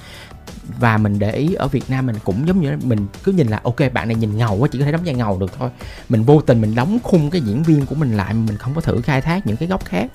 và 0.79 0.97
mình 0.97 1.19
để 1.19 1.31
ý 1.31 1.53
ở 1.53 1.67
Việt 1.67 1.89
Nam 1.89 2.05
mình 2.05 2.15
cũng 2.23 2.47
giống 2.47 2.61
như 2.61 2.77
mình 2.83 3.07
cứ 3.23 3.31
nhìn 3.31 3.47
là 3.47 3.59
ok 3.63 3.75
bạn 3.93 4.07
này 4.07 4.15
nhìn 4.15 4.37
ngầu 4.37 4.55
quá 4.55 4.67
chỉ 4.71 4.79
có 4.79 4.85
thể 4.85 4.91
đóng 4.91 5.01
vai 5.05 5.15
ngầu 5.15 5.39
được 5.39 5.51
thôi. 5.57 5.69
Mình 6.09 6.23
vô 6.23 6.41
tình 6.41 6.61
mình 6.61 6.75
đóng 6.75 6.99
khung 7.03 7.29
cái 7.29 7.41
diễn 7.41 7.63
viên 7.63 7.85
của 7.85 7.95
mình 7.95 8.17
lại 8.17 8.33
mình 8.33 8.57
không 8.57 8.75
có 8.75 8.81
thử 8.81 9.01
khai 9.01 9.21
thác 9.21 9.47
những 9.47 9.57
cái 9.57 9.67
góc 9.67 9.85
khác. 9.85 10.11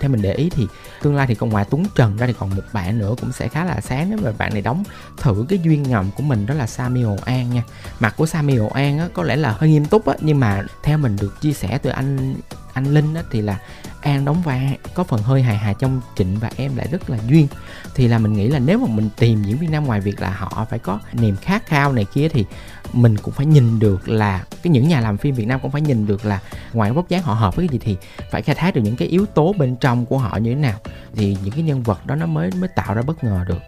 Theo 0.00 0.10
mình 0.10 0.22
để 0.22 0.34
ý 0.34 0.50
thì 0.50 0.66
tương 1.02 1.16
lai 1.16 1.26
thì 1.26 1.34
còn 1.34 1.50
ngoài 1.50 1.64
Tuấn 1.70 1.84
Trần 1.94 2.16
ra 2.16 2.26
thì 2.26 2.34
còn 2.38 2.50
một 2.50 2.62
bạn 2.72 2.98
nữa 2.98 3.14
cũng 3.20 3.32
sẽ 3.32 3.48
khá 3.48 3.64
là 3.64 3.80
sáng 3.80 4.10
nếu 4.10 4.18
mà 4.22 4.32
bạn 4.38 4.52
này 4.52 4.62
đóng 4.62 4.84
thử 5.16 5.46
cái 5.48 5.58
duyên 5.58 5.82
ngầm 5.82 6.10
của 6.16 6.22
mình 6.22 6.46
đó 6.46 6.54
là 6.54 6.66
Samuel 6.66 7.18
An 7.24 7.50
nha. 7.50 7.62
Mặt 8.00 8.14
của 8.16 8.26
Samuel 8.26 8.62
An 8.74 8.98
á, 8.98 9.08
có 9.12 9.22
lẽ 9.22 9.36
là 9.36 9.52
hơi 9.58 9.70
nghiêm 9.70 9.84
túc 9.84 10.06
á 10.06 10.14
nhưng 10.20 10.40
mà 10.40 10.62
theo 10.82 10.98
mình 10.98 11.16
được 11.20 11.40
chia 11.40 11.52
sẻ 11.52 11.78
từ 11.78 11.90
anh 11.90 12.34
anh 12.72 12.84
Linh 12.84 13.14
á, 13.14 13.22
thì 13.30 13.40
là 13.40 13.58
An 14.02 14.24
đóng 14.24 14.42
vai 14.42 14.78
có 14.94 15.04
phần 15.04 15.22
hơi 15.22 15.42
hài 15.42 15.56
hài 15.56 15.74
trong 15.74 16.00
Trịnh 16.16 16.38
và 16.38 16.50
em 16.56 16.76
lại 16.76 16.88
rất 16.90 17.10
là 17.10 17.18
duyên. 17.28 17.46
Thì 17.94 18.08
là 18.08 18.18
mình 18.18 18.32
nghĩ 18.32 18.48
là 18.48 18.58
nếu 18.58 18.78
mà 18.78 18.86
mình 18.94 19.08
tìm 19.16 19.42
diễn 19.42 19.58
viên 19.58 19.70
nam 19.70 19.84
ngoài 19.84 20.00
việc 20.00 20.20
là 20.20 20.30
họ 20.30 20.66
phải 20.70 20.78
có 20.78 21.00
niềm 21.12 21.36
khát 21.36 21.66
khao 21.66 21.92
này 21.92 22.06
kia 22.14 22.28
thì 22.28 22.44
mình 22.92 23.16
cũng 23.18 23.34
phải 23.34 23.46
nhìn 23.46 23.78
được 23.78 24.08
là 24.08 24.44
cái 24.62 24.70
những 24.70 24.88
nhà 24.88 25.00
làm 25.00 25.16
phim 25.16 25.34
Việt 25.34 25.46
Nam 25.46 25.60
cũng 25.60 25.70
phải 25.70 25.80
nhìn 25.80 26.06
được 26.06 26.24
là 26.24 26.40
ngoài 26.72 26.92
vóc 26.92 27.08
dáng 27.08 27.22
họ 27.22 27.34
hợp 27.34 27.56
với 27.56 27.68
cái 27.68 27.72
gì 27.72 27.84
thì 27.84 27.96
phải 28.30 28.42
khai 28.42 28.54
thác 28.54 28.74
được 28.74 28.80
những 28.84 28.96
cái 28.96 29.08
yếu 29.08 29.26
tố 29.26 29.54
bên 29.58 29.76
trong 29.76 30.06
của 30.06 30.18
họ 30.18 30.36
như 30.36 30.54
thế 30.54 30.60
nào. 30.60 30.78
Thì 31.14 31.36
những 31.42 31.54
cái 31.54 31.62
nhân 31.62 31.82
vật 31.82 32.06
đó 32.06 32.14
nó 32.14 32.26
mới 32.26 32.50
mới 32.60 32.68
tạo 32.76 32.94
ra 32.94 33.02
bất 33.02 33.24
ngờ 33.24 33.44
được. 33.48 33.62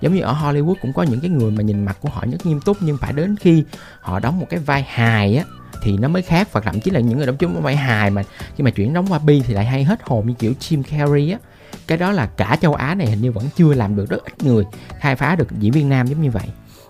Giống 0.00 0.14
như 0.14 0.20
ở 0.20 0.32
Hollywood 0.32 0.74
cũng 0.82 0.92
có 0.92 1.02
những 1.02 1.20
cái 1.20 1.30
người 1.30 1.50
mà 1.50 1.62
nhìn 1.62 1.84
mặt 1.84 1.96
của 2.00 2.08
họ 2.08 2.24
rất 2.32 2.46
nghiêm 2.46 2.60
túc 2.60 2.76
nhưng 2.80 2.98
phải 2.98 3.12
đến 3.12 3.36
khi 3.40 3.64
họ 4.00 4.20
đóng 4.20 4.40
một 4.40 4.46
cái 4.50 4.60
vai 4.60 4.82
hài 4.88 5.36
á 5.36 5.44
thì 5.82 5.96
nó 5.96 6.08
mới 6.08 6.22
khác. 6.22 6.52
Và 6.52 6.60
thậm 6.60 6.80
chí 6.80 6.90
là 6.90 7.00
những 7.00 7.18
người 7.18 7.26
đóng 7.26 7.36
chung 7.36 7.62
vai 7.62 7.76
hài 7.76 8.10
mà 8.10 8.22
khi 8.56 8.64
mà 8.64 8.70
chuyển 8.70 8.92
đóng 8.92 9.06
qua 9.06 9.18
bi 9.18 9.42
thì 9.46 9.54
lại 9.54 9.64
hay 9.64 9.84
hết 9.84 10.00
hồn 10.02 10.26
như 10.26 10.34
kiểu 10.38 10.52
Jim 10.60 10.82
Carrey 10.82 11.30
á. 11.30 11.38
Cái 11.86 11.98
đó 11.98 12.12
là 12.12 12.26
cả 12.26 12.56
châu 12.60 12.74
Á 12.74 12.94
này 12.94 13.06
hình 13.06 13.20
như 13.20 13.32
vẫn 13.32 13.44
chưa 13.56 13.74
làm 13.74 13.96
được 13.96 14.10
rất 14.10 14.24
ít 14.24 14.44
người 14.44 14.64
khai 14.98 15.16
phá 15.16 15.36
được 15.36 15.48
diễn 15.58 15.72
viên 15.72 15.88
nam 15.88 16.06
giống 16.06 16.22
như 16.22 16.30
vậy. 16.30 16.46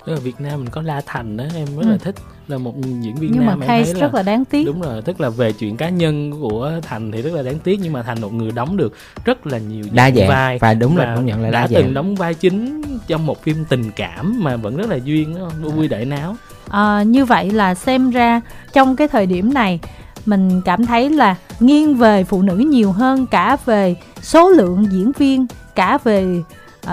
Tức 0.07 0.13
là 0.13 0.19
Việt 0.19 0.41
Nam 0.41 0.61
mình 0.61 0.71
có 0.71 0.83
La 0.83 1.03
Thành 1.07 1.37
đó 1.37 1.45
em 1.55 1.67
rất 1.67 1.83
ừ. 1.83 1.91
là 1.91 1.97
thích. 1.97 2.15
Là 2.49 2.59
một 2.59 2.75
diễn 2.77 3.15
viên 3.15 3.33
nhưng 3.33 3.47
nam 3.47 3.61
mà 3.61 3.67
case 3.67 3.93
rất 3.93 4.15
là, 4.15 4.19
là 4.19 4.23
đáng 4.23 4.45
tiếc. 4.45 4.65
Đúng 4.67 4.81
rồi 4.81 5.03
tức 5.03 5.21
là 5.21 5.31
về 5.31 5.53
chuyện 5.53 5.77
cá 5.77 5.89
nhân 5.89 6.41
của 6.41 6.81
Thành 6.83 7.13
thì 7.13 7.23
rất 7.23 7.33
là 7.33 7.43
đáng 7.43 7.59
tiếc. 7.59 7.81
Nhưng 7.83 7.93
mà 7.93 8.03
Thành 8.03 8.21
một 8.21 8.33
người 8.33 8.51
đóng 8.53 8.77
được 8.77 8.97
rất 9.25 9.47
là 9.47 9.59
nhiều 9.59 9.85
đa 9.93 10.11
dạng. 10.11 10.29
vai. 10.29 10.59
Và 10.59 10.75
đúng 10.75 10.97
là 10.97 11.15
công 11.17 11.27
nhận 11.27 11.43
là 11.43 11.51
đã 11.51 11.61
đa 11.61 11.67
từng 11.75 11.95
đóng 11.95 12.15
vai 12.15 12.35
chính 12.35 12.83
trong 13.07 13.27
một 13.27 13.43
phim 13.43 13.65
tình 13.69 13.91
cảm 13.97 14.45
mà 14.45 14.57
vẫn 14.57 14.77
rất 14.77 14.91
là 14.91 14.97
duyên 14.97 15.35
đó 15.35 15.51
vui 15.61 15.89
đại 15.89 16.05
náo 16.05 16.37
à, 16.71 17.03
như 17.03 17.25
vậy 17.25 17.51
là 17.51 17.75
xem 17.75 18.11
ra 18.11 18.41
trong 18.73 18.97
cái 18.97 19.09
thời 19.09 19.27
điểm 19.27 19.55
này 19.55 19.81
mình 20.27 20.61
cảm 20.65 20.87
thấy 20.87 21.11
là 21.11 21.37
nghiêng 21.61 21.95
về 21.95 22.25
phụ 22.25 22.43
nữ 22.43 22.57
nhiều 22.57 22.93
hơn 22.93 23.27
cả 23.27 23.57
về 23.65 23.97
số 24.23 24.49
lượng 24.49 24.87
diễn 24.91 25.13
viên 25.13 25.47
cả 25.75 25.99
về 26.05 26.43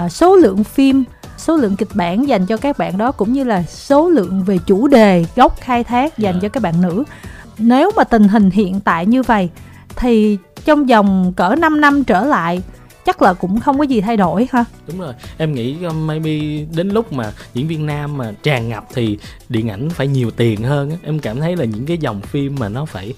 uh, 0.05 0.11
số 0.11 0.35
lượng 0.35 0.63
phim 0.63 1.03
số 1.37 1.57
lượng 1.57 1.75
kịch 1.75 1.95
bản 1.95 2.27
dành 2.27 2.45
cho 2.45 2.57
các 2.57 2.77
bạn 2.77 2.97
đó 2.97 3.11
cũng 3.11 3.33
như 3.33 3.43
là 3.43 3.63
số 3.63 4.09
lượng 4.09 4.43
về 4.43 4.57
chủ 4.65 4.87
đề 4.87 5.25
gốc 5.35 5.57
khai 5.61 5.83
thác 5.83 6.17
dành 6.17 6.33
yeah. 6.33 6.41
cho 6.41 6.49
các 6.49 6.63
bạn 6.63 6.81
nữ 6.81 7.03
nếu 7.57 7.91
mà 7.95 8.03
tình 8.03 8.27
hình 8.27 8.49
hiện 8.49 8.79
tại 8.79 9.05
như 9.05 9.23
vậy 9.23 9.49
thì 9.95 10.37
trong 10.65 10.85
vòng 10.85 11.33
cỡ 11.35 11.55
5 11.55 11.81
năm 11.81 12.03
trở 12.03 12.25
lại 12.25 12.61
chắc 13.08 13.22
là 13.22 13.34
cũng 13.34 13.60
không 13.60 13.78
có 13.78 13.84
gì 13.84 14.02
thay 14.02 14.17
đổi 14.17 14.48
ha. 14.52 14.65
Đúng 14.88 15.00
rồi 15.00 15.13
em 15.38 15.54
nghĩ 15.54 15.84
um, 15.84 16.08
maybe 16.08 16.65
đến 16.76 16.89
lúc 16.89 17.13
mà 17.13 17.32
diễn 17.54 17.67
viên 17.67 17.86
nam 17.86 18.17
mà 18.17 18.32
tràn 18.43 18.70
ngập 18.70 18.88
thì 18.93 19.17
điện 19.50 19.70
ảnh 19.70 19.89
phải 19.89 20.08
nhiều 20.08 20.32
tiền 20.32 20.63
hơn 20.63 20.91
em 21.04 21.20
cảm 21.20 21.39
thấy 21.39 21.56
là 21.56 21.65
những 21.65 21.86
cái 21.86 21.98
dòng 21.98 22.22
phim 22.22 22.56
mà 22.60 22.70
nó 22.70 22.86
phải 22.86 23.13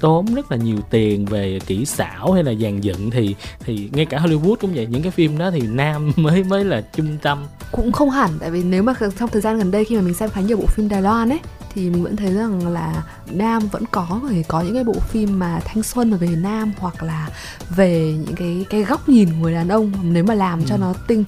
tốn 0.00 0.34
rất 0.34 0.50
là 0.50 0.56
nhiều 0.56 0.78
tiền 0.90 1.26
về 1.26 1.58
kỹ 1.66 1.84
xảo 1.84 2.32
hay 2.32 2.44
là 2.44 2.54
dàn 2.54 2.80
dựng 2.80 3.10
thì 3.10 3.34
thì 3.60 3.88
ngay 3.92 4.06
cả 4.06 4.18
Hollywood 4.18 4.56
cũng 4.60 4.74
vậy. 4.74 4.86
Những 4.90 5.02
cái 5.02 5.10
phim 5.10 5.38
đó 5.38 5.50
thì 5.50 5.60
nam 5.60 6.12
mới 6.16 6.44
mới 6.44 6.64
là 6.64 6.80
trung 6.80 7.16
tâm. 7.22 7.46
Cũng 7.72 7.92
không 7.92 8.10
hẳn 8.10 8.30
tại 8.40 8.50
vì 8.50 8.62
nếu 8.62 8.82
mà 8.82 8.94
trong 9.18 9.30
thời 9.30 9.42
gian 9.42 9.58
gần 9.58 9.70
đây 9.70 9.84
khi 9.84 9.96
mà 9.96 10.02
mình 10.02 10.14
xem 10.14 10.30
khá 10.30 10.40
nhiều 10.40 10.56
bộ 10.56 10.66
phim 10.66 10.88
Đài 10.88 11.02
Loan 11.02 11.28
ấy 11.28 11.40
thì 11.74 11.90
mình 11.90 12.02
vẫn 12.02 12.16
thấy 12.16 12.34
rằng 12.34 12.68
là 12.68 13.02
nam 13.30 13.68
vẫn 13.72 13.84
có 13.90 14.20
người 14.22 14.44
có 14.48 14.60
những 14.60 14.74
cái 14.74 14.84
bộ 14.84 14.94
phim 15.08 15.38
mà 15.38 15.60
thanh 15.64 15.82
xuân 15.82 16.14
về 16.14 16.28
nam 16.28 16.72
hoặc 16.78 17.02
là 17.02 17.28
về 17.76 18.14
những 18.26 18.36
cái 18.36 18.66
cái 18.70 18.82
góc 18.84 19.08
nhìn 19.08 19.28
của 19.28 19.36
người 19.40 19.54
đàn 19.54 19.68
ông 19.68 19.92
nếu 20.02 20.24
mà 20.24 20.34
làm 20.34 20.58
ừ. 20.58 20.64
cho 20.68 20.76
nó 20.76 20.94
tinh 21.06 21.24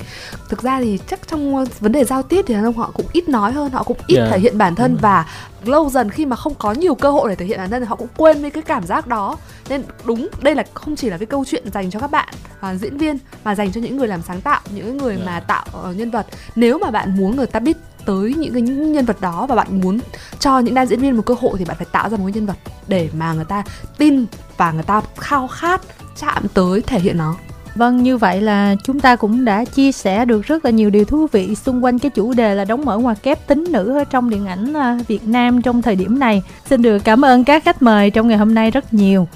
thực 0.49 0.63
ra 0.63 0.81
thì 0.81 0.99
chắc 1.11 1.29
trong 1.29 1.65
vấn 1.81 1.93
đề 1.93 2.05
giao 2.05 2.23
tiếp 2.23 2.45
thì 2.49 2.55
đàn 2.55 2.65
ông 2.65 2.77
họ 2.77 2.91
cũng 2.95 3.07
ít 3.13 3.29
nói 3.29 3.53
hơn 3.53 3.71
họ 3.71 3.83
cũng 3.83 3.97
ít 4.07 4.17
yeah. 4.17 4.31
thể 4.31 4.39
hiện 4.39 4.59
bản 4.59 4.75
thân 4.75 4.93
ừ. 4.93 4.99
và 5.01 5.27
lâu 5.65 5.91
dần 5.91 6.11
khi 6.11 6.27
mà 6.27 6.37
không 6.37 6.55
có 6.55 6.73
nhiều 6.73 6.95
cơ 6.95 7.11
hội 7.11 7.29
để 7.29 7.35
thể 7.35 7.47
hiện 7.47 7.59
bản 7.59 7.71
thân 7.71 7.83
thì 7.83 7.87
họ 7.87 7.97
cũng 7.97 8.09
quên 8.17 8.43
đi 8.43 8.51
cái 8.51 8.63
cảm 8.63 8.87
giác 8.87 9.07
đó 9.07 9.37
nên 9.69 9.83
đúng 10.05 10.29
đây 10.43 10.55
là 10.55 10.65
không 10.75 10.97
chỉ 10.97 11.11
là 11.11 11.19
cái 11.19 11.27
câu 11.27 11.45
chuyện 11.45 11.71
dành 11.73 11.91
cho 11.91 12.01
các 12.01 12.11
bạn 12.11 12.35
uh, 12.59 12.81
diễn 12.81 12.99
viên 12.99 13.19
mà 13.45 13.55
dành 13.55 13.73
cho 13.73 13.81
những 13.81 13.97
người 13.97 14.09
làm 14.09 14.23
sáng 14.23 14.41
tạo 14.41 14.61
những 14.71 14.97
người 14.97 15.15
yeah. 15.15 15.27
mà 15.27 15.41
tạo 15.41 15.67
uh, 15.91 15.97
nhân 15.97 16.11
vật 16.11 16.27
nếu 16.57 16.79
mà 16.79 16.91
bạn 16.91 17.17
muốn 17.17 17.37
người 17.37 17.47
ta 17.47 17.61
biết 17.61 17.77
tới 18.07 18.35
những 18.35 18.53
cái 18.53 18.63
những 18.63 18.93
nhân 18.93 19.05
vật 19.05 19.21
đó 19.21 19.47
và 19.49 19.55
bạn 19.55 19.81
muốn 19.81 19.99
cho 20.39 20.59
những 20.59 20.75
nam 20.75 20.87
diễn 20.87 21.01
viên 21.01 21.17
một 21.17 21.23
cơ 21.27 21.35
hội 21.41 21.53
thì 21.59 21.65
bạn 21.65 21.77
phải 21.77 21.87
tạo 21.93 22.09
ra 22.09 22.17
một 22.17 22.25
cái 22.27 22.33
nhân 22.33 22.47
vật 22.47 22.57
để 22.89 23.09
mà 23.19 23.33
người 23.33 23.45
ta 23.45 23.63
tin 23.99 24.27
và 24.57 24.73
người 24.73 24.83
ta 24.83 25.01
khao 25.17 25.49
khát 25.49 25.81
chạm 26.21 26.43
tới 26.55 26.83
thể 26.83 27.01
hiện 27.01 27.19
nó 27.19 27.37
Vâng, 27.77 28.03
như 28.03 28.17
vậy 28.17 28.41
là 28.41 28.75
chúng 28.85 29.01
ta 29.01 29.17
cũng 29.17 29.45
đã 29.45 29.65
chia 29.65 29.93
sẻ 29.93 30.25
được 30.25 30.43
rất 30.43 30.65
là 30.65 30.71
nhiều 30.71 30.91
điều 30.91 31.05
thú 31.05 31.27
vị 31.33 31.55
xung 31.55 31.85
quanh 31.85 31.99
cái 31.99 32.11
chủ 32.11 32.33
đề 32.33 32.55
là 32.55 32.65
đóng 32.65 32.85
mở 32.85 32.99
ngoặc 32.99 33.23
kép 33.23 33.47
tính 33.47 33.65
nữ 33.71 33.99
ở 33.99 34.05
trong 34.05 34.31
điện 34.31 34.47
ảnh 34.47 34.75
à, 34.75 34.99
Việt 35.09 35.29
Nam 35.29 35.63
trong 35.63 35.83
thời 35.83 35.97
điểm 35.97 36.19
này. 36.19 36.43
Xin 36.71 36.83
được 36.83 36.99
cảm 37.05 37.25
ơn 37.25 37.45
các 37.45 37.65
khách 37.65 37.83
mời 37.83 38.11
trong 38.11 38.29
ngày 38.29 38.39
hôm 38.39 38.55
nay 38.55 38.71
rất 38.71 38.95
nhiều. 38.95 39.29